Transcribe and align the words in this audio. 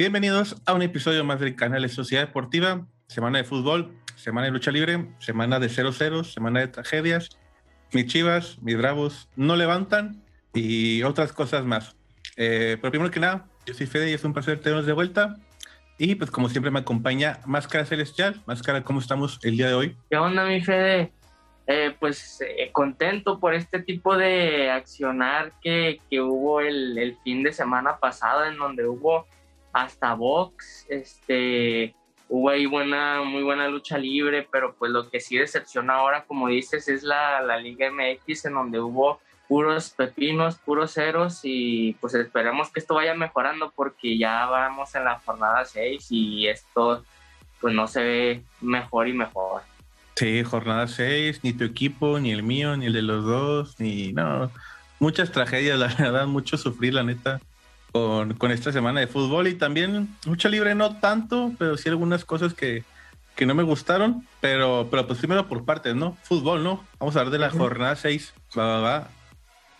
Bienvenidos 0.00 0.56
a 0.64 0.72
un 0.72 0.80
episodio 0.80 1.24
más 1.24 1.40
del 1.40 1.54
canal 1.54 1.82
de 1.82 1.90
Sociedad 1.90 2.26
Deportiva, 2.26 2.86
semana 3.06 3.36
de 3.36 3.44
fútbol, 3.44 3.92
semana 4.16 4.46
de 4.46 4.50
lucha 4.50 4.70
libre, 4.70 5.08
semana 5.18 5.60
de 5.60 5.66
0-0, 5.66 6.24
semana 6.24 6.60
de 6.60 6.68
tragedias. 6.68 7.28
Mis 7.92 8.06
chivas, 8.06 8.56
mis 8.62 8.78
bravos 8.78 9.28
no 9.36 9.56
levantan 9.56 10.24
y 10.54 11.02
otras 11.02 11.34
cosas 11.34 11.66
más. 11.66 11.96
Eh, 12.38 12.78
pero 12.80 12.92
primero 12.92 13.10
que 13.10 13.20
nada, 13.20 13.44
yo 13.66 13.74
soy 13.74 13.86
Fede 13.86 14.10
y 14.10 14.14
es 14.14 14.24
un 14.24 14.32
placer 14.32 14.58
tenernos 14.58 14.86
de 14.86 14.94
vuelta. 14.94 15.36
Y 15.98 16.14
pues 16.14 16.30
como 16.30 16.48
siempre 16.48 16.70
me 16.70 16.78
acompaña 16.78 17.40
Máscara 17.44 17.84
Celestial. 17.84 18.40
Máscara, 18.46 18.82
¿cómo 18.82 19.00
estamos 19.00 19.38
el 19.42 19.58
día 19.58 19.68
de 19.68 19.74
hoy? 19.74 19.96
¿Qué 20.08 20.16
onda, 20.16 20.46
mi 20.46 20.62
Fede? 20.62 21.12
Eh, 21.66 21.94
pues 22.00 22.40
eh, 22.40 22.70
contento 22.72 23.38
por 23.38 23.52
este 23.52 23.80
tipo 23.80 24.16
de 24.16 24.70
accionar 24.70 25.52
que, 25.60 26.00
que 26.08 26.22
hubo 26.22 26.62
el, 26.62 26.96
el, 26.96 27.18
fin 27.22 27.42
de 27.42 27.52
semana 27.52 27.98
pasado, 27.98 28.46
en 28.46 28.56
donde 28.56 28.88
hubo 28.88 29.26
hasta 29.72 30.14
box, 30.14 30.86
este, 30.88 31.94
hubo 32.28 32.50
ahí 32.50 32.66
buena, 32.66 33.22
muy 33.22 33.42
buena 33.42 33.68
lucha 33.68 33.98
libre, 33.98 34.46
pero 34.50 34.74
pues 34.74 34.90
lo 34.92 35.10
que 35.10 35.20
sí 35.20 35.36
decepciona 35.36 35.94
ahora, 35.94 36.24
como 36.24 36.48
dices, 36.48 36.88
es 36.88 37.02
la, 37.02 37.40
la 37.42 37.58
Liga 37.58 37.90
MX, 37.90 38.46
en 38.46 38.54
donde 38.54 38.80
hubo 38.80 39.20
puros 39.48 39.90
pepinos, 39.90 40.56
puros 40.58 40.92
ceros 40.92 41.40
y 41.42 41.94
pues 42.00 42.14
esperemos 42.14 42.70
que 42.70 42.78
esto 42.78 42.94
vaya 42.94 43.14
mejorando 43.14 43.72
porque 43.74 44.16
ya 44.16 44.46
vamos 44.46 44.94
en 44.94 45.04
la 45.04 45.18
jornada 45.18 45.64
6 45.64 46.06
y 46.10 46.46
esto 46.46 47.04
pues 47.60 47.74
no 47.74 47.88
se 47.88 48.00
ve 48.00 48.42
mejor 48.60 49.08
y 49.08 49.12
mejor. 49.12 49.62
Sí, 50.14 50.44
jornada 50.44 50.86
6, 50.86 51.40
ni 51.42 51.52
tu 51.52 51.64
equipo, 51.64 52.20
ni 52.20 52.30
el 52.30 52.44
mío, 52.44 52.76
ni 52.76 52.86
el 52.86 52.92
de 52.92 53.02
los 53.02 53.24
dos, 53.24 53.80
ni 53.80 54.12
no. 54.12 54.52
Muchas 55.00 55.32
tragedias, 55.32 55.78
la 55.78 55.88
verdad, 55.98 56.26
mucho 56.28 56.56
sufrir, 56.56 56.94
la 56.94 57.02
neta, 57.02 57.40
con, 57.92 58.34
con 58.34 58.50
esta 58.50 58.72
semana 58.72 59.00
de 59.00 59.06
fútbol 59.06 59.48
y 59.48 59.54
también 59.54 60.08
lucha 60.26 60.48
libre 60.48 60.74
no 60.74 60.96
tanto, 60.98 61.52
pero 61.58 61.76
sí 61.76 61.88
algunas 61.88 62.24
cosas 62.24 62.54
que, 62.54 62.84
que 63.36 63.46
no 63.46 63.54
me 63.54 63.62
gustaron, 63.62 64.26
pero, 64.40 64.88
pero 64.90 65.06
pues 65.06 65.18
primero 65.18 65.48
por 65.48 65.64
partes, 65.64 65.94
¿no? 65.94 66.16
Fútbol, 66.22 66.62
¿no? 66.62 66.84
Vamos 66.98 67.16
a 67.16 67.20
hablar 67.20 67.32
de 67.32 67.38
la 67.38 67.50
jornada 67.50 67.96
6. 67.96 68.34
Va, 68.58 68.66
va, 68.66 68.80
va. 68.80 69.08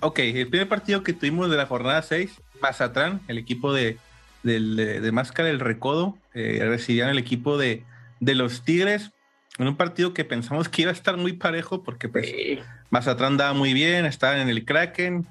Ok, 0.01 0.19
el 0.21 0.49
primer 0.49 0.69
partido 0.69 1.03
que 1.03 1.13
tuvimos 1.13 1.51
de 1.51 1.57
la 1.57 1.67
jornada 1.67 2.01
6, 2.03 2.41
Mazatlán, 2.63 3.21
el 3.29 3.39
equipo 3.39 3.73
de, 3.73 3.99
de, 4.43 5.01
de 5.01 5.13
Máscara 5.13 5.49
del 5.49 5.61
Recodo, 5.61 6.17
eh, 6.33 6.65
recibían 6.65 7.11
el 7.11 7.19
equipo 7.19 7.59
de, 7.59 7.85
de 8.21 8.35
los 8.35 8.63
Tigres 8.63 9.11
en 9.59 9.69
un 9.69 9.77
partido 9.77 10.15
que 10.15 10.25
pensamos 10.25 10.69
que 10.69 10.83
iba 10.83 10.91
a 10.91 10.95
estar 10.95 11.17
muy 11.19 11.35
parejo 11.35 11.83
porque 11.83 12.09
pues 12.09 12.31
sí. 12.31 12.59
Mazatlán 12.89 13.37
daba 13.37 13.53
muy 13.53 13.75
bien, 13.75 14.07
estaba 14.07 14.41
en 14.41 14.49
el 14.49 14.65
Kraken. 14.65 15.27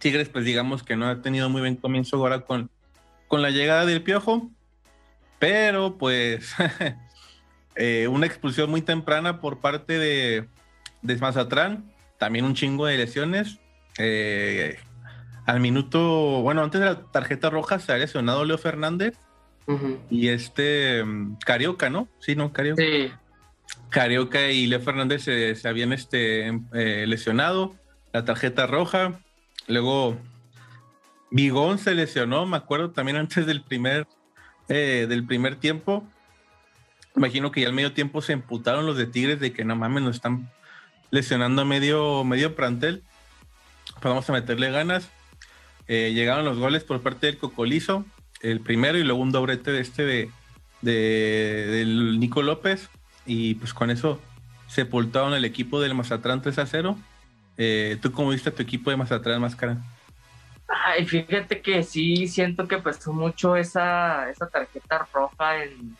Tigres 0.00 0.28
pues 0.28 0.44
digamos 0.44 0.82
que 0.82 0.96
no 0.96 1.08
ha 1.08 1.22
tenido 1.22 1.48
muy 1.48 1.60
buen 1.60 1.76
comienzo 1.76 2.16
ahora 2.16 2.40
con, 2.40 2.70
con 3.28 3.42
la 3.42 3.50
llegada 3.50 3.86
del 3.86 4.02
Piojo, 4.02 4.50
pero 5.38 5.96
pues 5.98 6.52
eh, 7.76 8.08
una 8.08 8.26
expulsión 8.26 8.70
muy 8.70 8.82
temprana 8.82 9.40
por 9.40 9.60
parte 9.60 9.98
de, 9.98 10.48
de 11.02 11.16
Mazatlán, 11.16 11.92
también 12.18 12.44
un 12.44 12.54
chingo 12.54 12.86
de 12.86 12.96
lesiones. 12.96 13.58
Eh, 13.98 14.78
al 15.46 15.60
minuto, 15.60 16.42
bueno, 16.42 16.62
antes 16.62 16.80
de 16.80 16.86
la 16.86 17.02
tarjeta 17.10 17.50
roja 17.50 17.78
se 17.78 17.92
ha 17.92 17.98
lesionado 17.98 18.44
Leo 18.44 18.58
Fernández 18.58 19.16
uh 19.66 19.72
-huh. 19.72 19.98
y 20.10 20.28
este 20.28 21.02
um, 21.02 21.36
Carioca, 21.44 21.90
¿no? 21.90 22.08
Sí, 22.20 22.36
no, 22.36 22.52
Carioca. 22.52 22.82
Sí. 22.82 23.10
Carioca 23.90 24.50
y 24.50 24.66
Leo 24.66 24.80
Fernández 24.80 25.22
se, 25.22 25.54
se 25.54 25.68
habían 25.68 25.92
este, 25.92 26.48
eh, 26.72 27.04
lesionado, 27.06 27.74
la 28.12 28.24
tarjeta 28.24 28.66
roja. 28.66 29.20
Luego 29.70 30.18
Bigón 31.30 31.78
se 31.78 31.94
lesionó, 31.94 32.44
me 32.44 32.56
acuerdo 32.56 32.90
también 32.90 33.16
antes 33.16 33.46
del 33.46 33.62
primer, 33.62 34.06
eh, 34.68 35.06
del 35.08 35.24
primer 35.24 35.56
tiempo. 35.56 36.04
Imagino 37.16 37.50
que 37.50 37.60
ya 37.60 37.68
al 37.68 37.72
medio 37.72 37.92
tiempo 37.92 38.20
se 38.22 38.32
emputaron 38.32 38.86
los 38.86 38.96
de 38.96 39.06
Tigres 39.06 39.40
de 39.40 39.52
que 39.52 39.64
no 39.64 39.76
mames, 39.76 40.02
nos 40.02 40.16
están 40.16 40.50
lesionando 41.10 41.62
a 41.62 41.64
medio, 41.64 42.24
medio 42.24 42.54
plantel. 42.54 43.02
Pues 43.94 44.04
vamos 44.04 44.28
a 44.28 44.32
meterle 44.32 44.70
ganas. 44.70 45.08
Eh, 45.86 46.12
llegaron 46.14 46.44
los 46.44 46.58
goles 46.58 46.84
por 46.84 47.00
parte 47.00 47.26
del 47.26 47.38
Cocolizo, 47.38 48.04
el 48.42 48.60
primero 48.60 48.96
y 48.96 49.02
luego 49.02 49.20
un 49.20 49.32
doblete 49.32 49.72
de 49.72 49.80
este 49.80 50.30
de, 50.82 51.84
Nico 52.18 52.42
López. 52.42 52.90
Y 53.26 53.54
pues 53.56 53.74
con 53.74 53.90
eso 53.90 54.20
sepultaron 54.68 55.34
el 55.34 55.44
equipo 55.44 55.80
del 55.80 55.94
Mazatlán 55.94 56.42
3 56.42 56.58
a 56.58 56.66
0. 56.66 56.96
Eh, 57.62 57.98
¿Tú 58.00 58.10
cómo 58.10 58.30
viste 58.30 58.48
a 58.48 58.54
tu 58.54 58.62
equipo 58.62 58.88
de 58.88 58.96
Mazatlán, 58.96 59.38
Máscara? 59.38 59.76
Ay, 60.66 61.04
fíjate 61.04 61.60
que 61.60 61.82
sí 61.82 62.26
siento 62.26 62.66
que 62.66 62.78
pesó 62.78 63.12
mucho 63.12 63.54
esa, 63.54 64.30
esa 64.30 64.48
tarjeta 64.48 65.06
roja 65.12 65.64
en, 65.64 65.94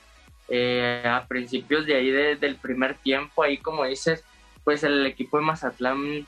eh, 0.49 1.03
a 1.05 1.27
principios 1.27 1.85
de 1.85 1.97
ahí 1.97 2.11
de, 2.11 2.37
del 2.37 2.57
primer 2.57 2.95
tiempo. 2.95 3.43
Ahí, 3.43 3.59
como 3.59 3.85
dices, 3.85 4.25
pues 4.65 4.85
el 4.85 5.05
equipo 5.05 5.37
de 5.37 5.45
Mazatlán 5.45 6.27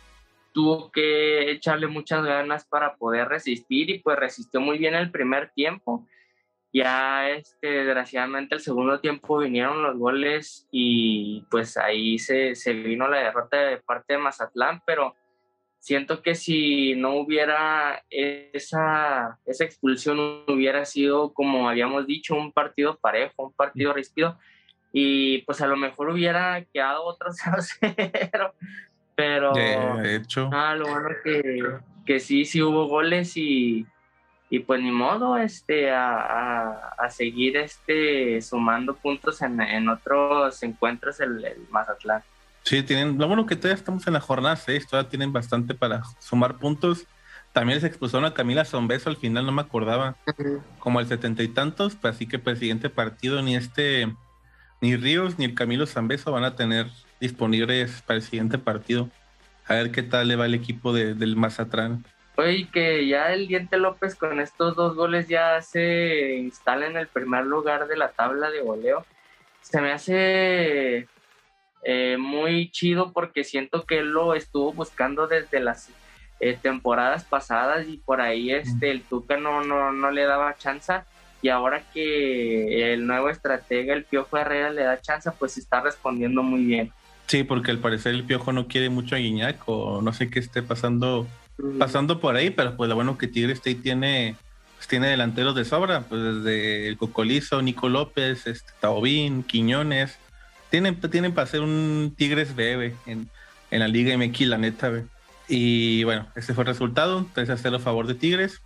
tuvo 0.52 0.92
que 0.92 1.50
echarle 1.50 1.86
muchas 1.86 2.22
ganas 2.26 2.66
para 2.66 2.96
poder 2.96 3.28
resistir 3.28 3.88
y 3.88 4.00
pues 4.00 4.18
resistió 4.18 4.60
muy 4.60 4.76
bien 4.76 4.94
el 4.94 5.10
primer 5.10 5.48
tiempo. 5.54 6.06
Ya 6.74 7.30
este, 7.30 7.68
desgraciadamente 7.68 8.54
el 8.54 8.60
segundo 8.60 9.00
tiempo 9.00 9.38
vinieron 9.38 9.82
los 9.82 9.96
goles 9.96 10.68
y 10.70 11.46
pues 11.50 11.78
ahí 11.78 12.18
se, 12.18 12.54
se 12.54 12.74
vino 12.74 13.08
la 13.08 13.20
derrota 13.20 13.56
de 13.56 13.78
parte 13.78 14.12
de 14.12 14.18
Mazatlán, 14.18 14.82
pero 14.84 15.16
siento 15.82 16.22
que 16.22 16.36
si 16.36 16.94
no 16.94 17.16
hubiera 17.16 18.04
esa, 18.08 19.40
esa 19.44 19.64
expulsión, 19.64 20.44
hubiera 20.46 20.84
sido, 20.84 21.34
como 21.34 21.68
habíamos 21.68 22.06
dicho, 22.06 22.36
un 22.36 22.52
partido 22.52 22.96
parejo, 22.98 23.46
un 23.46 23.52
partido 23.52 23.92
ríspido, 23.92 24.38
y 24.92 25.38
pues 25.38 25.60
a 25.60 25.66
lo 25.66 25.76
mejor 25.76 26.10
hubiera 26.10 26.64
quedado 26.72 27.02
otro 27.02 27.30
0-0, 27.32 28.52
pero 29.16 29.52
de 29.54 30.14
hecho. 30.14 30.48
Ah, 30.52 30.76
lo 30.76 30.86
bueno 30.86 31.08
que, 31.24 31.64
que 32.06 32.20
sí, 32.20 32.44
sí 32.44 32.62
hubo 32.62 32.86
goles 32.86 33.36
y, 33.36 33.84
y 34.50 34.60
pues 34.60 34.80
ni 34.80 34.92
modo 34.92 35.36
este, 35.36 35.90
a, 35.90 36.14
a, 36.14 36.70
a 36.96 37.10
seguir 37.10 37.56
este, 37.56 38.40
sumando 38.40 38.94
puntos 38.94 39.42
en, 39.42 39.60
en 39.60 39.88
otros 39.88 40.62
encuentros 40.62 41.18
el, 41.18 41.44
el 41.44 41.66
Mazatlán. 41.70 42.22
Sí, 42.62 42.82
tienen, 42.82 43.18
lo 43.18 43.26
bueno 43.26 43.46
que 43.46 43.56
todavía 43.56 43.74
estamos 43.74 44.06
en 44.06 44.12
la 44.12 44.20
jornada 44.20 44.56
6, 44.56 44.86
todavía 44.86 45.10
tienen 45.10 45.32
bastante 45.32 45.74
para 45.74 46.02
sumar 46.20 46.58
puntos. 46.58 47.06
También 47.52 47.76
les 47.76 47.84
expulsaron 47.84 48.24
a 48.24 48.34
Camila 48.34 48.64
Zombeso 48.64 49.10
al 49.10 49.16
final, 49.16 49.44
no 49.44 49.52
me 49.52 49.62
acordaba, 49.62 50.16
uh 50.26 50.30
-huh. 50.30 50.62
como 50.78 51.00
el 51.00 51.06
setenta 51.06 51.42
y 51.42 51.48
tantos, 51.48 51.96
pues 51.96 52.14
así 52.14 52.26
que 52.26 52.38
para 52.38 52.52
el 52.52 52.58
siguiente 52.58 52.88
partido 52.88 53.42
ni 53.42 53.56
este, 53.56 54.14
ni 54.80 54.96
Ríos 54.96 55.38
ni 55.38 55.44
el 55.44 55.54
Camilo 55.54 55.86
Zambeso 55.86 56.32
van 56.32 56.44
a 56.44 56.56
tener 56.56 56.86
disponibles 57.20 58.02
para 58.02 58.16
el 58.16 58.22
siguiente 58.22 58.58
partido. 58.58 59.10
A 59.66 59.74
ver 59.74 59.90
qué 59.92 60.02
tal 60.02 60.28
le 60.28 60.36
va 60.36 60.46
el 60.46 60.54
equipo 60.54 60.92
de, 60.92 61.14
del 61.14 61.36
Mazatlán. 61.36 62.04
Oye, 62.36 62.68
que 62.72 63.06
ya 63.06 63.32
el 63.32 63.46
Diente 63.46 63.76
López 63.76 64.14
con 64.14 64.40
estos 64.40 64.74
dos 64.74 64.96
goles 64.96 65.28
ya 65.28 65.60
se 65.60 66.36
instala 66.36 66.86
en 66.86 66.96
el 66.96 67.06
primer 67.06 67.44
lugar 67.44 67.86
de 67.86 67.96
la 67.96 68.08
tabla 68.08 68.50
de 68.50 68.62
goleo. 68.62 69.04
Se 69.60 69.80
me 69.80 69.92
hace 69.92 71.06
eh, 71.82 72.16
muy 72.18 72.70
chido 72.70 73.12
porque 73.12 73.44
siento 73.44 73.84
que 73.84 73.98
él 73.98 74.10
lo 74.10 74.34
estuvo 74.34 74.72
buscando 74.72 75.26
desde 75.26 75.60
las 75.60 75.90
eh, 76.40 76.58
temporadas 76.60 77.24
pasadas 77.24 77.88
y 77.88 77.98
por 77.98 78.20
ahí 78.20 78.52
este 78.52 78.90
el 78.90 79.02
Tuca 79.02 79.36
no, 79.36 79.64
no, 79.64 79.92
no 79.92 80.10
le 80.10 80.22
daba 80.24 80.56
chance 80.56 80.92
y 81.42 81.48
ahora 81.48 81.82
que 81.92 82.92
el 82.92 83.04
nuevo 83.04 83.28
estratega, 83.28 83.94
el 83.94 84.04
Piojo 84.04 84.38
Herrera, 84.38 84.70
le 84.70 84.84
da 84.84 85.00
chance, 85.00 85.28
pues 85.38 85.58
está 85.58 85.80
respondiendo 85.80 86.42
muy 86.44 86.64
bien. 86.64 86.92
Sí, 87.26 87.42
porque 87.42 87.72
al 87.72 87.78
parecer 87.78 88.14
el 88.14 88.22
Piojo 88.22 88.52
no 88.52 88.68
quiere 88.68 88.88
mucho 88.90 89.16
a 89.16 89.18
Guiñac 89.18 89.60
o 89.66 90.00
no 90.00 90.12
sé 90.12 90.30
qué 90.30 90.38
esté 90.38 90.62
pasando, 90.62 91.26
mm. 91.58 91.78
pasando 91.78 92.20
por 92.20 92.36
ahí, 92.36 92.50
pero 92.50 92.76
pues 92.76 92.88
lo 92.88 92.94
bueno 92.94 93.18
que 93.18 93.26
Tigre 93.26 93.54
State 93.54 93.80
tiene, 93.82 94.36
pues 94.76 94.86
tiene 94.86 95.08
delanteros 95.08 95.56
de 95.56 95.64
sobra, 95.64 96.02
pues 96.02 96.22
desde 96.22 96.86
el 96.86 96.96
Cocolizo, 96.96 97.60
Nico 97.60 97.88
López, 97.88 98.46
este, 98.46 98.72
Taubín, 98.80 99.42
Quiñones, 99.42 100.18
tienen, 100.72 100.98
tienen 100.98 101.34
para 101.34 101.44
hacer 101.44 101.60
un 101.60 102.14
Tigres 102.16 102.56
bebé 102.56 102.96
en, 103.04 103.28
en 103.70 103.80
la 103.80 103.88
Liga 103.88 104.16
MX, 104.16 104.40
la 104.46 104.56
neta, 104.56 104.88
ve. 104.88 105.04
Y 105.46 106.02
bueno, 106.04 106.26
ese 106.34 106.54
fue 106.54 106.62
el 106.62 106.68
resultado, 106.68 107.26
3 107.34 107.50
a 107.50 107.56
0 107.58 107.76
a 107.76 107.78
favor 107.78 108.06
de 108.06 108.14
Tigres. 108.14 108.62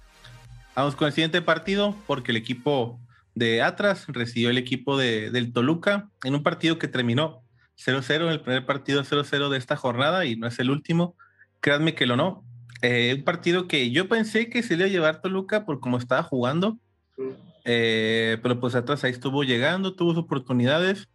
Vamos 0.76 0.94
con 0.94 1.08
el 1.08 1.12
siguiente 1.12 1.42
partido, 1.42 1.96
porque 2.06 2.30
el 2.30 2.36
equipo 2.36 3.00
de 3.34 3.60
Atlas 3.60 4.04
recibió 4.06 4.50
el 4.50 4.56
equipo 4.56 4.96
de, 4.96 5.32
del 5.32 5.52
Toluca 5.52 6.08
en 6.22 6.36
un 6.36 6.44
partido 6.44 6.78
que 6.78 6.86
terminó 6.86 7.42
0-0, 7.76 8.30
el 8.30 8.40
primer 8.40 8.64
partido 8.66 9.02
0-0 9.02 9.48
de 9.48 9.58
esta 9.58 9.74
jornada 9.74 10.26
y 10.26 10.36
no 10.36 10.46
es 10.46 10.60
el 10.60 10.70
último. 10.70 11.16
Créanme 11.58 11.96
que 11.96 12.06
lo 12.06 12.16
no. 12.16 12.44
Eh, 12.82 13.16
un 13.18 13.24
partido 13.24 13.66
que 13.66 13.90
yo 13.90 14.08
pensé 14.08 14.48
que 14.48 14.62
se 14.62 14.76
le 14.76 14.84
iba 14.84 14.86
a 14.86 14.92
llevar 14.92 15.20
Toluca 15.22 15.66
por 15.66 15.80
cómo 15.80 15.98
estaba 15.98 16.22
jugando, 16.22 16.78
eh, 17.64 18.38
pero 18.44 18.60
pues 18.60 18.76
Atlas 18.76 19.02
ahí 19.02 19.10
estuvo 19.10 19.42
llegando, 19.42 19.96
tuvo 19.96 20.14
sus 20.14 20.22
oportunidades. 20.22 21.08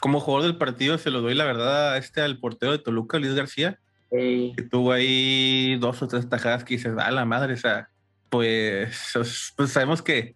Como 0.00 0.20
jugador 0.20 0.46
del 0.46 0.58
partido 0.58 0.98
se 0.98 1.10
lo 1.10 1.20
doy 1.20 1.34
la 1.34 1.44
verdad 1.44 1.94
a 1.94 1.98
este 1.98 2.20
al 2.20 2.38
portero 2.38 2.72
de 2.72 2.78
Toluca, 2.78 3.18
Luis 3.18 3.34
García, 3.34 3.78
que 4.10 4.66
tuvo 4.70 4.92
ahí 4.92 5.76
dos 5.80 6.02
o 6.02 6.08
tres 6.08 6.28
tajadas 6.28 6.64
que 6.64 6.74
dices, 6.74 6.94
a 6.96 7.10
la 7.10 7.24
madre, 7.24 7.54
o 7.54 7.56
sea, 7.56 7.88
pues, 8.30 9.12
pues 9.56 9.70
sabemos 9.70 10.02
que 10.02 10.34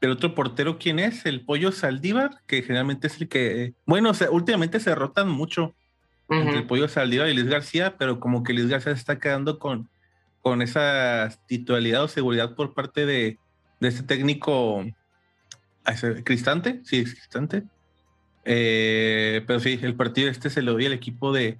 el 0.00 0.10
otro 0.10 0.34
portero, 0.34 0.78
¿quién 0.78 0.98
es? 0.98 1.26
El 1.26 1.44
Pollo 1.44 1.72
Saldívar, 1.72 2.42
que 2.46 2.62
generalmente 2.62 3.08
es 3.08 3.20
el 3.20 3.28
que, 3.28 3.74
bueno, 3.84 4.10
o 4.10 4.32
últimamente 4.32 4.80
se 4.80 4.94
rotan 4.94 5.28
mucho 5.28 5.74
entre 6.28 6.58
el 6.58 6.66
Pollo 6.66 6.88
Saldívar 6.88 7.28
y 7.28 7.34
Luis 7.34 7.46
García, 7.46 7.96
pero 7.96 8.20
como 8.20 8.42
que 8.42 8.52
Luis 8.52 8.68
García 8.68 8.94
se 8.94 9.00
está 9.00 9.18
quedando 9.18 9.58
con, 9.58 9.88
con 10.42 10.62
esa 10.62 11.30
titularidad 11.46 12.04
o 12.04 12.08
seguridad 12.08 12.54
por 12.54 12.74
parte 12.74 13.06
de, 13.06 13.38
de 13.80 13.88
este 13.88 14.02
técnico 14.02 14.84
Cristante, 16.24 16.80
sí, 16.84 17.04
Cristante. 17.04 17.64
Eh, 18.50 19.44
pero 19.46 19.60
sí, 19.60 19.78
el 19.82 19.94
partido 19.94 20.30
este 20.30 20.48
se 20.48 20.62
lo 20.62 20.74
dio 20.76 20.86
al 20.86 20.94
equipo 20.94 21.34
de, 21.34 21.58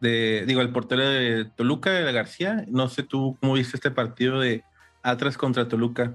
digo, 0.00 0.62
el 0.62 0.70
portero 0.70 1.02
de 1.06 1.44
Toluca, 1.44 1.90
de 1.90 2.02
la 2.02 2.12
García. 2.12 2.64
No 2.66 2.88
sé 2.88 3.02
tú 3.02 3.36
cómo 3.40 3.52
viste 3.52 3.76
este 3.76 3.90
partido 3.90 4.40
de 4.40 4.64
Atlas 5.02 5.36
contra 5.36 5.68
Toluca. 5.68 6.14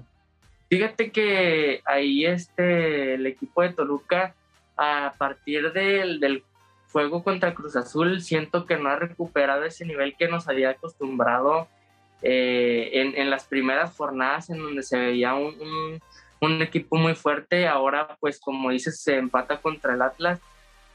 Fíjate 0.68 1.12
que 1.12 1.80
ahí 1.84 2.26
este, 2.26 3.14
el 3.14 3.26
equipo 3.26 3.62
de 3.62 3.68
Toluca, 3.68 4.34
a 4.76 5.14
partir 5.16 5.72
del, 5.72 6.18
del 6.18 6.42
juego 6.90 7.22
contra 7.22 7.54
Cruz 7.54 7.76
Azul, 7.76 8.20
siento 8.20 8.66
que 8.66 8.76
no 8.78 8.88
ha 8.88 8.96
recuperado 8.96 9.64
ese 9.64 9.86
nivel 9.86 10.16
que 10.18 10.26
nos 10.26 10.48
había 10.48 10.70
acostumbrado 10.70 11.68
eh, 12.22 12.90
en, 12.94 13.16
en, 13.16 13.30
las 13.30 13.44
primeras 13.44 13.94
jornadas 13.94 14.50
en 14.50 14.58
donde 14.58 14.82
se 14.82 14.98
veía 14.98 15.34
un, 15.34 16.00
equipo 16.40 16.96
muy 16.96 17.14
fuerte. 17.14 17.66
Ahora, 17.66 18.16
pues 18.20 18.38
como 18.38 18.70
dices, 18.70 19.00
se 19.00 19.16
empata 19.16 19.58
contra 19.58 19.94
el 19.94 20.02
Atlas 20.02 20.40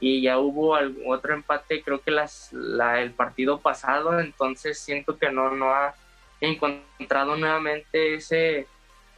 y 0.00 0.22
ya 0.22 0.38
hubo 0.38 0.76
otro 1.06 1.32
empate, 1.32 1.82
creo 1.82 2.00
que 2.00 2.10
las, 2.10 2.52
la, 2.52 3.00
el 3.00 3.12
partido 3.12 3.60
pasado, 3.60 4.18
entonces 4.18 4.80
siento 4.80 5.16
que 5.16 5.30
no, 5.30 5.54
no 5.54 5.70
ha 5.70 5.94
encontrado 6.40 7.36
nuevamente 7.36 8.16
ese 8.16 8.66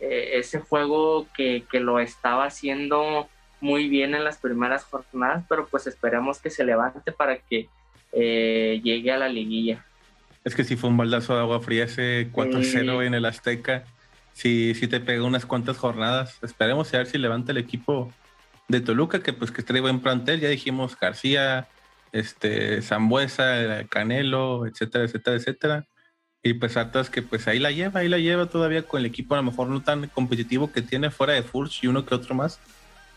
eh, 0.01 0.39
ese 0.39 0.61
juego 0.61 1.27
que, 1.35 1.65
que, 1.71 1.81
lo 1.81 2.01
estaba 2.01 2.45
haciendo 2.45 3.29
muy 3.61 3.89
bien 3.89 4.15
en 4.15 4.25
las 4.25 4.39
primeras 4.39 4.85
jornadas, 4.85 5.45
pero 5.49 5.67
pues 5.67 5.87
esperamos 5.87 6.41
que 6.41 6.51
se 6.51 6.65
levante 6.65 7.13
para 7.13 7.39
que 7.39 7.69
eh, 8.13 8.81
llegue 8.83 9.13
a 9.13 9.17
la 9.17 9.29
liguilla. 9.29 9.87
Es 10.45 10.55
que 10.55 10.65
si 10.65 10.77
fue 10.77 10.91
un 10.91 10.97
baldazo 10.97 11.35
de 11.35 11.41
agua 11.41 11.61
fría 11.61 11.85
ese 11.85 12.29
4-0 12.31 13.07
en 13.07 13.15
el 13.15 13.25
Azteca. 13.25 13.85
Si 14.35 14.75
te 14.75 15.01
pegó 15.01 15.27
unas 15.27 15.47
cuantas 15.47 15.79
jornadas. 15.79 16.39
Esperemos 16.43 16.93
a 16.93 16.99
ver 16.99 17.07
si 17.07 17.19
levanta 17.19 17.53
el 17.53 17.59
equipo 17.59 18.13
de 18.69 18.81
Toluca, 18.81 19.23
que 19.23 19.33
pues 19.33 19.51
que 19.51 19.63
trae 19.63 19.81
buen 19.81 20.01
plantel. 20.01 20.41
Ya 20.41 20.49
dijimos 20.49 20.99
García, 20.99 21.69
este, 22.13 22.83
Zambuesa, 22.83 23.85
Canelo, 23.89 24.67
etcétera, 24.67 25.05
etcétera, 25.05 25.37
etcétera. 25.37 25.87
Y 26.43 26.55
pues 26.55 26.77
Atlas 26.77 27.09
que 27.09 27.23
pues 27.23 27.49
ahí 27.49 27.59
la 27.59 27.71
lleva, 27.71 28.01
ahí 28.01 28.09
la 28.09 28.19
lleva 28.19 28.47
todavía 28.47 28.83
con 28.83 29.01
el 29.01 29.07
equipo 29.07 29.35
a 29.35 29.39
lo 29.39 29.45
mejor 29.45 29.69
no 29.69 29.83
tan 29.83 30.09
competitivo 30.09 30.71
que 30.71 30.83
tiene 30.83 31.11
fuera 31.11 31.33
de 31.33 31.43
Furch 31.43 31.83
y 31.83 31.87
uno 31.87 32.05
que 32.05 32.15
otro 32.15 32.35
más. 32.35 32.61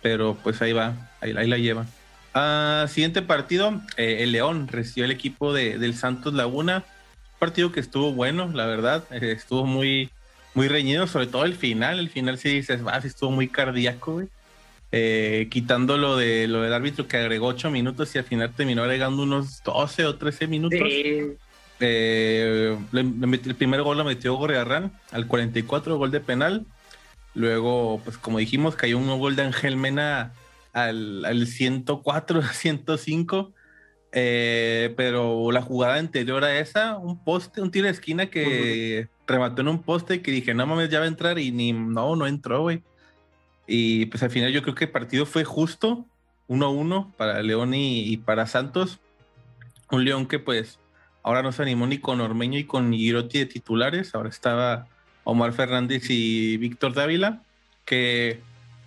Pero 0.01 0.37
pues 0.43 0.61
ahí 0.61 0.71
va, 0.71 1.11
ahí, 1.19 1.33
la 1.33 1.57
lleva. 1.57 1.85
Ah, 2.33 2.85
siguiente 2.87 3.21
partido, 3.21 3.81
eh, 3.97 4.19
el 4.21 4.31
León 4.31 4.67
recibió 4.67 5.05
el 5.05 5.11
equipo 5.11 5.53
de, 5.53 5.77
del 5.77 5.95
Santos 5.95 6.33
Laguna. 6.33 6.85
partido 7.39 7.71
que 7.71 7.81
estuvo 7.81 8.13
bueno, 8.13 8.49
la 8.53 8.65
verdad. 8.65 9.03
Eh, 9.11 9.33
estuvo 9.33 9.65
muy, 9.65 10.09
muy 10.57 10.67
reñido, 10.67 11.05
sobre 11.05 11.27
todo 11.27 11.45
el 11.45 11.53
final. 11.53 11.99
El 11.99 12.09
final 12.09 12.39
sí 12.39 12.49
dices, 12.49 12.81
sí 13.01 13.07
estuvo 13.07 13.29
muy 13.29 13.47
cardíaco, 13.47 14.13
güey. 14.13 14.27
Eh, 14.91 15.49
quitando 15.51 15.97
lo, 15.97 16.17
de, 16.17 16.47
lo 16.47 16.63
del 16.63 16.73
árbitro 16.73 17.07
que 17.07 17.17
agregó 17.17 17.45
8 17.47 17.69
minutos 17.69 18.15
y 18.15 18.17
al 18.17 18.23
final 18.23 18.51
terminó 18.55 18.81
agregando 18.81 19.21
unos 19.21 19.61
12 19.63 20.05
o 20.05 20.15
13 20.15 20.47
minutos. 20.47 20.79
Sí. 20.79 21.37
Eh, 21.79 22.75
el 22.91 23.55
primer 23.55 23.83
gol 23.83 23.99
lo 23.99 24.03
metió 24.03 24.33
Gorriarrán 24.33 24.91
al 25.11 25.27
44, 25.27 25.95
gol 25.95 26.09
de 26.09 26.21
penal. 26.21 26.65
Luego, 27.35 28.01
pues 28.03 28.17
como 28.17 28.39
dijimos, 28.39 28.75
cayó 28.75 28.97
un 28.97 29.19
gol 29.19 29.35
de 29.35 29.43
Ángel 29.43 29.77
Mena 29.77 30.33
al, 30.73 31.23
al 31.23 31.45
104, 31.45 32.41
105. 32.41 33.53
Eh, 34.13 34.93
pero 34.95 35.51
la 35.51 35.61
jugada 35.61 35.95
anterior 35.95 36.43
a 36.43 36.57
esa, 36.57 36.97
un 36.97 37.23
poste, 37.23 37.61
un 37.61 37.69
tiro 37.69 37.85
de 37.85 37.91
esquina 37.91 38.27
que 38.27 39.09
remató 39.27 39.61
en 39.61 39.67
un 39.67 39.83
poste 39.83 40.21
que 40.21 40.31
dije, 40.31 40.53
no 40.53 40.65
mames, 40.65 40.89
ya 40.89 40.99
va 40.99 41.05
a 41.05 41.09
entrar 41.09 41.37
y 41.37 41.51
ni, 41.51 41.73
no, 41.73 42.15
no 42.15 42.25
entró, 42.25 42.61
güey. 42.61 42.81
Y 43.67 44.05
pues 44.07 44.23
al 44.23 44.31
final 44.31 44.51
yo 44.51 44.61
creo 44.63 44.75
que 44.75 44.85
el 44.85 44.91
partido 44.91 45.25
fue 45.25 45.43
justo, 45.43 46.05
1-1 46.47 47.13
para 47.15 47.41
León 47.43 47.73
y, 47.73 48.17
para 48.17 48.47
Santos. 48.47 48.99
Un 49.91 50.05
León 50.05 50.27
que 50.27 50.39
pues 50.39 50.79
Ahora 51.27 51.43
no 51.43 51.51
se 51.51 51.61
animó 51.61 51.85
ni 51.87 51.97
con 51.97 52.21
Ormeño 52.21 52.57
y 52.57 52.63
con 52.63 52.93
Girotti 52.93 53.39
de 53.39 53.45
titulares. 53.47 54.15
Ahora 54.15 54.29
estaba 54.29 54.87
Omar 55.25 55.51
Fernández 55.51 56.09
y 56.09 56.55
Víctor 56.55 56.93
Dávila, 56.93 57.41
que 57.83 58.39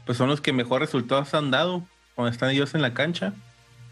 pues 0.06 0.16
son 0.16 0.30
los 0.30 0.40
que 0.40 0.54
mejor 0.54 0.80
resultados 0.80 1.34
han 1.34 1.50
dado 1.50 1.84
cuando 2.14 2.32
están 2.32 2.48
ellos 2.48 2.74
en 2.74 2.80
la 2.80 2.94
cancha. 2.94 3.34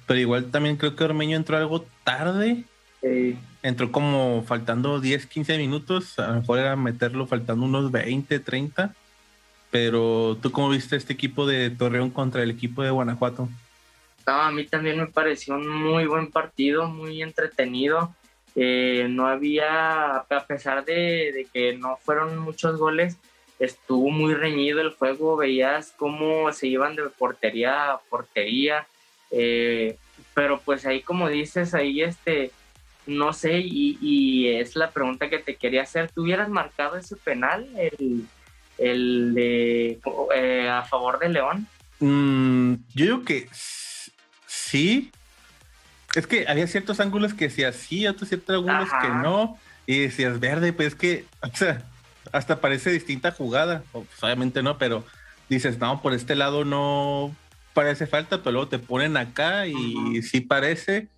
Pero 0.06 0.18
igual 0.18 0.46
también 0.46 0.78
creo 0.78 0.96
que 0.96 1.04
Ormeño 1.04 1.36
entró 1.36 1.58
algo 1.58 1.84
tarde. 2.04 2.64
Entró 3.62 3.92
como 3.92 4.42
faltando 4.46 5.00
10, 5.00 5.26
15 5.26 5.58
minutos. 5.58 6.18
A 6.18 6.28
lo 6.28 6.40
mejor 6.40 6.58
era 6.58 6.76
meterlo 6.76 7.26
faltando 7.26 7.64
unos 7.64 7.90
20, 7.90 8.38
30. 8.40 8.94
Pero 9.70 10.38
tú 10.40 10.50
cómo 10.50 10.70
viste 10.70 10.96
este 10.96 11.12
equipo 11.12 11.46
de 11.46 11.70
Torreón 11.70 12.10
contra 12.10 12.42
el 12.42 12.50
equipo 12.50 12.82
de 12.82 12.90
Guanajuato? 12.90 13.48
a 14.30 14.50
mí 14.50 14.66
también 14.66 14.98
me 14.98 15.06
pareció 15.06 15.54
un 15.54 15.68
muy 15.68 16.06
buen 16.06 16.30
partido, 16.30 16.86
muy 16.86 17.22
entretenido. 17.22 18.14
Eh, 18.54 19.06
no 19.08 19.26
había, 19.26 20.16
a 20.16 20.46
pesar 20.46 20.84
de, 20.84 21.46
que 21.52 21.76
no 21.76 21.96
fueron 21.96 22.38
muchos 22.38 22.78
goles, 22.78 23.16
estuvo 23.58 24.10
muy 24.10 24.34
reñido 24.34 24.80
el 24.80 24.90
juego, 24.90 25.36
veías 25.36 25.94
cómo 25.96 26.52
se 26.52 26.66
iban 26.66 26.96
de 26.96 27.04
portería 27.04 27.92
a 27.92 28.00
portería, 28.00 28.86
eh, 29.30 29.96
pero 30.34 30.60
pues 30.60 30.86
ahí 30.86 31.02
como 31.02 31.28
dices, 31.28 31.74
ahí 31.74 32.02
este, 32.02 32.50
no 33.08 33.32
sé, 33.32 33.60
y, 33.64 34.48
es 34.48 34.76
la 34.76 34.90
pregunta 34.90 35.30
que 35.30 35.38
te 35.38 35.56
quería 35.56 35.82
hacer, 35.82 36.10
¿tú 36.10 36.22
hubieras 36.22 36.48
marcado 36.50 36.96
ese 36.96 37.16
penal, 37.16 37.66
el, 38.76 39.34
de 39.34 39.98
eh, 40.34 40.68
a 40.68 40.82
favor 40.82 41.18
de 41.18 41.30
León? 41.30 41.66
Mm, 42.00 42.74
yo 42.94 43.04
digo 43.04 43.24
que 43.24 43.48
sí, 44.46 45.10
es 46.14 46.26
que 46.26 46.46
había 46.46 46.66
ciertos 46.66 47.00
ángulos 47.00 47.32
que 47.32 47.46
decías 47.46 47.76
sí, 47.76 48.06
otros 48.06 48.28
ciertos 48.28 48.56
ángulos 48.56 48.90
que 49.00 49.08
no. 49.08 49.58
Y 49.86 50.00
decías 50.00 50.38
verde, 50.38 50.74
pues 50.74 50.88
es 50.88 50.94
que, 50.94 51.24
o 51.40 51.56
sea, 51.56 51.82
hasta 52.30 52.60
parece 52.60 52.90
distinta 52.90 53.32
jugada. 53.32 53.82
Pues, 53.90 54.06
obviamente 54.20 54.62
no, 54.62 54.76
pero 54.76 55.02
dices, 55.48 55.78
no, 55.78 56.02
por 56.02 56.12
este 56.12 56.36
lado 56.36 56.66
no 56.66 57.34
parece 57.72 58.06
falta, 58.06 58.38
pero 58.38 58.52
luego 58.52 58.68
te 58.68 58.78
ponen 58.78 59.16
acá 59.16 59.66
y 59.66 60.20
sí 60.22 60.42
parece. 60.42 61.08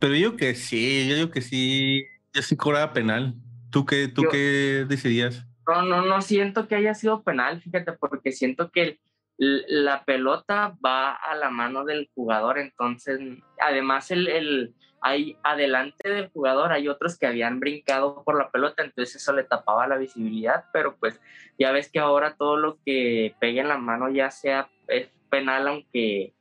Pero 0.00 0.14
yo 0.16 0.36
que 0.36 0.54
sí, 0.54 1.06
yo 1.08 1.14
digo 1.14 1.30
que 1.30 1.42
sí, 1.42 2.06
yo 2.32 2.42
sí 2.42 2.56
cobraba 2.56 2.92
penal. 2.92 3.34
¿Tú 3.70 3.86
qué, 3.86 4.08
tú 4.08 4.24
qué 4.30 4.84
decidías? 4.88 5.46
No, 5.66 5.82
no, 5.82 6.02
no 6.02 6.22
siento 6.22 6.66
que 6.66 6.74
haya 6.74 6.94
sido 6.94 7.22
penal, 7.22 7.60
fíjate, 7.60 7.92
porque 7.92 8.32
siento 8.32 8.72
que 8.72 8.98
la 9.36 10.04
pelota 10.04 10.76
va 10.84 11.12
a 11.12 11.34
la 11.34 11.50
mano 11.50 11.84
del 11.84 12.10
jugador, 12.14 12.58
entonces 12.58 13.20
además 13.58 14.10
el, 14.10 14.28
el, 14.28 14.74
hay 15.00 15.38
adelante 15.42 16.10
del 16.10 16.28
jugador 16.28 16.72
hay 16.72 16.88
otros 16.88 17.18
que 17.18 17.26
habían 17.26 17.58
brincado 17.58 18.22
por 18.22 18.38
la 18.38 18.50
pelota, 18.50 18.82
entonces 18.82 19.16
eso 19.16 19.32
le 19.32 19.44
tapaba 19.44 19.86
la 19.86 19.96
visibilidad, 19.96 20.66
pero 20.74 20.96
pues 20.96 21.20
ya 21.58 21.72
ves 21.72 21.90
que 21.90 22.00
ahora 22.00 22.34
todo 22.36 22.58
lo 22.58 22.78
que 22.84 23.34
pegue 23.40 23.60
en 23.60 23.68
la 23.68 23.78
mano 23.78 24.10
ya 24.10 24.30
sea 24.30 24.68
es 24.88 25.08
penal 25.30 25.68
aunque 25.68 26.34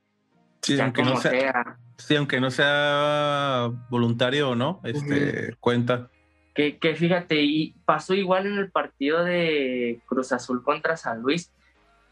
sí, 0.61 0.79
aunque 0.81 1.03
no 1.03 1.15
sea, 1.17 1.79
Sí, 1.99 2.15
aunque 2.15 2.39
no 2.39 2.49
sea 2.49 3.69
voluntario 3.89 4.49
o 4.49 4.55
no, 4.55 4.81
este 4.83 5.55
cuenta. 5.59 6.09
Que, 6.55 6.77
que 6.79 6.95
fíjate, 6.95 7.41
y 7.41 7.75
pasó 7.85 8.15
igual 8.15 8.47
en 8.47 8.57
el 8.57 8.71
partido 8.71 9.23
de 9.23 10.01
Cruz 10.07 10.31
Azul 10.31 10.63
contra 10.63 10.97
San 10.97 11.21
Luis 11.21 11.51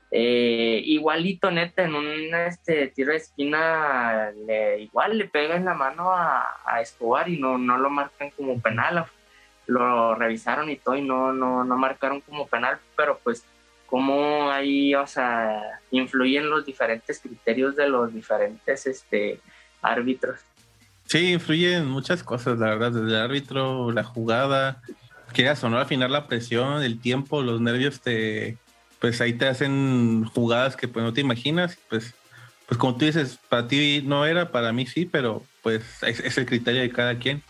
eh, 0.10 0.82
igualito, 0.86 1.52
neta, 1.52 1.84
en 1.84 1.96
un 1.96 2.34
este, 2.34 2.88
tiro 2.88 3.12
de 3.12 3.18
esquina, 3.18 4.32
le, 4.32 4.82
igual 4.82 5.18
le 5.18 5.28
pega 5.28 5.56
en 5.56 5.66
la 5.66 5.74
mano 5.74 6.12
a, 6.14 6.46
Escobar 6.82 7.28
y 7.28 7.40
no, 7.40 7.58
no 7.58 7.78
lo 7.78 7.90
marcan 7.90 8.30
como 8.32 8.62
penal. 8.62 9.06
Lo 9.66 10.16
revisaron 10.16 10.70
y 10.70 10.78
todo 10.78 10.96
y 10.96 11.02
no, 11.02 11.34
no, 11.34 11.64
no 11.64 11.78
marcaron 11.78 12.22
como 12.22 12.48
penal, 12.48 12.80
pero 12.96 13.20
pues 13.22 13.44
cómo 13.86 14.50
ahí, 14.50 14.96
o 14.96 15.08
sea, 15.08 15.82
influyen 15.92 16.50
los 16.50 16.66
diferentes 16.66 17.20
criterios 17.20 17.76
de 17.76 17.90
los 17.90 18.14
diferentes 18.14 18.86
este, 18.86 19.42
árbitros. 19.82 20.40
Sí, 21.06 21.32
influyen 21.34 21.88
muchas 21.88 22.24
cosas, 22.24 22.60
la 22.60 22.68
verdad, 22.68 22.92
desde 22.92 23.08
el 23.08 23.22
árbitro, 23.22 23.92
la 23.92 24.04
jugada, 24.04 24.82
que 25.34 25.50
o 25.50 25.70
no, 25.70 25.78
al 25.78 25.86
final 25.86 26.12
la 26.12 26.28
presión, 26.28 26.84
el 26.84 27.00
tiempo, 27.00 27.42
los 27.42 27.62
nervios 27.62 28.02
te, 28.02 28.58
pues 29.00 29.22
ahí 29.22 29.34
te 29.34 29.48
hacen 29.48 30.26
jugadas 30.26 30.76
que 30.76 30.88
pues 30.88 31.04
no 31.04 31.14
te 31.14 31.22
imaginas, 31.22 31.78
pues, 31.90 32.14
pues 32.68 32.78
como 32.78 32.98
tú 32.98 33.06
dices, 33.06 33.40
para 33.48 33.68
ti 33.68 34.02
no 34.06 34.26
era, 34.26 34.52
para 34.52 34.74
mí 34.74 34.86
sí, 34.86 35.06
pero 35.06 35.44
pues 35.62 35.84
es, 36.04 36.38
el 36.38 36.46
criterio 36.46 36.82
de 36.82 36.90
cada 36.90 37.18
quien. 37.20 37.42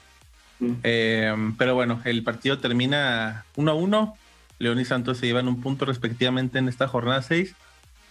Mm. 0.60 0.74
Em, 0.84 1.58
pero 1.58 1.76
bueno, 1.76 2.02
el 2.06 2.24
partido 2.24 2.60
termina 2.60 3.46
1 3.56 3.72
a 3.72 3.74
1. 3.74 4.18
León 4.60 4.80
y 4.80 4.86
Santos 4.86 5.20
se 5.20 5.28
llevan 5.28 5.48
un 5.48 5.62
punto 5.62 5.86
respectivamente 5.86 6.58
en 6.58 6.68
esta 6.68 6.88
jornada 6.88 7.22
6. 7.22 7.56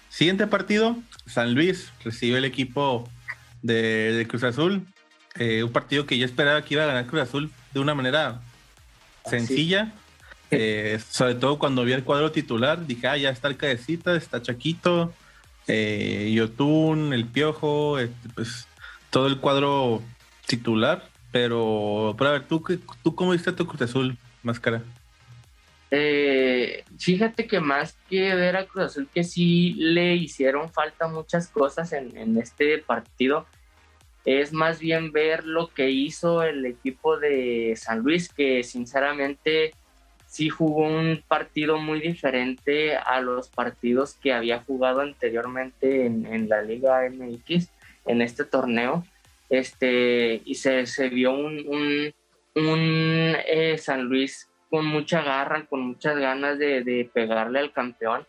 Siguiente 0.08 0.46
partido, 0.46 0.96
San 1.26 1.54
Luis 1.54 1.90
recibe 2.04 2.38
el 2.38 2.44
equipo 2.44 3.08
de, 3.63 4.27
Cruz 4.29 4.43
Azul. 4.45 4.87
Eh, 5.39 5.63
un 5.63 5.73
partido 5.73 6.07
que 6.07 6.19
yo 6.19 6.25
esperaba 6.25 6.63
que 6.63 6.75
iba 6.75 6.85
a 6.85 6.87
ganar 6.87 7.07
Cruz 7.07 7.23
Azul 7.23 7.51
de 7.73 7.81
una 7.81 7.95
manera 7.95 8.41
sencilla. 9.25 9.93
Eh, 10.51 11.01
sobre 11.11 11.35
todo 11.35 11.59
cuando 11.59 11.85
vi 11.85 11.93
el 11.93 12.05
cuadro 12.05 12.31
titular, 12.33 12.87
dije, 12.87 13.09
ah, 13.09 13.17
ya 13.17 13.31
está 13.31 13.49
el 13.49 13.57
Cadecita, 13.57 14.15
está 14.15 14.41
Chaquito, 14.41 15.13
eh, 15.67 16.33
Yotun, 16.35 17.13
el 17.13 17.27
Piojo, 17.27 17.99
este, 17.99 18.29
pues 18.35 18.69
todo 19.11 19.27
el 19.27 19.39
cuadro 19.39 20.03
titular. 20.47 21.09
Pero, 21.33 22.15
pero 22.17 22.31
a 22.31 22.33
ver, 22.35 22.47
¿tú, 22.47 22.63
tú 23.03 23.15
cómo 23.15 23.33
viste 23.33 23.51
a 23.51 23.57
tu 23.57 23.67
Cruz 23.67 23.83
Azul, 23.83 24.17
Máscara? 24.43 24.83
Eh, 25.90 26.85
fíjate 26.99 27.47
que 27.47 27.61
más 27.61 27.97
que 28.09 28.35
ver 28.35 28.57
a 28.57 28.66
Cruz 28.66 28.87
Azul, 28.87 29.09
que 29.12 29.25
sí 29.25 29.75
le 29.75 30.16
hicieron 30.16 30.73
falta 30.73 31.07
muchas 31.07 31.49
cosas 31.49 31.93
en, 31.93 32.37
este 32.38 32.78
partido, 32.78 33.47
es 34.25 34.52
más 34.52 34.81
bien 34.81 35.12
ver 35.12 35.45
lo 35.45 35.69
que 35.69 35.90
hizo 35.90 36.43
el 36.43 36.66
equipo 36.66 37.19
de 37.19 37.75
San 37.76 38.00
Luis, 38.00 38.28
que 38.28 38.64
sinceramente 38.64 39.75
sí 40.26 40.49
jugó 40.49 40.88
un 40.88 41.23
partido 41.28 41.78
muy 41.78 42.00
diferente 42.00 42.97
a 42.97 43.21
los 43.21 43.49
partidos 43.49 44.14
que 44.14 44.33
había 44.33 44.61
jugado 44.61 45.00
anteriormente 45.00 46.07
en, 46.07 46.49
la 46.49 46.62
Liga 46.62 47.09
MX, 47.09 47.69
en 48.07 48.23
este 48.23 48.45
torneo. 48.45 49.05
Este, 49.49 50.43
y 50.45 50.57
se, 50.57 50.85
vio 51.09 51.33
un, 51.33 52.12
un, 52.57 53.37
eh, 53.47 53.78
San 53.78 54.02
Luis 54.02 54.49
con 54.76 54.85
mucha 54.85 55.23
garra, 55.23 55.64
con 55.64 55.80
muchas 55.80 56.18
ganas 56.18 56.59
de, 56.59 57.09
pegarle 57.14 57.61
al 57.61 57.73
campeón. 57.73 58.26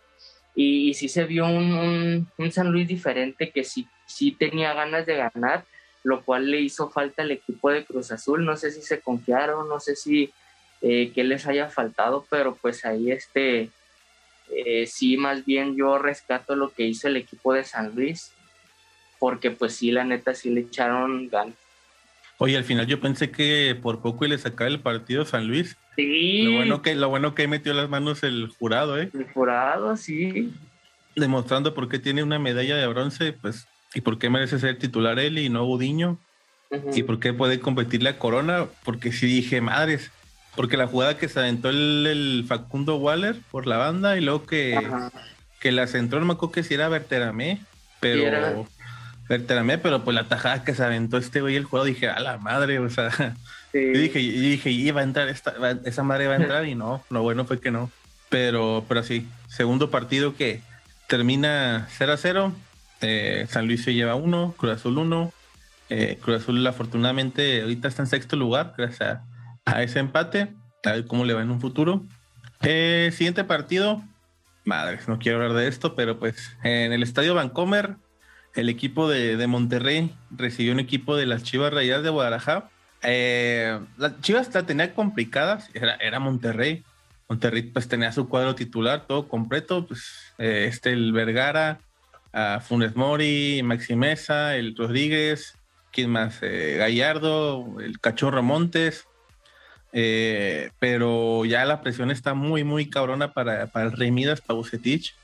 Y, 0.55 0.93
sí 0.93 1.09
se 1.09 1.25
vio 1.25 1.45
un, 1.45 2.25
San 2.51 2.71
Luis 2.71 2.87
diferente 2.87 3.51
que 3.51 3.65
sí, 3.65 3.85
sí 4.05 4.31
tenía 4.31 4.73
ganas 4.73 5.05
de 5.05 5.17
ganar 5.17 5.65
lo 6.03 6.21
cual 6.23 6.49
le 6.49 6.61
hizo 6.61 6.89
falta 6.89 7.23
al 7.23 7.31
equipo 7.31 7.69
de 7.69 7.83
Cruz 7.83 8.13
Azul. 8.13 8.45
No 8.45 8.55
sé 8.55 8.71
si 8.71 8.81
se 8.81 9.01
confiaron, 9.01 9.67
no 9.67 9.81
sé 9.81 9.97
si 9.97 10.31
eh, 10.81 11.11
qué 11.13 11.25
les 11.25 11.45
haya 11.47 11.67
faltado, 11.67 12.25
pero 12.29 12.55
pues 12.55 12.85
ahí 12.85 13.11
este, 13.11 13.69
eh, 14.49 14.87
sí, 14.87 15.17
más 15.17 15.43
bien 15.43 15.75
yo 15.75 15.97
rescato 15.97 16.55
lo 16.55 16.69
que 16.69 16.83
hizo 16.83 17.09
el 17.09 17.17
equipo 17.17 17.53
de 17.53 17.65
San 17.65 17.93
Luis, 17.93 18.31
porque 19.19 19.51
pues 19.51 19.75
sí, 19.75 19.91
la 19.91 20.05
neta 20.05 20.33
sí 20.33 20.49
le 20.49 20.61
echaron 20.61 21.27
ganas. 21.27 21.55
Oye, 22.37 22.55
al 22.55 22.63
final 22.63 22.87
yo 22.87 23.01
pensé 23.01 23.31
que 23.31 23.77
por 23.81 24.01
poco 24.01 24.23
y 24.23 24.29
le 24.29 24.37
sacaba 24.37 24.69
el 24.69 24.79
partido 24.79 25.25
San 25.25 25.45
Luis. 25.45 25.75
Sí. 25.97 26.43
Lo 26.43 26.51
bueno 26.57 26.81
que, 26.81 26.95
lo 26.95 27.09
bueno 27.09 27.35
que 27.35 27.47
metió 27.49 27.73
las 27.73 27.89
manos 27.89 28.23
el 28.23 28.47
jurado, 28.57 28.97
¿eh? 28.97 29.09
El 29.13 29.25
jurado, 29.33 29.97
sí. 29.97 30.53
Demostrando 31.15 31.73
por 31.73 31.89
qué 31.89 31.99
tiene 31.99 32.23
una 32.23 32.39
medalla 32.39 32.77
de 32.77 32.87
bronce, 32.87 33.33
pues 33.33 33.67
¿Y 33.93 34.01
por 34.01 34.19
qué 34.19 34.29
merece 34.29 34.59
ser 34.59 34.77
titular 34.77 35.19
él 35.19 35.37
y 35.37 35.49
no 35.49 35.65
Budiño? 35.65 36.19
¿Y 36.93 37.03
por 37.03 37.19
qué 37.19 37.33
puede 37.33 37.59
competir 37.59 38.03
la 38.03 38.19
corona? 38.19 38.67
Porque 38.83 39.11
si 39.11 39.25
dije, 39.25 39.61
madres, 39.61 40.11
porque 40.55 40.75
la 40.75 40.87
jugada 40.87 41.17
que 41.17 41.29
se 41.29 41.39
aventó 41.39 41.69
el, 41.69 42.43
Facundo 42.47 42.97
Waller 42.97 43.37
por 43.49 43.67
la 43.67 43.77
banda 43.77 44.17
y 44.17 44.21
luego 44.21 44.45
que, 44.45 44.77
que 45.59 45.71
la 45.71 45.87
centró, 45.87 46.19
no 46.19 46.25
me 46.25 46.33
acuerdo 46.33 46.51
que 46.51 46.63
si 46.63 46.73
era 46.73 46.89
Berteramé, 46.89 47.61
pero... 47.99 48.67
Berteramé, 49.29 49.77
pero 49.77 50.03
pues 50.03 50.15
la 50.15 50.27
tajada 50.27 50.63
que 50.63 50.73
se 50.73 50.83
aventó 50.83 51.17
este 51.17 51.41
güey 51.41 51.55
el 51.55 51.65
juego, 51.65 51.85
dije, 51.85 52.09
a 52.09 52.19
la 52.19 52.37
madre, 52.37 52.79
o 52.79 52.89
sea, 52.89 53.09
yo 53.73 53.99
dije, 53.99 54.23
yo 54.25 54.41
dije, 54.41 54.71
iba 54.71 55.01
a 55.01 55.03
entrar, 55.03 55.27
esta, 55.29 55.53
esa 55.85 56.03
madre 56.03 56.27
va 56.27 56.33
a 56.33 56.37
entrar 56.37 56.65
y 56.65 56.75
no, 56.75 57.03
lo 57.09 57.21
bueno 57.21 57.45
fue 57.45 57.59
que 57.59 57.71
no. 57.71 57.91
Pero, 58.29 58.85
pero 58.87 59.03
sí, 59.03 59.27
segundo 59.47 59.89
partido 59.89 60.35
que 60.35 60.61
termina 61.07 61.87
0 61.91 62.13
a 62.13 62.17
0, 62.17 62.53
eh, 63.01 63.45
San 63.49 63.67
Luis 63.67 63.83
se 63.83 63.93
lleva 63.93 64.15
uno, 64.15 64.53
Cruz 64.57 64.73
Azul 64.73 64.97
uno. 64.97 65.31
Eh, 65.89 66.19
Cruz 66.21 66.43
Azul 66.43 66.65
afortunadamente 66.67 67.61
ahorita 67.61 67.87
está 67.87 68.01
en 68.01 68.07
sexto 68.07 68.35
lugar 68.35 68.73
gracias 68.77 69.19
a, 69.65 69.83
ese 69.83 69.99
empate. 69.99 70.53
A 70.83 70.91
ver 70.91 71.05
cómo 71.05 71.25
le 71.25 71.33
va 71.33 71.41
en 71.41 71.51
un 71.51 71.61
futuro. 71.61 72.03
Eh, 72.61 73.11
siguiente 73.13 73.43
partido. 73.43 74.01
Madres, 74.65 75.07
no 75.07 75.17
quiero 75.17 75.37
hablar 75.37 75.53
de 75.53 75.67
esto, 75.67 75.95
pero 75.95 76.19
pues 76.19 76.57
en 76.63 76.91
el 76.91 77.03
estadio 77.03 77.33
Vancomer, 77.33 77.95
el 78.57 78.69
equipo 78.69 79.09
de, 79.09 79.45
Monterrey 79.47 80.13
recibió 80.31 80.73
un 80.73 80.79
equipo 80.79 81.15
de 81.15 81.25
las 81.25 81.43
Chivas 81.43 81.73
Rayadas 81.73 82.03
de 82.03 82.09
Guadalajara. 82.09 82.69
las 83.01 84.21
Chivas 84.21 84.53
la 84.53 84.65
tenía 84.65 84.93
complicada, 84.93 85.59
era, 85.73 85.95
era 85.95 86.19
Monterrey. 86.19 86.83
Monterrey 87.29 87.63
pues 87.63 87.87
tenía 87.87 88.11
su 88.11 88.29
cuadro 88.29 88.55
titular 88.55 89.05
todo 89.05 89.27
completo, 89.27 89.85
pues 89.85 90.33
este 90.37 90.91
el 90.91 91.11
Vergara, 91.11 91.79
a 92.31 92.59
Funes 92.59 92.95
Mori, 92.95 93.61
Maxi 93.63 93.95
Mesa, 93.95 94.55
el 94.55 94.75
Rodríguez, 94.75 95.55
¿quién 95.91 96.09
más? 96.09 96.37
Eh, 96.41 96.75
Gallardo, 96.77 97.77
el 97.79 97.99
Cachorro 97.99 98.43
Montes. 98.43 99.07
Eh, 99.93 100.69
pero 100.79 101.45
ya 101.45 101.65
la 101.65 101.81
presión 101.81 102.11
está 102.11 102.33
muy, 102.33 102.63
muy 102.63 102.89
cabrona 102.89 103.33
para, 103.33 103.67
para 103.67 103.87
el 103.87 103.93
Rey 103.93 104.11
Midas, 104.11 104.41
para 104.41 104.57
Bucetich. 104.57 105.15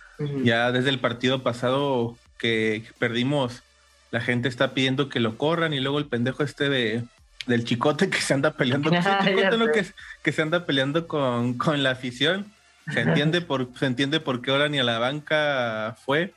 Ya 0.43 0.71
desde 0.71 0.89
el 0.89 0.99
partido 0.99 1.43
pasado 1.43 2.15
que 2.37 2.83
perdimos, 2.99 3.63
la 4.11 4.21
gente 4.21 4.47
está 4.47 4.73
pidiendo 4.73 5.09
que 5.09 5.19
lo 5.19 5.37
corran 5.37 5.73
y 5.73 5.79
luego 5.79 5.99
el 5.99 6.05
pendejo 6.05 6.43
este 6.43 6.69
de, 6.69 7.03
del 7.47 7.63
chicote 7.65 8.09
que 8.09 8.21
se 8.21 8.33
anda 8.33 8.51
peleando, 8.51 8.91
que, 9.73 9.85
que, 10.23 10.31
se 10.31 10.41
anda 10.41 10.65
peleando 10.65 11.07
con, 11.07 11.57
con 11.57 11.81
la 11.83 11.91
afición. 11.91 12.51
Se 12.91 12.99
entiende 12.99 13.41
por, 13.41 13.69
se 13.77 13.85
entiende 13.85 14.19
por 14.19 14.41
qué 14.41 14.51
ahora 14.51 14.67
ni 14.67 14.77
a 14.77 14.83
la 14.83 14.99
banca 14.99 15.95
fue 16.05 16.33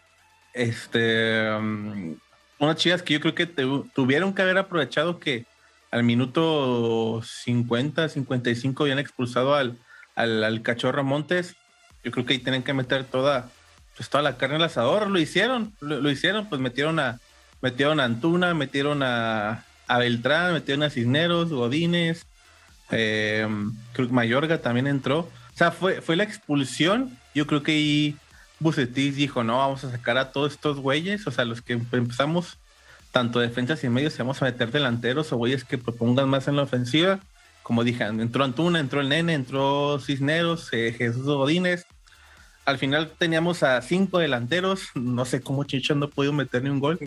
este, 0.56 1.50
um, 1.50 2.16
unas 2.58 2.76
chivas 2.76 3.02
que 3.02 3.14
yo 3.14 3.20
creo 3.20 3.34
que 3.34 3.46
tuvieron 3.46 4.32
que 4.32 4.42
haber 4.42 4.58
aprovechado 4.58 5.18
que 5.18 5.44
al 5.90 6.02
minuto 6.02 7.22
50, 7.22 8.08
55 8.08 8.82
habían 8.82 8.98
expulsado 8.98 9.54
al, 9.54 9.76
al, 10.14 10.62
cachorro 10.62 11.04
Montes. 11.04 11.56
Yo 12.02 12.10
creo 12.10 12.24
que 12.24 12.34
ahí 12.34 12.38
tienen 12.38 12.62
que 12.62 12.72
meter 12.72 13.04
toda, 13.04 13.50
pues 13.96 14.08
toda 14.08 14.22
la 14.22 14.36
carne 14.36 14.56
al 14.56 14.64
asador. 14.64 15.10
Lo 15.10 15.18
hicieron, 15.18 15.72
lo, 15.80 16.10
hicieron, 16.10 16.48
pues 16.48 16.60
metieron 16.60 16.98
a, 16.98 17.18
metieron 17.62 18.00
a 18.00 18.04
Antuna, 18.04 18.54
metieron 18.54 19.02
a, 19.02 19.64
Beltrán, 19.88 20.52
metieron 20.52 20.82
a 20.82 20.90
Cisneros, 20.90 21.50
Godínez, 21.50 22.26
eh, 22.90 23.48
creo 23.92 24.08
que 24.08 24.14
Mayorga 24.14 24.58
también 24.58 24.86
entró. 24.86 25.20
O 25.20 25.56
sea, 25.56 25.70
fue, 25.70 26.00
fue 26.02 26.16
la 26.16 26.24
expulsión. 26.24 27.16
Yo 27.34 27.46
creo 27.46 27.62
que 27.62 27.72
ahí 27.72 28.16
Bucetis 28.58 29.16
dijo, 29.16 29.44
no, 29.44 29.58
vamos 29.58 29.84
a 29.84 29.90
sacar 29.90 30.18
a 30.18 30.32
todos 30.32 30.52
estos 30.52 30.78
güeyes, 30.78 31.26
o 31.26 31.30
sea, 31.30 31.44
los 31.44 31.62
que 31.62 31.74
empezamos, 31.74 32.58
tanto 33.12 33.40
defensas 33.40 33.82
y 33.84 33.88
medios, 33.88 34.16
vamos 34.18 34.40
a 34.42 34.46
meter 34.46 34.70
delanteros 34.70 35.32
o 35.32 35.36
güeyes 35.36 35.64
que 35.64 35.78
propongan 35.78 36.28
más 36.28 36.48
en 36.48 36.56
la 36.56 36.62
ofensiva. 36.62 37.20
Como 37.62 37.84
dije, 37.84 38.04
entró 38.04 38.44
Antuna, 38.44 38.78
entró 38.78 39.00
el 39.00 39.08
Nene, 39.08 39.34
entró 39.34 39.98
Cisneros, 39.98 40.68
eh, 40.72 40.94
Jesús 40.96 41.24
Godínez. 41.24 41.86
Al 42.66 42.78
final 42.78 43.10
teníamos 43.16 43.62
a 43.62 43.80
cinco 43.80 44.18
delanteros, 44.18 44.90
no 44.94 45.24
sé 45.24 45.40
cómo 45.40 45.64
Chicho 45.64 45.94
no 45.94 46.10
pudo 46.10 46.32
meter 46.32 46.62
ni 46.62 46.70
un 46.70 46.80
gol. 46.80 46.98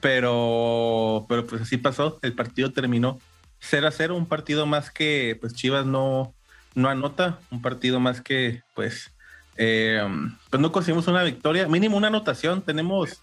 Pero, 0.00 1.24
pero 1.28 1.46
pues 1.46 1.62
así 1.62 1.76
pasó, 1.78 2.18
el 2.22 2.34
partido 2.34 2.72
terminó 2.72 3.18
0 3.60 3.86
a 3.86 3.90
0, 3.92 4.16
un 4.16 4.26
partido 4.26 4.66
más 4.66 4.90
que 4.90 5.38
pues 5.40 5.54
Chivas 5.54 5.86
no, 5.86 6.34
no 6.74 6.88
anota, 6.88 7.38
un 7.50 7.62
partido 7.62 8.00
más 8.00 8.20
que 8.20 8.62
pues 8.74 9.12
eh, 9.56 10.02
pues 10.50 10.60
no 10.60 10.72
conseguimos 10.72 11.06
una 11.06 11.22
victoria, 11.22 11.68
mínimo 11.68 11.96
una 11.96 12.08
anotación. 12.08 12.62
Tenemos 12.62 13.22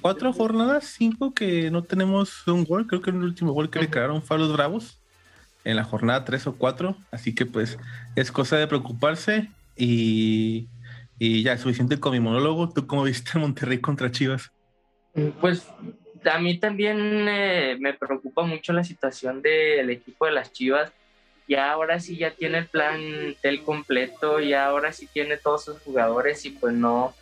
cuatro 0.00 0.32
jornadas, 0.32 0.84
cinco 0.84 1.32
que 1.32 1.70
no 1.70 1.82
tenemos 1.82 2.46
un 2.46 2.64
gol. 2.64 2.86
Creo 2.86 3.02
que 3.02 3.10
el 3.10 3.22
último 3.22 3.52
gol 3.52 3.70
que 3.70 3.80
le 3.80 3.88
quedaron 3.88 4.22
fue 4.22 4.36
a 4.36 4.40
los 4.40 4.52
Bravos 4.52 4.98
en 5.64 5.76
la 5.76 5.84
jornada 5.84 6.24
tres 6.24 6.46
o 6.46 6.54
cuatro. 6.54 6.96
Así 7.10 7.34
que 7.34 7.46
pues 7.46 7.78
es 8.16 8.32
cosa 8.32 8.56
de 8.56 8.66
preocuparse 8.66 9.50
y, 9.76 10.68
y 11.18 11.42
ya, 11.42 11.56
suficiente 11.58 12.00
con 12.00 12.12
mi 12.12 12.20
monólogo. 12.20 12.70
¿Tú 12.72 12.86
cómo 12.86 13.04
viste 13.04 13.38
Monterrey 13.38 13.80
contra 13.80 14.10
Chivas? 14.10 14.52
Pues 15.40 15.66
a 16.24 16.38
mí 16.38 16.58
también 16.58 17.28
eh, 17.28 17.76
me 17.78 17.94
preocupa 17.94 18.42
mucho 18.44 18.72
la 18.72 18.84
situación 18.84 19.42
del 19.42 19.90
equipo 19.90 20.26
de 20.26 20.32
las 20.32 20.52
Chivas 20.52 20.92
ya 21.46 21.72
ahora 21.72 22.00
sí 22.00 22.16
ya 22.16 22.30
tiene 22.30 22.58
el 22.58 22.66
plan 22.66 23.36
del 23.42 23.62
completo, 23.62 24.40
ya 24.40 24.66
ahora 24.66 24.92
sí 24.92 25.08
tiene 25.12 25.36
todos 25.36 25.64
sus 25.64 25.78
jugadores 25.80 26.44
y 26.46 26.50
pues 26.50 26.74
no, 26.74 27.14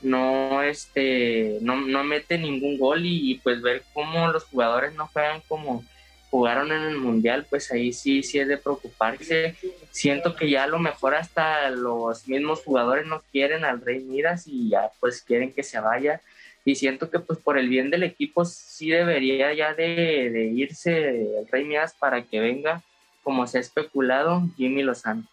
no, 0.00 0.62
este, 0.62 1.58
no, 1.60 1.76
no 1.76 2.02
mete 2.04 2.38
ningún 2.38 2.78
gol 2.78 3.02
y, 3.04 3.40
pues 3.44 3.62
ver 3.62 3.82
cómo 3.92 4.28
los 4.28 4.44
jugadores 4.44 4.94
no 4.94 5.06
juegan 5.08 5.40
como 5.46 5.84
jugaron 6.30 6.70
en 6.72 6.82
el 6.82 6.96
mundial, 6.96 7.46
pues 7.50 7.70
ahí 7.72 7.92
sí, 7.92 8.22
sí 8.22 8.38
es 8.38 8.48
de 8.48 8.56
preocuparse. 8.56 9.56
Siento 9.90 10.36
que 10.36 10.48
ya 10.48 10.64
a 10.64 10.68
lo 10.68 10.78
mejor 10.78 11.14
hasta 11.14 11.68
los 11.70 12.28
mismos 12.28 12.60
jugadores 12.64 13.06
no 13.06 13.22
quieren 13.32 13.64
al 13.64 13.80
Rey 13.80 14.00
Midas 14.00 14.46
y 14.46 14.70
ya 14.70 14.90
pues 15.00 15.22
quieren 15.22 15.52
que 15.52 15.62
se 15.62 15.80
vaya. 15.80 16.20
Y 16.64 16.76
siento 16.76 17.10
que 17.10 17.18
pues 17.18 17.38
por 17.38 17.58
el 17.58 17.68
bien 17.68 17.90
del 17.90 18.04
equipo 18.04 18.44
sí 18.44 18.90
debería 18.90 19.52
ya 19.54 19.74
de, 19.74 20.30
de 20.30 20.44
irse 20.54 21.38
el 21.38 21.48
Rey 21.50 21.64
Midas 21.64 21.94
para 21.98 22.22
que 22.22 22.38
venga 22.38 22.82
como 23.22 23.46
se 23.46 23.58
ha 23.58 23.60
especulado, 23.60 24.48
Jimmy 24.56 24.82
Lozano. 24.82 25.24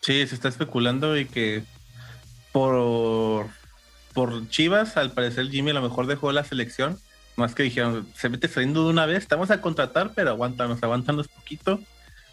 Sí, 0.00 0.26
se 0.26 0.34
está 0.34 0.48
especulando 0.48 1.16
y 1.16 1.24
que 1.24 1.62
por 2.52 3.46
por 4.12 4.48
Chivas, 4.48 4.96
al 4.96 5.12
parecer 5.12 5.50
Jimmy 5.50 5.72
a 5.72 5.74
lo 5.74 5.82
mejor 5.82 6.06
dejó 6.06 6.32
la 6.32 6.44
selección. 6.44 6.98
Más 7.36 7.54
que 7.54 7.62
dijeron, 7.62 8.06
se 8.14 8.28
mete 8.28 8.48
saliendo 8.48 8.84
de 8.84 8.90
una 8.90 9.06
vez, 9.06 9.18
estamos 9.18 9.50
a 9.50 9.60
contratar, 9.60 10.12
pero 10.14 10.30
aguántanos, 10.30 10.82
aguántanos 10.82 11.28
poquito. 11.28 11.80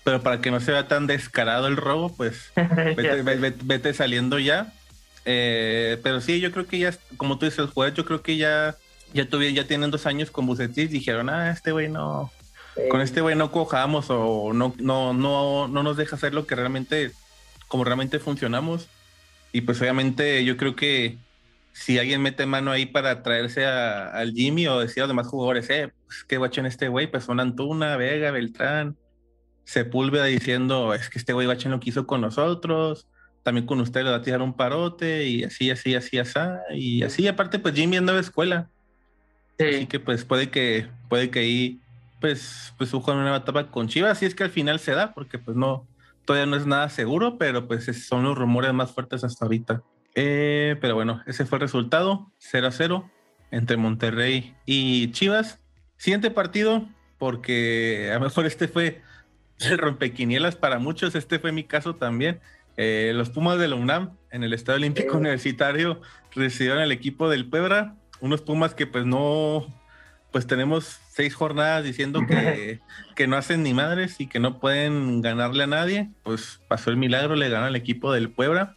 Pero 0.03 0.21
para 0.21 0.41
que 0.41 0.51
no 0.51 0.59
se 0.59 0.71
vea 0.71 0.87
tan 0.87 1.07
descarado 1.07 1.67
el 1.67 1.77
robo, 1.77 2.13
pues 2.15 2.51
vete, 3.63 3.93
saliendo 3.93 4.39
ya. 4.39 4.73
Eh, 5.25 5.99
pero 6.03 6.19
sí, 6.21 6.39
yo 6.39 6.51
creo 6.51 6.67
que 6.67 6.79
ya, 6.79 6.93
como 7.17 7.37
tú 7.37 7.45
dices, 7.45 7.69
jugadores, 7.69 7.97
yo 7.97 8.05
creo 8.05 8.21
que 8.21 8.37
ya, 8.37 8.75
ya, 9.13 9.27
ya 9.29 9.67
tienen 9.67 9.91
dos 9.91 10.05
años 10.05 10.31
con 10.31 10.45
Bucetis, 10.45 10.89
dijeron, 10.89 11.29
ah, 11.29 11.51
este 11.51 11.71
güey 11.71 11.89
no, 11.89 12.31
con 12.89 13.01
este 13.01 13.21
güey 13.21 13.35
no 13.35 13.51
cojamos 13.51 14.07
o 14.09 14.51
no, 14.53 14.73
no, 14.79 15.13
no, 15.13 15.67
no 15.67 15.83
nos 15.83 15.97
deja 15.97 16.15
hacer 16.15 16.33
lo 16.33 16.45
que 16.45 16.55
realmente, 16.55 17.11
como 17.67 17.83
realmente 17.83 18.19
funcionamos. 18.19 18.87
Y 19.51 19.61
pues 19.61 19.79
obviamente 19.81 20.43
yo 20.43 20.57
creo 20.57 20.75
que 20.75 21.17
si 21.73 21.97
alguien 21.97 22.21
mete 22.21 22.45
mano 22.45 22.71
ahí 22.71 22.85
para 22.85 23.23
traerse 23.23 23.65
al 23.65 24.31
Jimmy 24.31 24.67
o 24.67 24.79
decir 24.79 25.01
a 25.01 25.05
los 25.05 25.09
demás 25.09 25.27
jugadores, 25.27 25.69
eh, 25.69 25.91
pues 26.05 26.23
qué 26.23 26.37
guacho 26.37 26.61
en 26.61 26.67
este 26.67 26.87
güey, 26.87 27.07
pues 27.07 27.23
son 27.23 27.39
Antuna, 27.39 27.97
Vega, 27.97 28.31
Beltrán, 28.31 28.95
Sepúlveda 29.65 30.25
diciendo, 30.25 30.93
es 30.93 31.09
que 31.09 31.17
este 31.17 31.33
güey 31.33 31.47
guacho 31.47 31.69
lo 31.69 31.79
que 31.79 31.89
hizo 31.89 32.05
con 32.05 32.21
nosotros, 32.21 33.07
también 33.41 33.65
con 33.65 33.81
usted 33.81 34.03
le 34.03 34.11
va 34.11 34.17
a 34.17 34.21
tirar 34.21 34.41
un 34.41 34.53
parote 34.53 35.25
y 35.25 35.43
así, 35.43 35.71
así, 35.71 35.95
así, 35.95 36.19
así, 36.19 36.39
y 36.75 37.03
así, 37.03 37.27
aparte 37.27 37.59
pues 37.59 37.73
Jimmy 37.73 37.97
andaba 37.97 38.17
de 38.17 38.23
escuela. 38.23 38.69
Así 39.59 39.87
que 39.87 39.99
pues 39.99 40.25
puede 40.25 40.49
que, 40.49 40.87
puede 41.09 41.29
que 41.29 41.39
ahí 41.39 41.79
pues, 42.21 42.73
pues 42.77 42.93
en 42.93 43.17
una 43.17 43.35
etapa 43.35 43.69
con 43.69 43.87
Chivas, 43.87 44.19
si 44.19 44.25
es 44.25 44.35
que 44.35 44.43
al 44.43 44.51
final 44.51 44.79
se 44.79 44.93
da, 44.93 45.13
porque 45.13 45.39
pues 45.39 45.57
no, 45.57 45.87
todavía 46.23 46.45
no 46.45 46.55
es 46.55 46.65
nada 46.65 46.87
seguro, 46.89 47.37
pero 47.37 47.67
pues 47.67 47.85
son 48.07 48.23
los 48.23 48.37
rumores 48.37 48.73
más 48.73 48.91
fuertes 48.91 49.23
hasta 49.23 49.43
ahorita. 49.43 49.83
Eh, 50.15 50.77
pero 50.81 50.95
bueno, 50.95 51.21
ese 51.25 51.45
fue 51.45 51.57
el 51.57 51.61
resultado, 51.61 52.31
0 52.39 52.67
a 52.67 52.71
0 52.71 53.09
entre 53.51 53.77
Monterrey 53.77 54.55
y 54.65 55.11
Chivas. 55.11 55.59
Siguiente 55.97 56.31
partido, 56.31 56.87
porque 57.17 58.09
a 58.11 58.15
lo 58.15 58.21
mejor 58.21 58.45
este 58.45 58.67
fue 58.67 59.01
el 59.59 59.77
rompequinielas 59.77 60.55
para 60.55 60.79
muchos, 60.79 61.15
este 61.15 61.39
fue 61.39 61.51
mi 61.51 61.63
caso 61.63 61.95
también. 61.95 62.39
Eh, 62.75 63.11
los 63.13 63.29
Pumas 63.29 63.59
de 63.59 63.67
la 63.67 63.75
UNAM 63.75 64.17
en 64.31 64.43
el 64.43 64.53
Estadio 64.53 64.77
Olímpico 64.77 65.17
Universitario 65.17 66.01
recibieron 66.33 66.79
al 66.79 66.91
equipo 66.91 67.29
del 67.29 67.47
Puebla, 67.47 67.95
unos 68.19 68.41
Pumas 68.41 68.73
que 68.73 68.87
pues 68.87 69.05
no, 69.05 69.67
pues 70.31 70.47
tenemos 70.47 70.99
seis 71.09 71.35
jornadas 71.35 71.83
diciendo 71.83 72.21
que, 72.27 72.79
que, 73.15 73.27
no 73.27 73.37
hacen 73.37 73.61
ni 73.61 73.73
madres 73.75 74.19
y 74.19 74.27
que 74.27 74.39
no 74.39 74.59
pueden 74.59 75.21
ganarle 75.21 75.65
a 75.65 75.67
nadie, 75.67 76.09
pues 76.23 76.59
pasó 76.67 76.89
el 76.89 76.97
milagro, 76.97 77.35
le 77.35 77.49
ganó 77.49 77.67
al 77.67 77.75
equipo 77.75 78.11
del 78.11 78.31
Puebla. 78.31 78.75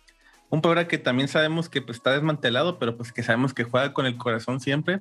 Un 0.48 0.62
Puebla 0.62 0.88
que 0.88 0.98
también 0.98 1.28
sabemos 1.28 1.68
que 1.68 1.82
pues, 1.82 1.98
está 1.98 2.12
desmantelado, 2.12 2.78
pero 2.78 2.96
pues 2.96 3.12
que 3.12 3.22
sabemos 3.22 3.52
que 3.52 3.64
juega 3.64 3.92
con 3.92 4.06
el 4.06 4.16
corazón 4.16 4.60
siempre. 4.60 5.00